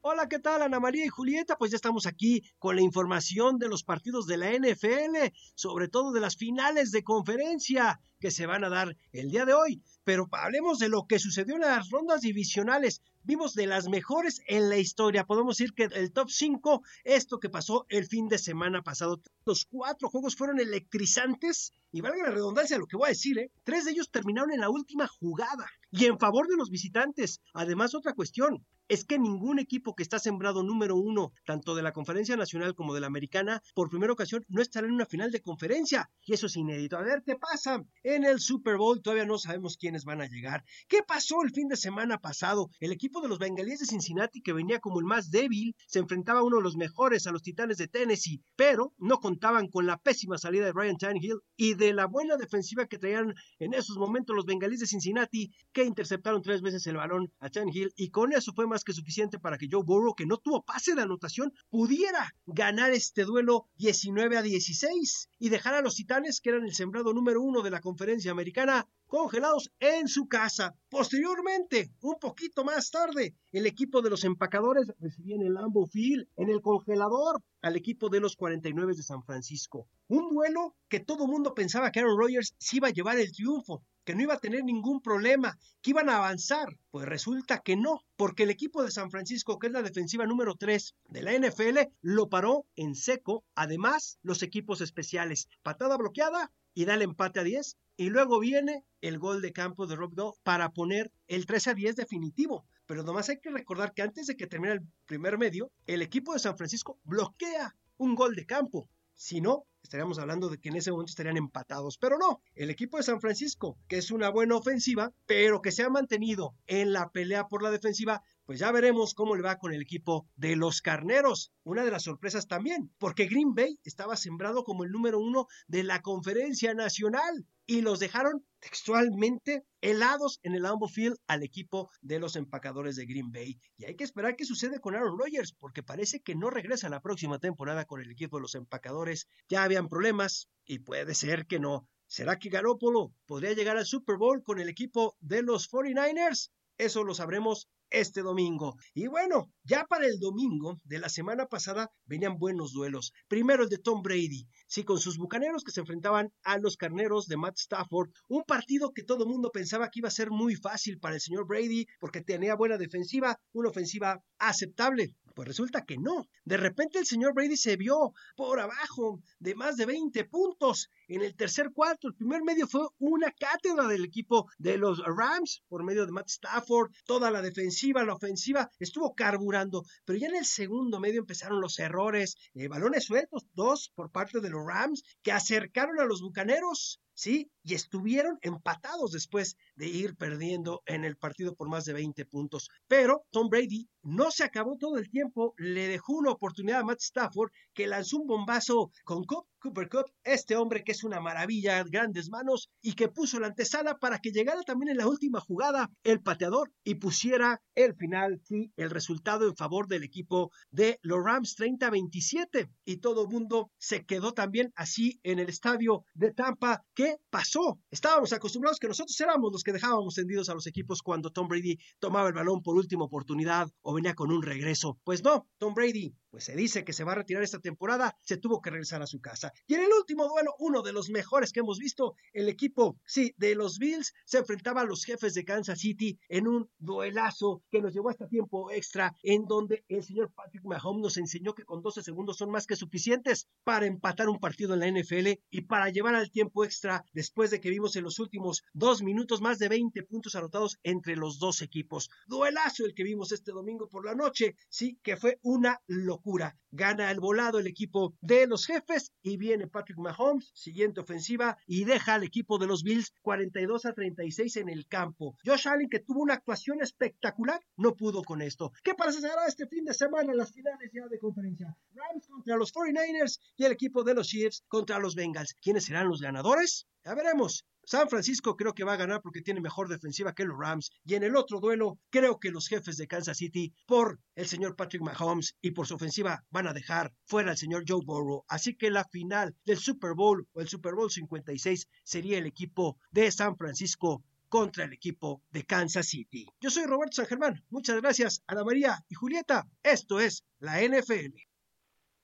Hola, 0.01 0.29
¿qué 0.29 0.37
tal 0.37 0.61
Ana 0.61 0.79
María 0.79 1.05
y 1.05 1.09
Julieta? 1.09 1.55
Pues 1.57 1.71
ya 1.71 1.77
estamos 1.77 2.05
aquí 2.05 2.43
con 2.59 2.75
la 2.75 2.83
información 2.83 3.57
de 3.57 3.67
los 3.67 3.83
partidos 3.83 4.27
de 4.27 4.37
la 4.37 4.51
NFL, 4.51 5.33
sobre 5.55 5.87
todo 5.87 6.11
de 6.11 6.19
las 6.19 6.37
finales 6.37 6.91
de 6.91 7.03
conferencia 7.03 7.99
que 8.19 8.29
se 8.29 8.45
van 8.45 8.63
a 8.63 8.69
dar 8.69 8.95
el 9.11 9.31
día 9.31 9.45
de 9.45 9.55
hoy. 9.55 9.81
Pero 10.05 10.29
hablemos 10.31 10.79
de 10.79 10.87
lo 10.87 11.07
que 11.07 11.19
sucedió 11.19 11.55
en 11.55 11.61
las 11.61 11.89
rondas 11.89 12.21
divisionales. 12.21 13.01
Vimos 13.23 13.55
de 13.55 13.65
las 13.65 13.89
mejores 13.89 14.41
en 14.47 14.69
la 14.69 14.77
historia. 14.77 15.25
Podemos 15.25 15.57
decir 15.57 15.73
que 15.73 15.85
el 15.85 16.13
top 16.13 16.29
5, 16.29 16.83
esto 17.03 17.39
que 17.39 17.49
pasó 17.49 17.87
el 17.89 18.05
fin 18.05 18.27
de 18.29 18.37
semana 18.37 18.83
pasado. 18.83 19.19
Los 19.45 19.65
cuatro 19.65 20.09
juegos 20.09 20.35
fueron 20.35 20.59
electrizantes 20.59 21.73
y 21.91 22.01
valga 22.01 22.25
la 22.25 22.31
redundancia 22.31 22.77
lo 22.77 22.85
que 22.85 22.97
voy 22.97 23.07
a 23.07 23.09
decir, 23.09 23.39
¿eh? 23.39 23.51
tres 23.63 23.85
de 23.85 23.91
ellos 23.91 24.11
terminaron 24.11 24.51
en 24.51 24.59
la 24.59 24.69
última 24.69 25.07
jugada 25.07 25.65
y 25.91 26.05
en 26.05 26.19
favor 26.19 26.47
de 26.47 26.57
los 26.57 26.69
visitantes. 26.69 27.41
Además, 27.53 27.95
otra 27.95 28.13
cuestión, 28.13 28.63
es 28.87 29.05
que 29.05 29.17
ningún 29.17 29.59
equipo 29.59 29.95
que 29.95 30.03
está 30.03 30.19
sembrado 30.19 30.61
número 30.61 30.95
uno, 30.95 31.33
tanto 31.45 31.75
de 31.75 31.81
la 31.81 31.91
conferencia 31.91 32.37
nacional 32.37 32.75
como 32.75 32.93
de 32.93 33.01
la 33.01 33.07
americana, 33.07 33.61
por 33.73 33.89
primera 33.89 34.13
ocasión 34.13 34.45
no 34.47 34.61
estará 34.61 34.87
en 34.87 34.93
una 34.93 35.05
final 35.05 35.31
de 35.31 35.41
conferencia. 35.41 36.09
Y 36.23 36.33
eso 36.33 36.47
es 36.47 36.55
inédito. 36.55 36.97
A 36.97 37.01
ver 37.01 37.23
qué 37.25 37.35
pasa. 37.35 37.83
En 38.03 38.25
el 38.25 38.39
Super 38.39 38.77
Bowl 38.77 39.01
todavía 39.01 39.25
no 39.25 39.37
sabemos 39.37 39.77
van 40.03 40.21
a 40.21 40.27
llegar. 40.27 40.65
¿Qué 40.87 41.03
pasó 41.03 41.41
el 41.43 41.51
fin 41.51 41.67
de 41.67 41.77
semana 41.77 42.19
pasado? 42.19 42.69
El 42.79 42.91
equipo 42.91 43.21
de 43.21 43.29
los 43.29 43.39
bengalíes 43.39 43.79
de 43.79 43.85
Cincinnati, 43.85 44.41
que 44.41 44.51
venía 44.51 44.79
como 44.79 44.99
el 44.99 45.05
más 45.05 45.31
débil, 45.31 45.75
se 45.87 45.99
enfrentaba 45.99 46.41
a 46.41 46.43
uno 46.43 46.57
de 46.57 46.63
los 46.63 46.75
mejores, 46.75 47.27
a 47.27 47.31
los 47.31 47.43
titanes 47.43 47.77
de 47.77 47.87
Tennessee, 47.87 48.41
pero 48.55 48.93
no 48.97 49.19
contaban 49.19 49.67
con 49.69 49.85
la 49.85 49.97
pésima 49.97 50.37
salida 50.37 50.65
de 50.65 50.73
Ryan 50.73 50.97
Tannehill 50.97 51.39
y 51.55 51.75
de 51.75 51.93
la 51.93 52.07
buena 52.07 52.35
defensiva 52.35 52.87
que 52.87 52.97
traían 52.97 53.33
en 53.59 53.73
esos 53.73 53.97
momentos 53.97 54.35
los 54.35 54.45
bengalíes 54.45 54.81
de 54.81 54.87
Cincinnati, 54.87 55.51
que 55.71 55.85
interceptaron 55.85 56.41
tres 56.41 56.61
veces 56.61 56.85
el 56.87 56.97
balón 56.97 57.31
a 57.39 57.49
Tannehill 57.49 57.93
y 57.95 58.09
con 58.09 58.33
eso 58.33 58.51
fue 58.53 58.67
más 58.67 58.83
que 58.83 58.93
suficiente 58.93 59.39
para 59.39 59.57
que 59.57 59.67
Joe 59.71 59.83
Burrow, 59.83 60.15
que 60.15 60.25
no 60.25 60.37
tuvo 60.37 60.63
pase 60.63 60.95
de 60.95 61.03
anotación, 61.03 61.53
pudiera 61.69 62.33
ganar 62.45 62.91
este 62.91 63.23
duelo 63.23 63.67
19 63.77 64.37
a 64.37 64.41
16 64.41 65.29
y 65.39 65.49
dejar 65.49 65.75
a 65.75 65.81
los 65.81 65.95
Titanes, 65.95 66.41
que 66.41 66.49
eran 66.49 66.65
el 66.65 66.73
sembrado 66.73 67.13
número 67.13 67.41
uno 67.41 67.61
de 67.61 67.71
la 67.71 67.81
conferencia 67.81 68.31
americana, 68.31 68.87
congelados 69.07 69.71
en 69.79 70.07
su 70.07 70.27
casa. 70.27 70.75
Posteriormente, 70.89 71.91
un 72.01 72.15
poquito 72.19 72.63
más 72.63 72.89
tarde, 72.91 73.35
el 73.51 73.65
equipo 73.65 74.01
de 74.01 74.09
los 74.09 74.23
empacadores 74.23 74.91
recibía 74.99 75.35
en 75.35 75.43
el 75.43 75.53
Lambeau 75.53 75.85
Field, 75.85 76.27
en 76.35 76.49
el 76.49 76.61
congelador, 76.61 77.41
al 77.61 77.75
equipo 77.75 78.09
de 78.09 78.19
los 78.19 78.35
49 78.35 78.93
de 78.95 79.03
San 79.03 79.23
Francisco. 79.23 79.87
Un 80.07 80.29
duelo 80.29 80.75
que 80.87 80.99
todo 80.99 81.27
mundo 81.27 81.53
pensaba 81.53 81.91
que 81.91 81.99
Aaron 81.99 82.19
Rodgers 82.19 82.53
se 82.57 82.77
iba 82.77 82.89
a 82.89 82.91
llevar 82.91 83.17
el 83.17 83.31
triunfo, 83.31 83.83
que 84.03 84.15
no 84.15 84.21
iba 84.21 84.35
a 84.35 84.39
tener 84.39 84.63
ningún 84.63 85.01
problema, 85.01 85.57
que 85.81 85.89
iban 85.89 86.09
a 86.09 86.17
avanzar. 86.17 86.77
Pues 86.91 87.05
resulta 87.07 87.59
que 87.59 87.75
no, 87.75 88.01
porque 88.15 88.43
el 88.43 88.51
equipo 88.51 88.83
de 88.83 88.91
San 88.91 89.09
Francisco, 89.09 89.57
que 89.57 89.67
es 89.67 89.73
la 89.73 89.81
defensiva 89.81 90.25
número 90.25 90.55
3 90.55 90.93
de 91.09 91.21
la 91.23 91.33
NFL, 91.33 91.91
lo 92.01 92.29
paró 92.29 92.65
en 92.75 92.93
seco. 92.93 93.43
Además, 93.55 94.19
los 94.21 94.43
equipos 94.43 94.81
especiales, 94.81 95.47
patada 95.63 95.97
bloqueada 95.97 96.51
y 96.75 96.85
da 96.85 96.93
el 96.93 97.01
empate 97.01 97.39
a 97.39 97.43
10. 97.43 97.77
Y 97.97 98.09
luego 98.09 98.39
viene 98.39 98.83
el 99.01 99.17
gol 99.17 99.41
de 99.41 99.53
campo 99.53 99.87
de 99.87 99.95
Rob 99.95 100.13
Goff 100.13 100.37
para 100.43 100.69
poner 100.73 101.11
el 101.27 101.47
13 101.47 101.71
a 101.71 101.73
10 101.73 101.95
definitivo. 101.95 102.65
Pero 102.85 103.01
nomás 103.01 103.29
hay 103.29 103.39
que 103.39 103.49
recordar 103.49 103.93
que 103.93 104.03
antes 104.03 104.27
de 104.27 104.35
que 104.35 104.45
termine 104.45 104.73
el 104.73 104.81
primer 105.07 105.39
medio, 105.39 105.71
el 105.87 106.03
equipo 106.03 106.33
de 106.33 106.39
San 106.39 106.57
Francisco 106.57 106.99
bloquea 107.03 107.75
un 107.97 108.13
gol 108.13 108.35
de 108.35 108.45
campo. 108.45 108.89
Si 109.15 109.39
no, 109.39 109.65
estaríamos 109.81 110.19
hablando 110.19 110.49
de 110.49 110.59
que 110.59 110.67
en 110.69 110.75
ese 110.75 110.91
momento 110.91 111.11
estarían 111.11 111.37
empatados. 111.37 111.97
Pero 111.97 112.17
no, 112.17 112.41
el 112.53 112.69
equipo 112.69 112.97
de 112.97 113.03
San 113.03 113.21
Francisco, 113.21 113.77
que 113.87 113.97
es 113.97 114.11
una 114.11 114.29
buena 114.29 114.57
ofensiva, 114.57 115.13
pero 115.25 115.61
que 115.61 115.71
se 115.71 115.83
ha 115.83 115.89
mantenido 115.89 116.53
en 116.67 116.91
la 116.91 117.09
pelea 117.09 117.47
por 117.47 117.63
la 117.63 117.71
defensiva, 117.71 118.21
pues 118.45 118.59
ya 118.59 118.71
veremos 118.71 119.13
cómo 119.13 119.35
le 119.35 119.41
va 119.41 119.57
con 119.57 119.73
el 119.73 119.81
equipo 119.81 120.27
de 120.35 120.55
los 120.55 120.81
carneros. 120.81 121.51
Una 121.63 121.83
de 121.83 121.91
las 121.91 122.03
sorpresas 122.03 122.47
también, 122.47 122.91
porque 122.99 123.25
Green 123.25 123.53
Bay 123.55 123.79
estaba 123.83 124.15
sembrado 124.15 124.63
como 124.63 124.83
el 124.83 124.91
número 124.91 125.19
uno 125.19 125.47
de 125.67 125.83
la 125.83 126.01
conferencia 126.01 126.73
nacional 126.73 127.45
y 127.65 127.81
los 127.81 127.99
dejaron 127.99 128.45
textualmente 128.59 129.63
helados 129.81 130.39
en 130.43 130.53
el 130.53 130.63
Lambeau 130.63 130.87
Field 130.87 131.17
al 131.27 131.43
equipo 131.43 131.89
de 132.01 132.19
los 132.19 132.35
empacadores 132.35 132.95
de 132.95 133.05
Green 133.05 133.31
Bay. 133.31 133.59
Y 133.77 133.85
hay 133.85 133.95
que 133.95 134.03
esperar 134.03 134.35
qué 134.35 134.45
sucede 134.45 134.79
con 134.79 134.95
Aaron 134.95 135.17
Rodgers, 135.17 135.53
porque 135.59 135.81
parece 135.81 136.21
que 136.21 136.35
no 136.35 136.49
regresa 136.51 136.89
la 136.89 137.01
próxima 137.01 137.39
temporada 137.39 137.85
con 137.85 138.01
el 138.01 138.11
equipo 138.11 138.37
de 138.37 138.41
los 138.41 138.55
empacadores. 138.55 139.27
Ya 139.49 139.63
habían 139.63 139.89
problemas 139.89 140.49
y 140.65 140.79
puede 140.79 141.15
ser 141.15 141.47
que 141.47 141.59
no. 141.59 141.87
¿Será 142.07 142.37
que 142.37 142.49
Garoppolo 142.49 143.13
podría 143.25 143.53
llegar 143.53 143.77
al 143.77 143.85
Super 143.85 144.17
Bowl 144.17 144.43
con 144.43 144.59
el 144.59 144.69
equipo 144.69 145.17
de 145.19 145.41
los 145.41 145.67
49ers? 145.71 146.51
Eso 146.77 147.03
lo 147.03 147.13
sabremos 147.13 147.69
este 147.89 148.21
domingo. 148.21 148.75
Y 148.93 149.07
bueno, 149.07 149.49
ya 149.63 149.85
para 149.85 150.05
el 150.07 150.19
domingo 150.19 150.77
de 150.83 150.99
la 150.99 151.09
semana 151.09 151.45
pasada 151.45 151.89
venían 152.05 152.37
buenos 152.37 152.73
duelos. 152.73 153.13
Primero 153.27 153.63
el 153.63 153.69
de 153.69 153.77
Tom 153.77 154.01
Brady, 154.01 154.47
sí, 154.67 154.83
con 154.83 154.99
sus 154.99 155.17
bucaneros 155.17 155.63
que 155.63 155.71
se 155.71 155.79
enfrentaban 155.79 156.33
a 156.43 156.57
los 156.57 156.75
carneros 156.75 157.27
de 157.27 157.37
Matt 157.37 157.57
Stafford. 157.57 158.09
Un 158.27 158.43
partido 158.43 158.91
que 158.91 159.03
todo 159.03 159.23
el 159.23 159.29
mundo 159.29 159.51
pensaba 159.51 159.89
que 159.89 159.99
iba 159.99 160.09
a 160.09 160.11
ser 160.11 160.31
muy 160.31 160.55
fácil 160.55 160.99
para 160.99 161.15
el 161.15 161.21
señor 161.21 161.47
Brady 161.47 161.85
porque 161.99 162.21
tenía 162.21 162.55
buena 162.55 162.77
defensiva, 162.77 163.39
una 163.53 163.69
ofensiva 163.69 164.21
aceptable. 164.37 165.15
Pues 165.33 165.49
resulta 165.49 165.83
que 165.83 165.97
no. 165.97 166.27
De 166.45 166.55
repente 166.55 166.97
el 166.97 167.05
señor 167.05 167.33
Brady 167.33 167.57
se 167.57 167.75
vio 167.75 168.13
por 168.37 168.59
abajo 168.59 169.19
de 169.39 169.53
más 169.53 169.75
de 169.75 169.85
20 169.85 170.23
puntos 170.25 170.89
en 171.07 171.21
el 171.21 171.35
tercer 171.35 171.71
cuarto. 171.73 172.07
El 172.07 172.15
primer 172.15 172.43
medio 172.43 172.67
fue 172.67 172.87
una 172.99 173.31
cátedra 173.31 173.87
del 173.87 174.05
equipo 174.05 174.49
de 174.57 174.77
los 174.77 175.01
Rams 175.05 175.63
por 175.67 175.83
medio 175.83 176.05
de 176.05 176.11
Matt 176.11 176.29
Stafford. 176.29 176.91
Toda 177.05 177.31
la 177.31 177.41
defensiva, 177.41 178.03
la 178.03 178.13
ofensiva 178.13 178.69
estuvo 178.79 179.13
carburando, 179.13 179.83
pero 180.05 180.19
ya 180.19 180.27
en 180.27 180.35
el 180.35 180.45
segundo 180.45 180.99
medio 180.99 181.21
empezaron 181.21 181.61
los 181.61 181.79
errores, 181.79 182.35
eh, 182.53 182.67
balones 182.67 183.05
sueltos, 183.05 183.45
dos 183.53 183.91
por 183.95 184.11
parte 184.11 184.39
de 184.41 184.49
los 184.49 184.65
Rams 184.65 185.03
que 185.21 185.31
acercaron 185.31 185.99
a 185.99 186.05
los 186.05 186.21
Bucaneros 186.21 186.99
¿sí? 187.15 187.49
Y 187.63 187.73
estuvieron 187.73 188.37
empatados 188.41 189.11
después 189.11 189.57
de 189.75 189.87
ir 189.87 190.15
perdiendo 190.15 190.83
en 190.85 191.03
el 191.05 191.17
partido 191.17 191.55
por 191.55 191.69
más 191.69 191.85
de 191.85 191.93
20 191.93 192.25
puntos. 192.25 192.69
Pero 192.87 193.25
Tom 193.31 193.49
Brady 193.49 193.89
no 194.03 194.29
se 194.29 194.43
acabó 194.43 194.77
todo 194.77 194.97
el 194.97 195.09
tiempo, 195.09 195.55
le 195.57 195.87
dejó 195.87 196.13
una 196.13 196.31
oportunidad 196.31 196.81
a 196.81 196.83
Matt 196.83 197.01
Stafford 197.01 197.51
que 197.73 197.87
lanzó 197.87 198.17
un 198.17 198.27
bombazo 198.27 198.91
con 199.03 199.23
Cooper 199.65 199.89
Cup, 199.89 200.11
este 200.23 200.55
hombre 200.55 200.83
que 200.83 200.91
es 200.91 201.03
una 201.03 201.19
maravilla, 201.19 201.83
grandes 201.83 202.29
manos 202.29 202.69
y 202.83 202.93
que 202.93 203.07
puso 203.07 203.39
la 203.39 203.47
antesala 203.47 203.97
para 203.97 204.19
que 204.19 204.29
llegara 204.29 204.61
también 204.61 204.91
en 204.91 204.97
la 204.97 205.07
última 205.07 205.39
jugada 205.39 205.89
el 206.03 206.21
pateador 206.21 206.71
y 206.83 206.95
pusiera 206.95 207.63
el 207.73 207.95
final, 207.95 208.39
sí, 208.43 208.71
el 208.77 208.91
resultado 208.91 209.47
en 209.47 209.55
favor 209.55 209.87
del 209.87 210.03
equipo 210.03 210.51
de 210.69 210.99
los 211.01 211.17
Rams 211.23 211.57
30-27 211.57 212.69
y 212.85 212.97
todo 212.97 213.23
el 213.23 213.29
mundo 213.29 213.71
se 213.79 214.05
quedó 214.05 214.33
también 214.33 214.71
así 214.75 215.19
en 215.23 215.39
el 215.39 215.49
estadio 215.49 216.03
de 216.13 216.31
Tampa. 216.31 216.83
¿Qué 216.93 217.17
pasó? 217.31 217.79
Estábamos 217.89 218.33
acostumbrados 218.33 218.77
que 218.77 218.87
nosotros 218.87 219.19
éramos 219.19 219.51
los 219.51 219.63
que 219.63 219.73
dejábamos 219.73 220.13
tendidos 220.13 220.49
a 220.49 220.53
los 220.53 220.67
equipos 220.67 221.01
cuando 221.01 221.31
Tom 221.31 221.47
Brady 221.47 221.79
tomaba 221.97 222.27
el 222.27 222.35
balón 222.35 222.61
por 222.61 222.75
última 222.75 223.05
oportunidad 223.05 223.67
o 223.81 223.95
venía 223.95 224.13
con 224.13 224.31
un 224.31 224.43
regreso. 224.43 224.99
Pues 225.03 225.23
no, 225.23 225.47
Tom 225.57 225.73
Brady, 225.73 226.13
pues 226.35 226.43
se 226.43 226.55
dice 226.57 226.83
que 226.83 226.91
se 226.91 227.05
va 227.05 227.13
a 227.13 227.15
retirar 227.15 227.43
esta 227.43 227.59
temporada, 227.59 228.17
se 228.21 228.35
tuvo 228.35 228.61
que 228.61 228.69
regresar 228.69 229.01
a 229.01 229.07
su 229.07 229.21
casa. 229.21 229.53
Y 229.67 229.75
en 229.75 229.83
el 229.83 229.89
último 229.97 230.27
duelo, 230.27 230.53
uno 230.59 230.81
de 230.81 230.91
los 230.91 231.09
mejores 231.09 231.53
que 231.53 231.61
hemos 231.61 231.79
visto, 231.79 232.15
el 232.33 232.49
equipo, 232.49 232.97
sí, 233.05 233.33
de 233.37 233.55
los 233.55 233.79
Bills 233.79 234.13
se 234.25 234.39
enfrentaba 234.39 234.81
a 234.81 234.83
los 234.83 235.05
jefes 235.05 235.33
de 235.33 235.45
Kansas 235.45 235.79
City 235.79 236.19
en 236.27 236.49
un 236.49 236.69
duelazo 236.77 237.63
que 237.71 237.81
nos 237.81 237.93
llevó 237.93 238.09
hasta 238.09 238.27
tiempo 238.27 238.69
extra, 238.69 239.15
en 239.23 239.45
donde 239.45 239.85
el 239.87 240.03
señor 240.03 240.29
Patrick 240.35 240.65
Mahomes 240.65 241.03
nos 241.03 241.15
enseñó 241.15 241.55
que 241.55 241.63
con 241.63 241.81
12 241.81 242.03
segundos 242.03 242.35
son 242.35 242.51
más 242.51 242.67
que 242.67 242.75
suficientes 242.75 243.47
para 243.63 243.85
empatar 243.85 244.27
un 244.27 244.41
partido 244.41 244.73
en 244.73 244.81
la 244.81 244.91
NFL 244.91 245.39
y 245.49 245.61
para 245.61 245.89
llevar 245.89 246.15
al 246.15 246.31
tiempo 246.31 246.65
extra 246.65 247.05
después 247.13 247.49
de 247.49 247.61
que 247.61 247.69
vimos 247.69 247.95
en 247.95 248.03
los 248.03 248.19
últimos 248.19 248.65
dos 248.73 249.01
minutos 249.01 249.39
más 249.39 249.57
de 249.57 249.69
20 249.69 250.03
puntos 250.03 250.35
anotados 250.35 250.79
entre 250.83 251.15
los 251.15 251.39
dos 251.39 251.61
equipos. 251.61 252.09
Duelazo 252.27 252.83
el 252.83 252.93
que 252.93 253.05
vimos 253.05 253.31
este 253.31 253.53
domingo 253.53 253.87
por 253.87 254.05
la 254.05 254.15
noche, 254.15 254.57
sí, 254.67 254.99
que 255.01 255.15
fue 255.15 255.39
una 255.41 255.79
locura. 255.87 256.24
Gana 256.71 257.11
el 257.11 257.19
volado 257.19 257.59
el 257.59 257.67
equipo 257.67 258.15
de 258.19 258.47
los 258.47 258.65
jefes 258.65 259.11
y 259.21 259.37
viene 259.37 259.67
Patrick 259.67 259.99
Mahomes, 259.99 260.49
siguiente 260.55 261.01
ofensiva, 261.01 261.57
y 261.67 261.83
deja 261.83 262.15
al 262.15 262.23
equipo 262.23 262.57
de 262.57 262.65
los 262.65 262.81
Bills 262.81 263.13
42 263.21 263.85
a 263.85 263.93
36 263.93 264.57
en 264.57 264.69
el 264.69 264.87
campo. 264.87 265.37
Josh 265.45 265.67
Allen, 265.67 265.87
que 265.87 265.99
tuvo 265.99 266.21
una 266.21 266.33
actuación 266.33 266.81
espectacular, 266.81 267.61
no 267.77 267.95
pudo 267.95 268.23
con 268.23 268.41
esto. 268.41 268.71
¿Qué 268.83 268.95
pasará 268.95 269.45
este 269.47 269.67
fin 269.67 269.85
de 269.85 269.93
semana 269.93 270.33
las 270.33 270.51
finales 270.51 270.91
ya 270.91 271.07
de 271.07 271.19
conferencia? 271.19 271.77
Rams 271.93 272.27
contra 272.27 272.57
los 272.57 272.73
49ers 272.73 273.39
y 273.55 273.65
el 273.65 273.71
equipo 273.71 274.03
de 274.03 274.15
los 274.15 274.27
Chiefs 274.27 274.63
contra 274.67 274.97
los 274.97 275.13
Bengals. 275.13 275.53
¿Quiénes 275.61 275.85
serán 275.85 276.07
los 276.07 276.21
ganadores? 276.21 276.87
Ya 277.03 277.13
veremos. 277.13 277.65
San 277.85 278.09
Francisco 278.09 278.55
creo 278.55 278.73
que 278.73 278.83
va 278.83 278.93
a 278.93 278.97
ganar 278.97 279.21
porque 279.21 279.41
tiene 279.41 279.61
mejor 279.61 279.87
defensiva 279.87 280.33
que 280.33 280.45
los 280.45 280.57
Rams. 280.57 280.91
Y 281.05 281.15
en 281.15 281.23
el 281.23 281.35
otro 281.35 281.59
duelo, 281.59 281.99
creo 282.09 282.39
que 282.39 282.51
los 282.51 282.67
jefes 282.67 282.97
de 282.97 283.07
Kansas 283.07 283.37
City, 283.37 283.73
por 283.85 284.19
el 284.35 284.47
señor 284.47 284.75
Patrick 284.75 285.01
Mahomes 285.03 285.55
y 285.61 285.71
por 285.71 285.87
su 285.87 285.95
ofensiva, 285.95 286.43
van 286.49 286.67
a 286.67 286.73
dejar 286.73 287.13
fuera 287.25 287.51
al 287.51 287.57
señor 287.57 287.83
Joe 287.87 288.01
Burrow. 288.03 288.43
Así 288.47 288.75
que 288.75 288.89
la 288.89 289.05
final 289.05 289.55
del 289.65 289.77
Super 289.77 290.13
Bowl 290.13 290.47
o 290.53 290.61
el 290.61 290.67
Super 290.67 290.95
Bowl 290.95 291.11
56 291.11 291.87
sería 292.03 292.37
el 292.37 292.45
equipo 292.45 292.97
de 293.11 293.31
San 293.31 293.55
Francisco 293.55 294.23
contra 294.49 294.85
el 294.85 294.93
equipo 294.93 295.41
de 295.51 295.63
Kansas 295.63 296.07
City. 296.07 296.47
Yo 296.61 296.69
soy 296.69 296.85
Roberto 296.85 297.17
San 297.17 297.25
Germán. 297.25 297.63
Muchas 297.69 298.01
gracias, 298.01 298.43
Ana 298.47 298.63
María 298.63 298.95
y 299.09 299.15
Julieta. 299.15 299.63
Esto 299.83 300.19
es 300.19 300.45
la 300.59 300.81
NFL. 300.81 301.35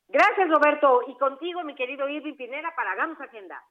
Gracias, 0.08 0.50
Roberto. 0.50 1.02
Y 1.08 1.18
contigo, 1.18 1.64
mi 1.64 1.76
querido 1.76 2.08
Irving 2.10 2.36
Pinera, 2.36 2.74
para 2.76 2.92
Hagamos 2.92 3.20
Agenda. 3.22 3.62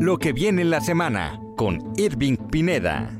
Lo 0.00 0.16
que 0.18 0.32
viene 0.32 0.62
en 0.62 0.70
la 0.70 0.80
semana 0.80 1.40
con 1.56 1.78
Irving 1.96 2.36
Pineda. 2.52 3.10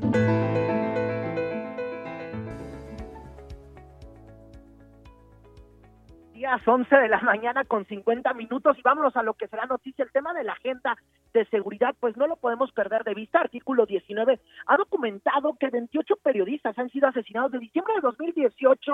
Días 6.33 6.65
11 6.65 6.95
de 6.95 7.09
la 7.09 7.19
mañana 7.19 7.65
con 7.65 7.85
50 7.85 8.33
minutos 8.33 8.77
y 8.77 8.81
vámonos 8.81 9.13
a 9.17 9.23
lo 9.23 9.33
que 9.33 9.49
será 9.49 9.65
noticia. 9.65 10.05
El 10.05 10.11
tema 10.13 10.33
de 10.33 10.45
la 10.45 10.53
agenda 10.53 10.95
de 11.33 11.45
seguridad, 11.47 11.93
pues 11.99 12.15
no 12.15 12.27
lo 12.27 12.37
podemos 12.37 12.71
perder 12.71 13.03
de 13.03 13.13
vista. 13.13 13.41
Artículo 13.41 13.85
19 13.85 14.39
ha 14.67 14.77
documentado 14.77 15.57
que 15.59 15.69
28 15.69 16.15
periodistas 16.23 16.79
han 16.79 16.89
sido 16.91 17.09
asesinados 17.09 17.51
de 17.51 17.59
diciembre 17.59 17.95
de 17.95 18.01
2018 18.01 18.93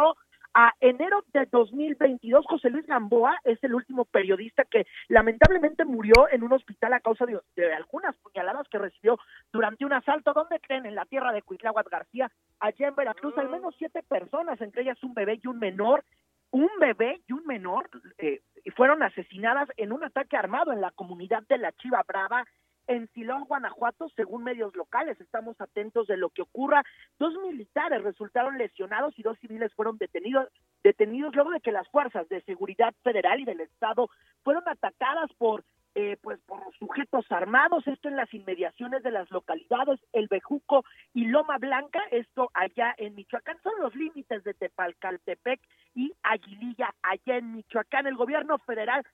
a 0.57 0.73
enero 0.79 1.25
de 1.33 1.45
2022, 1.51 2.45
José 2.47 2.69
Luis 2.69 2.87
Gamboa 2.87 3.37
es 3.43 3.61
el 3.61 3.75
último 3.75 4.05
periodista 4.05 4.63
que 4.63 4.87
lamentablemente 5.09 5.83
murió 5.83 6.29
en 6.31 6.43
un 6.43 6.53
hospital 6.53 6.93
a 6.93 7.01
causa 7.01 7.25
de, 7.25 7.73
algunas 7.73 8.15
puñaladas 8.19 8.65
que 8.69 8.77
recibió 8.77 9.19
durante 9.51 9.83
un 9.83 9.91
asalto. 9.91 10.31
¿Dónde 10.31 10.61
creen? 10.61 10.85
En 10.85 10.95
la 10.95 11.03
tierra 11.03 11.33
de 11.33 11.41
Cuitláhuac 11.41 11.89
García, 11.89 12.31
allá 12.61 12.87
en 12.87 12.95
Veracruz, 12.95 13.37
al 13.37 13.49
menos 13.49 13.75
siete 13.77 14.01
personas, 14.03 14.61
entre 14.61 14.83
ellas 14.83 15.03
un 15.03 15.13
bebé 15.13 15.41
y 15.43 15.47
un 15.47 15.59
menor, 15.59 16.05
un 16.51 16.69
bebé 16.79 17.21
y 17.27 17.33
un 17.33 17.45
menor 17.45 17.89
eh, 18.17 18.39
fueron 18.77 19.03
asesinadas 19.03 19.67
en 19.75 19.91
un 19.91 20.05
ataque 20.05 20.37
armado 20.37 20.71
en 20.71 20.79
la 20.79 20.91
comunidad 20.91 21.43
de 21.49 21.57
la 21.57 21.73
Chiva 21.73 22.01
Brava 22.07 22.45
en 22.87 23.07
Silón, 23.13 23.45
Guanajuato, 23.45 24.09
según 24.15 24.43
medios 24.43 24.75
locales. 24.75 25.19
Estamos 25.19 25.59
atentos 25.59 26.07
de 26.07 26.17
lo 26.17 26.29
que 26.29 26.43
ocurra. 26.43 26.83
Dos 27.18 27.34
militares 27.47 28.03
resultaron 28.03 28.57
lesionados 28.57 29.18
y 29.18 29.24
dos 29.24 29.38
civiles 29.39 29.74
fueron 29.74 29.97
detenidos, 29.97 30.49
detenidos 30.84 31.34
luego 31.34 31.51
de 31.51 31.61
que 31.61 31.72
las 31.72 31.88
fuerzas 31.89 32.28
de 32.30 32.41
seguridad 32.41 32.93
federal 33.03 33.39
y 33.39 33.45
del 33.45 33.61
Estado 33.61 34.09
fueron 34.43 34.68
atacadas 34.68 35.32
por 35.38 35.63
eh, 35.97 36.18
pues 36.22 36.41
por 36.45 36.59
sujetos 36.78 37.26
armados, 37.32 37.88
esto 37.88 38.09
en 38.09 38.18
las 38.18 38.34
inmediaciones 38.34 39.01
de 39.01 39.11
las 39.11 39.32
localidades 39.32 39.97
El 40.11 40.28
Bejuco 40.28 40.84
y 41.13 41.24
Loma 41.28 41.57
Blanca, 41.57 42.01
esto 42.11 42.51
allá 42.53 42.93
en 42.97 43.16
Michoacán, 43.16 43.57
son 43.63 43.72
los 43.80 43.95
límites 43.95 44.43
de 44.43 44.53
Tepalcaltepec 44.53 45.61
y 45.93 46.11
Aguililla, 46.22 46.93
allá 47.01 47.38
en 47.38 47.53
Michoacán. 47.53 48.07
El 48.07 48.18
gobierno 48.18 48.57
federal 48.57 49.05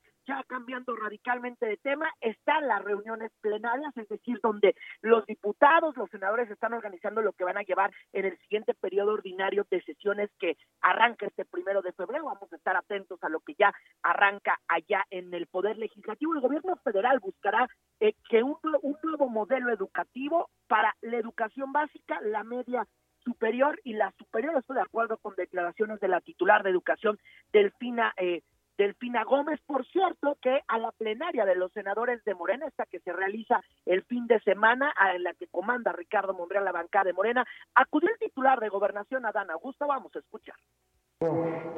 cambiando 0.47 0.95
radicalmente 0.95 1.65
de 1.65 1.77
tema, 1.77 2.11
están 2.21 2.67
las 2.67 2.83
reuniones 2.83 3.31
plenarias, 3.41 3.95
es 3.97 4.07
decir, 4.07 4.39
donde 4.41 4.75
los 5.01 5.25
diputados, 5.25 5.95
los 5.97 6.09
senadores 6.09 6.49
están 6.49 6.73
organizando 6.73 7.21
lo 7.21 7.33
que 7.33 7.43
van 7.43 7.57
a 7.57 7.63
llevar 7.63 7.91
en 8.13 8.25
el 8.25 8.37
siguiente 8.39 8.73
periodo 8.73 9.13
ordinario 9.13 9.65
de 9.69 9.81
sesiones 9.83 10.29
que 10.39 10.57
arranca 10.81 11.25
este 11.25 11.45
primero 11.45 11.81
de 11.81 11.93
febrero. 11.93 12.25
Vamos 12.25 12.51
a 12.51 12.55
estar 12.55 12.75
atentos 12.75 13.23
a 13.23 13.29
lo 13.29 13.39
que 13.41 13.55
ya 13.55 13.73
arranca 14.01 14.59
allá 14.67 15.05
en 15.09 15.33
el 15.33 15.47
Poder 15.47 15.77
Legislativo. 15.77 16.33
El 16.33 16.41
gobierno 16.41 16.75
federal 16.77 17.19
buscará 17.19 17.67
eh, 17.99 18.13
que 18.29 18.43
un, 18.43 18.57
un 18.81 18.97
nuevo 19.03 19.29
modelo 19.29 19.71
educativo 19.71 20.49
para 20.67 20.95
la 21.01 21.17
educación 21.17 21.71
básica, 21.71 22.19
la 22.21 22.43
media 22.43 22.87
superior 23.23 23.79
y 23.83 23.93
la 23.93 24.11
superior. 24.17 24.57
Estoy 24.57 24.75
de 24.75 24.81
acuerdo 24.81 25.17
con 25.17 25.35
declaraciones 25.35 25.99
de 25.99 26.07
la 26.07 26.21
titular 26.21 26.63
de 26.63 26.69
educación, 26.69 27.19
Delfina 27.51 28.13
eh, 28.17 28.41
Delfina 28.81 29.23
Gómez, 29.23 29.59
por 29.67 29.85
cierto, 29.85 30.39
que 30.41 30.61
a 30.67 30.79
la 30.79 30.91
plenaria 30.91 31.45
de 31.45 31.53
los 31.53 31.71
senadores 31.71 32.23
de 32.23 32.33
Morena, 32.33 32.65
esta 32.65 32.87
que 32.87 32.99
se 32.99 33.13
realiza 33.13 33.61
el 33.85 34.01
fin 34.05 34.25
de 34.25 34.39
semana, 34.39 34.91
en 35.13 35.21
la 35.21 35.35
que 35.35 35.45
comanda 35.45 35.91
Ricardo 35.91 36.33
Monreal 36.33 36.65
la 36.65 36.71
bancada 36.71 37.05
de 37.05 37.13
Morena, 37.13 37.45
acudió 37.75 38.09
el 38.09 38.17
titular 38.17 38.59
de 38.59 38.69
Gobernación, 38.69 39.23
Adán 39.27 39.51
Augusto. 39.51 39.85
Vamos 39.85 40.15
a 40.15 40.19
escuchar. 40.19 40.55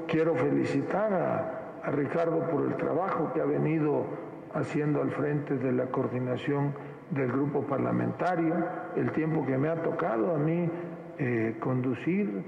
Quiero 0.08 0.34
felicitar 0.36 1.12
a, 1.12 1.82
a 1.84 1.92
Ricardo 1.92 2.50
por 2.50 2.72
el 2.72 2.78
trabajo 2.78 3.34
que 3.34 3.42
ha 3.42 3.46
venido 3.46 4.06
haciendo 4.54 5.02
al 5.02 5.12
frente 5.12 5.58
de 5.58 5.74
la 5.74 5.88
coordinación 5.88 6.74
del 7.10 7.34
grupo 7.34 7.68
parlamentario, 7.68 8.66
el 8.96 9.12
tiempo 9.12 9.46
que 9.46 9.58
me 9.58 9.68
ha 9.68 9.84
tocado 9.84 10.34
a 10.34 10.38
mí 10.38 10.70
eh, 11.18 11.58
conducir 11.60 12.46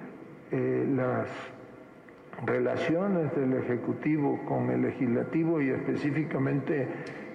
eh, 0.49 0.86
las 0.95 1.28
relaciones 2.44 3.34
del 3.36 3.54
Ejecutivo 3.54 4.44
con 4.46 4.70
el 4.70 4.82
Legislativo 4.82 5.62
y 5.62 5.70
específicamente 5.70 6.88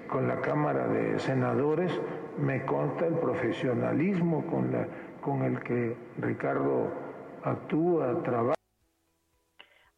con 0.08 0.26
la 0.26 0.40
Cámara 0.40 0.88
de 0.88 1.18
Senadores, 1.18 1.92
me 2.38 2.64
consta 2.64 3.06
el 3.06 3.14
profesionalismo 3.14 4.44
con, 4.46 4.72
la, 4.72 4.86
con 5.20 5.42
el 5.42 5.60
que 5.62 5.96
Ricardo 6.18 6.92
actúa, 7.44 8.22
trabaja. 8.22 8.54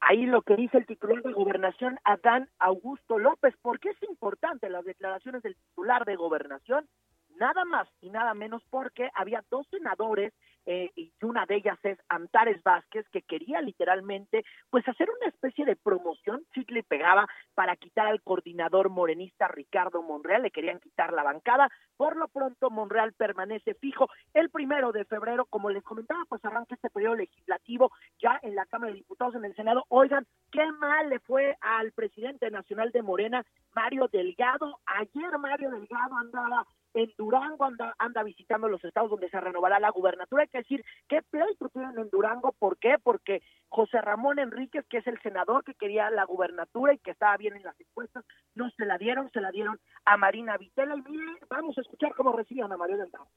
Ahí 0.00 0.26
lo 0.26 0.42
que 0.42 0.56
dice 0.56 0.78
el 0.78 0.86
titular 0.86 1.22
de 1.22 1.32
gobernación, 1.32 1.98
Adán 2.04 2.48
Augusto 2.58 3.18
López. 3.18 3.54
¿Por 3.62 3.78
qué 3.80 3.90
es 3.90 4.02
importante 4.02 4.68
las 4.68 4.84
declaraciones 4.84 5.42
del 5.42 5.56
titular 5.56 6.04
de 6.04 6.16
gobernación? 6.16 6.86
Nada 7.38 7.64
más 7.64 7.88
y 8.00 8.10
nada 8.10 8.34
menos 8.34 8.62
porque 8.68 9.08
había 9.14 9.42
dos 9.48 9.66
senadores 9.70 10.34
eh, 10.66 10.90
y 10.94 11.12
una 11.22 11.46
de 11.46 11.56
ellas 11.56 11.78
es 11.82 11.98
Antares 12.08 12.62
Vázquez, 12.62 13.06
que 13.10 13.22
quería 13.22 13.60
literalmente 13.60 14.44
pues 14.70 14.86
hacer 14.88 15.08
una 15.10 15.28
especie 15.28 15.64
de 15.64 15.76
promoción, 15.76 16.44
chicle 16.54 16.80
y 16.80 16.82
pegaba, 16.82 17.26
para 17.54 17.76
quitar 17.76 18.06
al 18.06 18.22
coordinador 18.22 18.88
morenista 18.88 19.48
Ricardo 19.48 20.02
Monreal, 20.02 20.42
le 20.42 20.50
querían 20.50 20.80
quitar 20.80 21.12
la 21.12 21.22
bancada, 21.22 21.68
por 21.96 22.16
lo 22.16 22.28
pronto 22.28 22.70
Monreal 22.70 23.12
permanece 23.12 23.74
fijo. 23.74 24.08
El 24.34 24.50
primero 24.50 24.92
de 24.92 25.04
febrero, 25.04 25.46
como 25.46 25.70
les 25.70 25.82
comentaba, 25.82 26.24
pues 26.28 26.44
arranca 26.44 26.74
este 26.74 26.90
periodo 26.90 27.16
legislativo 27.16 27.90
ya 28.20 28.38
en 28.42 28.54
la 28.54 28.66
Cámara 28.66 28.92
de 28.92 28.98
Diputados, 28.98 29.34
en 29.34 29.44
el 29.44 29.54
Senado, 29.54 29.84
oigan, 29.88 30.26
qué 30.50 30.64
mal 30.72 31.08
le 31.08 31.18
fue 31.20 31.56
al 31.60 31.92
presidente 31.92 32.50
nacional 32.50 32.90
de 32.92 33.02
Morena, 33.02 33.44
Mario 33.74 34.08
Delgado, 34.12 34.78
ayer 34.86 35.38
Mario 35.38 35.70
Delgado 35.70 36.16
andaba 36.16 36.66
en 36.94 37.12
Durango 37.16 37.64
anda, 37.64 37.94
anda 37.98 38.22
visitando 38.22 38.68
los 38.68 38.84
estados 38.84 39.10
donde 39.10 39.28
se 39.28 39.40
renovará 39.40 39.78
la 39.80 39.90
gubernatura. 39.90 40.42
Hay 40.42 40.48
que 40.48 40.58
decir, 40.58 40.84
¿qué 41.08 41.22
pleito 41.22 41.68
tienen 41.68 41.98
en 41.98 42.10
Durango? 42.10 42.52
¿Por 42.58 42.78
qué? 42.78 42.96
Porque 43.02 43.42
José 43.68 44.00
Ramón 44.00 44.38
Enríquez, 44.38 44.84
que 44.88 44.98
es 44.98 45.06
el 45.06 45.20
senador 45.22 45.64
que 45.64 45.74
quería 45.74 46.10
la 46.10 46.24
gubernatura 46.24 46.92
y 46.92 46.98
que 46.98 47.12
estaba 47.12 47.36
bien 47.36 47.56
en 47.56 47.62
las 47.62 47.80
encuestas, 47.80 48.24
no 48.54 48.70
se 48.70 48.84
la 48.84 48.98
dieron, 48.98 49.30
se 49.30 49.40
la 49.40 49.50
dieron 49.50 49.80
a 50.04 50.16
Marina 50.16 50.56
Vitela. 50.56 50.96
Y 50.96 51.18
vamos 51.48 51.76
a 51.78 51.80
escuchar 51.80 52.14
cómo 52.14 52.32
reciben 52.32 52.70
a 52.72 52.76
Mario 52.76 52.98
Delgado. 52.98 53.28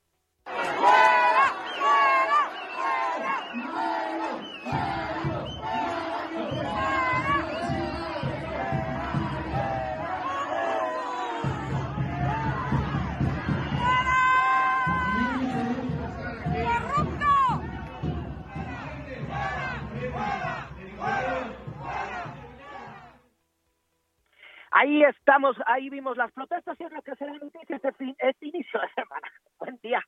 Ahí 24.77 25.03
estamos, 25.03 25.55
ahí 25.67 25.89
vimos 25.89 26.17
las 26.17 26.33
protestas 26.33 26.75
y 26.77 26.83
es 26.83 26.91
lo 26.91 27.01
que 27.01 27.15
será 27.15 27.31
noticia 27.31 27.77
este, 27.77 27.93
fin, 27.93 28.13
este 28.19 28.47
inicio 28.47 28.77
de 28.81 28.89
semana. 28.93 29.31
Buen 29.59 29.79
día. 29.81 30.05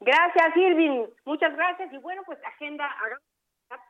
Gracias, 0.00 0.56
Irving. 0.56 1.04
Muchas 1.26 1.54
gracias. 1.54 1.92
Y 1.92 1.98
bueno, 1.98 2.22
pues 2.24 2.38
agenda, 2.42 2.90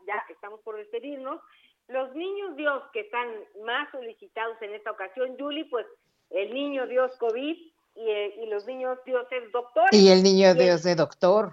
ya 0.09 0.25
estamos 0.29 0.61
por 0.63 0.77
despedirnos. 0.77 1.41
Los 1.87 2.13
niños 2.17 2.57
Dios 2.57 2.83
que 2.93 3.01
están 3.03 3.29
más 3.65 3.89
solicitados 3.93 4.61
en 4.63 4.75
esta 4.75 4.91
ocasión, 4.91 5.37
Julie, 5.39 5.67
pues 5.67 5.87
el 6.31 6.53
niño 6.53 6.89
Dios 6.89 7.17
COVID 7.19 7.57
y, 7.95 8.11
eh, 8.11 8.35
y 8.43 8.47
los 8.47 8.67
niños 8.67 8.99
Dios 9.07 9.29
es 9.31 9.53
doctor. 9.53 9.91
Y 9.93 10.09
el 10.09 10.25
niño 10.25 10.55
Dios 10.55 10.83
de 10.83 10.97
doctor. 10.97 11.53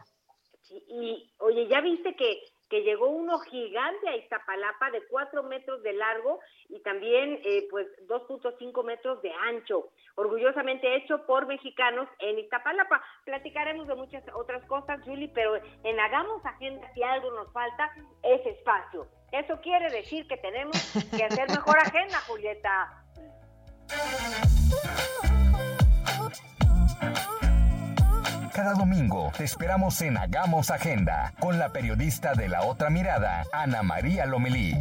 Y, 0.71 0.83
y 0.89 1.33
oye, 1.37 1.67
¿ya 1.67 1.79
viste 1.81 2.15
que 2.15 2.41
que 2.69 2.81
llegó 2.81 3.07
uno 3.07 3.39
gigante 3.39 4.09
a 4.09 4.17
Iztapalapa 4.17 4.91
de 4.91 5.05
4 5.07 5.43
metros 5.43 5.81
de 5.83 5.93
largo 5.93 6.39
y 6.69 6.79
también 6.81 7.39
eh, 7.43 7.67
pues 7.69 7.87
2.5 8.07 8.83
metros 8.83 9.21
de 9.21 9.31
ancho, 9.31 9.89
orgullosamente 10.15 10.95
hecho 10.95 11.25
por 11.25 11.47
mexicanos 11.47 12.09
en 12.19 12.39
Iztapalapa. 12.39 13.01
Platicaremos 13.25 13.87
de 13.87 13.95
muchas 13.95 14.23
otras 14.33 14.65
cosas, 14.65 15.01
Julie, 15.03 15.31
pero 15.33 15.55
en 15.55 15.99
Hagamos 15.99 16.45
Agenda, 16.45 16.91
si 16.93 17.03
algo 17.03 17.31
nos 17.31 17.51
falta, 17.53 17.91
es 18.23 18.45
espacio. 18.45 19.07
Eso 19.31 19.59
quiere 19.61 19.89
decir 19.89 20.27
que 20.27 20.37
tenemos 20.37 20.75
que 21.15 21.23
hacer 21.23 21.49
mejor 21.49 21.77
agenda, 21.79 22.19
Julieta. 22.27 23.03
Cada 28.57 28.73
domingo 28.73 29.31
te 29.37 29.43
esperamos 29.43 30.01
en 30.01 30.17
Hagamos 30.17 30.71
Agenda 30.71 31.31
con 31.39 31.59
la 31.59 31.69
periodista 31.69 32.33
de 32.33 32.49
la 32.49 32.63
otra 32.63 32.89
mirada, 32.89 33.43
Ana 33.53 33.83
María 33.83 34.25
Lomelí. 34.25 34.73